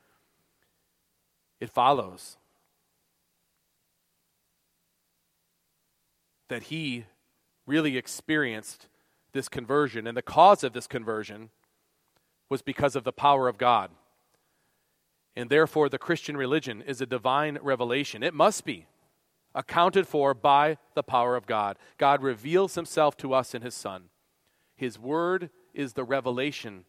It 1.59 1.69
follows 1.69 2.37
that 6.47 6.63
he 6.63 7.05
really 7.65 7.97
experienced 7.97 8.87
this 9.33 9.49
conversion, 9.49 10.07
and 10.07 10.15
the 10.15 10.21
cause 10.21 10.63
of 10.63 10.73
this 10.73 10.87
conversion 10.87 11.49
was 12.49 12.61
because 12.61 12.95
of 12.95 13.03
the 13.03 13.11
power 13.11 13.47
of 13.47 13.57
God. 13.57 13.91
And 15.35 15.49
therefore, 15.49 15.89
the 15.89 15.97
Christian 15.97 16.37
religion 16.37 16.81
is 16.81 17.01
a 17.01 17.05
divine 17.05 17.59
revelation. 17.61 18.23
It 18.23 18.33
must 18.33 18.63
be 18.63 18.87
accounted 19.53 20.07
for 20.07 20.33
by 20.33 20.77
the 20.93 21.03
power 21.03 21.35
of 21.35 21.45
God. 21.45 21.77
God 21.97 22.21
reveals 22.21 22.75
himself 22.75 23.17
to 23.17 23.33
us 23.33 23.53
in 23.53 23.61
his 23.61 23.73
Son. 23.73 24.05
His 24.75 24.99
word 24.99 25.49
is 25.73 25.93
the 25.93 26.03
revelation 26.03 26.85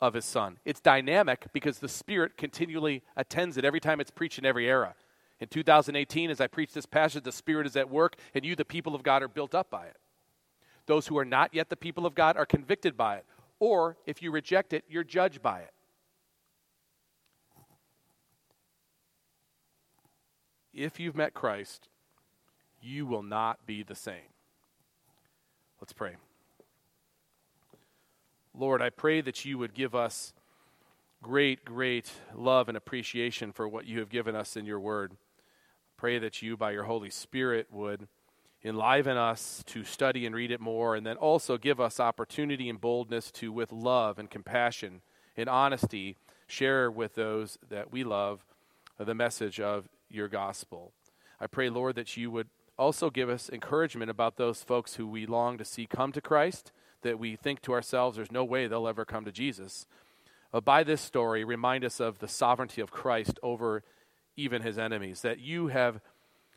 of 0.00 0.14
his 0.14 0.24
Son. 0.24 0.58
It's 0.64 0.80
dynamic 0.80 1.46
because 1.52 1.78
the 1.78 1.88
Spirit 1.88 2.36
continually 2.36 3.02
attends 3.16 3.56
it 3.56 3.64
every 3.64 3.80
time 3.80 4.00
it's 4.00 4.10
preached 4.10 4.38
in 4.38 4.46
every 4.46 4.66
era. 4.68 4.94
In 5.40 5.48
2018, 5.48 6.30
as 6.30 6.40
I 6.40 6.46
preach 6.46 6.72
this 6.72 6.86
passage, 6.86 7.24
the 7.24 7.32
Spirit 7.32 7.66
is 7.66 7.76
at 7.76 7.90
work, 7.90 8.16
and 8.34 8.44
you, 8.44 8.54
the 8.54 8.64
people 8.64 8.94
of 8.94 9.02
God, 9.02 9.22
are 9.22 9.28
built 9.28 9.54
up 9.54 9.70
by 9.70 9.86
it. 9.86 9.96
Those 10.86 11.06
who 11.06 11.16
are 11.18 11.24
not 11.24 11.54
yet 11.54 11.70
the 11.70 11.76
people 11.76 12.04
of 12.04 12.14
God 12.14 12.36
are 12.36 12.46
convicted 12.46 12.96
by 12.96 13.16
it. 13.16 13.26
Or, 13.58 13.96
if 14.06 14.22
you 14.22 14.30
reject 14.30 14.72
it, 14.72 14.84
you're 14.88 15.04
judged 15.04 15.40
by 15.42 15.60
it. 15.60 15.70
If 20.80 20.98
you've 20.98 21.14
met 21.14 21.34
Christ, 21.34 21.88
you 22.80 23.04
will 23.04 23.22
not 23.22 23.66
be 23.66 23.82
the 23.82 23.94
same. 23.94 24.32
Let's 25.78 25.92
pray. 25.92 26.16
Lord, 28.54 28.80
I 28.80 28.88
pray 28.88 29.20
that 29.20 29.44
you 29.44 29.58
would 29.58 29.74
give 29.74 29.94
us 29.94 30.32
great, 31.22 31.66
great 31.66 32.10
love 32.34 32.68
and 32.68 32.78
appreciation 32.78 33.52
for 33.52 33.68
what 33.68 33.84
you 33.84 33.98
have 33.98 34.08
given 34.08 34.34
us 34.34 34.56
in 34.56 34.64
your 34.64 34.80
word. 34.80 35.18
Pray 35.98 36.18
that 36.18 36.40
you, 36.40 36.56
by 36.56 36.70
your 36.70 36.84
Holy 36.84 37.10
Spirit, 37.10 37.66
would 37.70 38.08
enliven 38.64 39.18
us 39.18 39.62
to 39.66 39.84
study 39.84 40.24
and 40.24 40.34
read 40.34 40.50
it 40.50 40.60
more, 40.60 40.96
and 40.96 41.04
then 41.04 41.18
also 41.18 41.58
give 41.58 41.78
us 41.78 42.00
opportunity 42.00 42.70
and 42.70 42.80
boldness 42.80 43.30
to, 43.32 43.52
with 43.52 43.70
love 43.70 44.18
and 44.18 44.30
compassion 44.30 45.02
and 45.36 45.46
honesty, 45.46 46.16
share 46.46 46.90
with 46.90 47.16
those 47.16 47.58
that 47.68 47.92
we 47.92 48.02
love 48.02 48.46
the 48.98 49.14
message 49.14 49.60
of 49.60 49.86
your 50.10 50.28
gospel. 50.28 50.92
I 51.40 51.46
pray, 51.46 51.70
Lord, 51.70 51.96
that 51.96 52.16
you 52.16 52.30
would 52.30 52.48
also 52.78 53.10
give 53.10 53.28
us 53.28 53.50
encouragement 53.50 54.10
about 54.10 54.36
those 54.36 54.62
folks 54.62 54.94
who 54.94 55.06
we 55.06 55.26
long 55.26 55.58
to 55.58 55.64
see 55.64 55.86
come 55.86 56.12
to 56.12 56.20
Christ, 56.20 56.72
that 57.02 57.18
we 57.18 57.36
think 57.36 57.60
to 57.62 57.72
ourselves, 57.72 58.16
there's 58.16 58.32
no 58.32 58.44
way 58.44 58.66
they'll 58.66 58.88
ever 58.88 59.04
come 59.04 59.24
to 59.24 59.32
Jesus. 59.32 59.86
Uh, 60.52 60.60
by 60.60 60.82
this 60.82 61.00
story, 61.00 61.44
remind 61.44 61.84
us 61.84 62.00
of 62.00 62.18
the 62.18 62.28
sovereignty 62.28 62.80
of 62.80 62.90
Christ 62.90 63.38
over 63.42 63.82
even 64.36 64.62
his 64.62 64.78
enemies, 64.78 65.20
that 65.22 65.38
you 65.40 65.68
have 65.68 66.00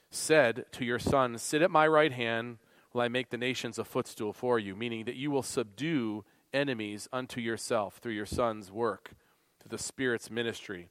said 0.09 0.65
to 0.71 0.85
your 0.85 0.99
son, 0.99 1.37
Sit 1.37 1.61
at 1.61 1.71
my 1.71 1.87
right 1.87 2.11
hand 2.11 2.57
while 2.91 3.05
I 3.05 3.09
make 3.09 3.29
the 3.29 3.37
nations 3.37 3.77
a 3.77 3.83
footstool 3.83 4.33
for 4.33 4.57
you, 4.57 4.75
meaning 4.75 5.05
that 5.05 5.15
you 5.15 5.31
will 5.31 5.43
subdue 5.43 6.23
enemies 6.53 7.07
unto 7.11 7.41
yourself 7.41 7.97
through 7.97 8.13
your 8.13 8.25
son's 8.25 8.71
work, 8.71 9.11
through 9.59 9.75
the 9.75 9.83
Spirit's 9.83 10.29
ministry. 10.29 10.89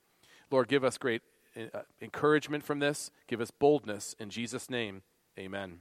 Lord, 0.50 0.68
give 0.68 0.84
us 0.84 0.98
great 0.98 1.22
Uh, 1.54 1.80
encouragement 2.00 2.64
from 2.64 2.78
this. 2.78 3.10
Give 3.26 3.40
us 3.40 3.50
boldness. 3.50 4.16
In 4.18 4.30
Jesus' 4.30 4.70
name, 4.70 5.02
amen. 5.38 5.80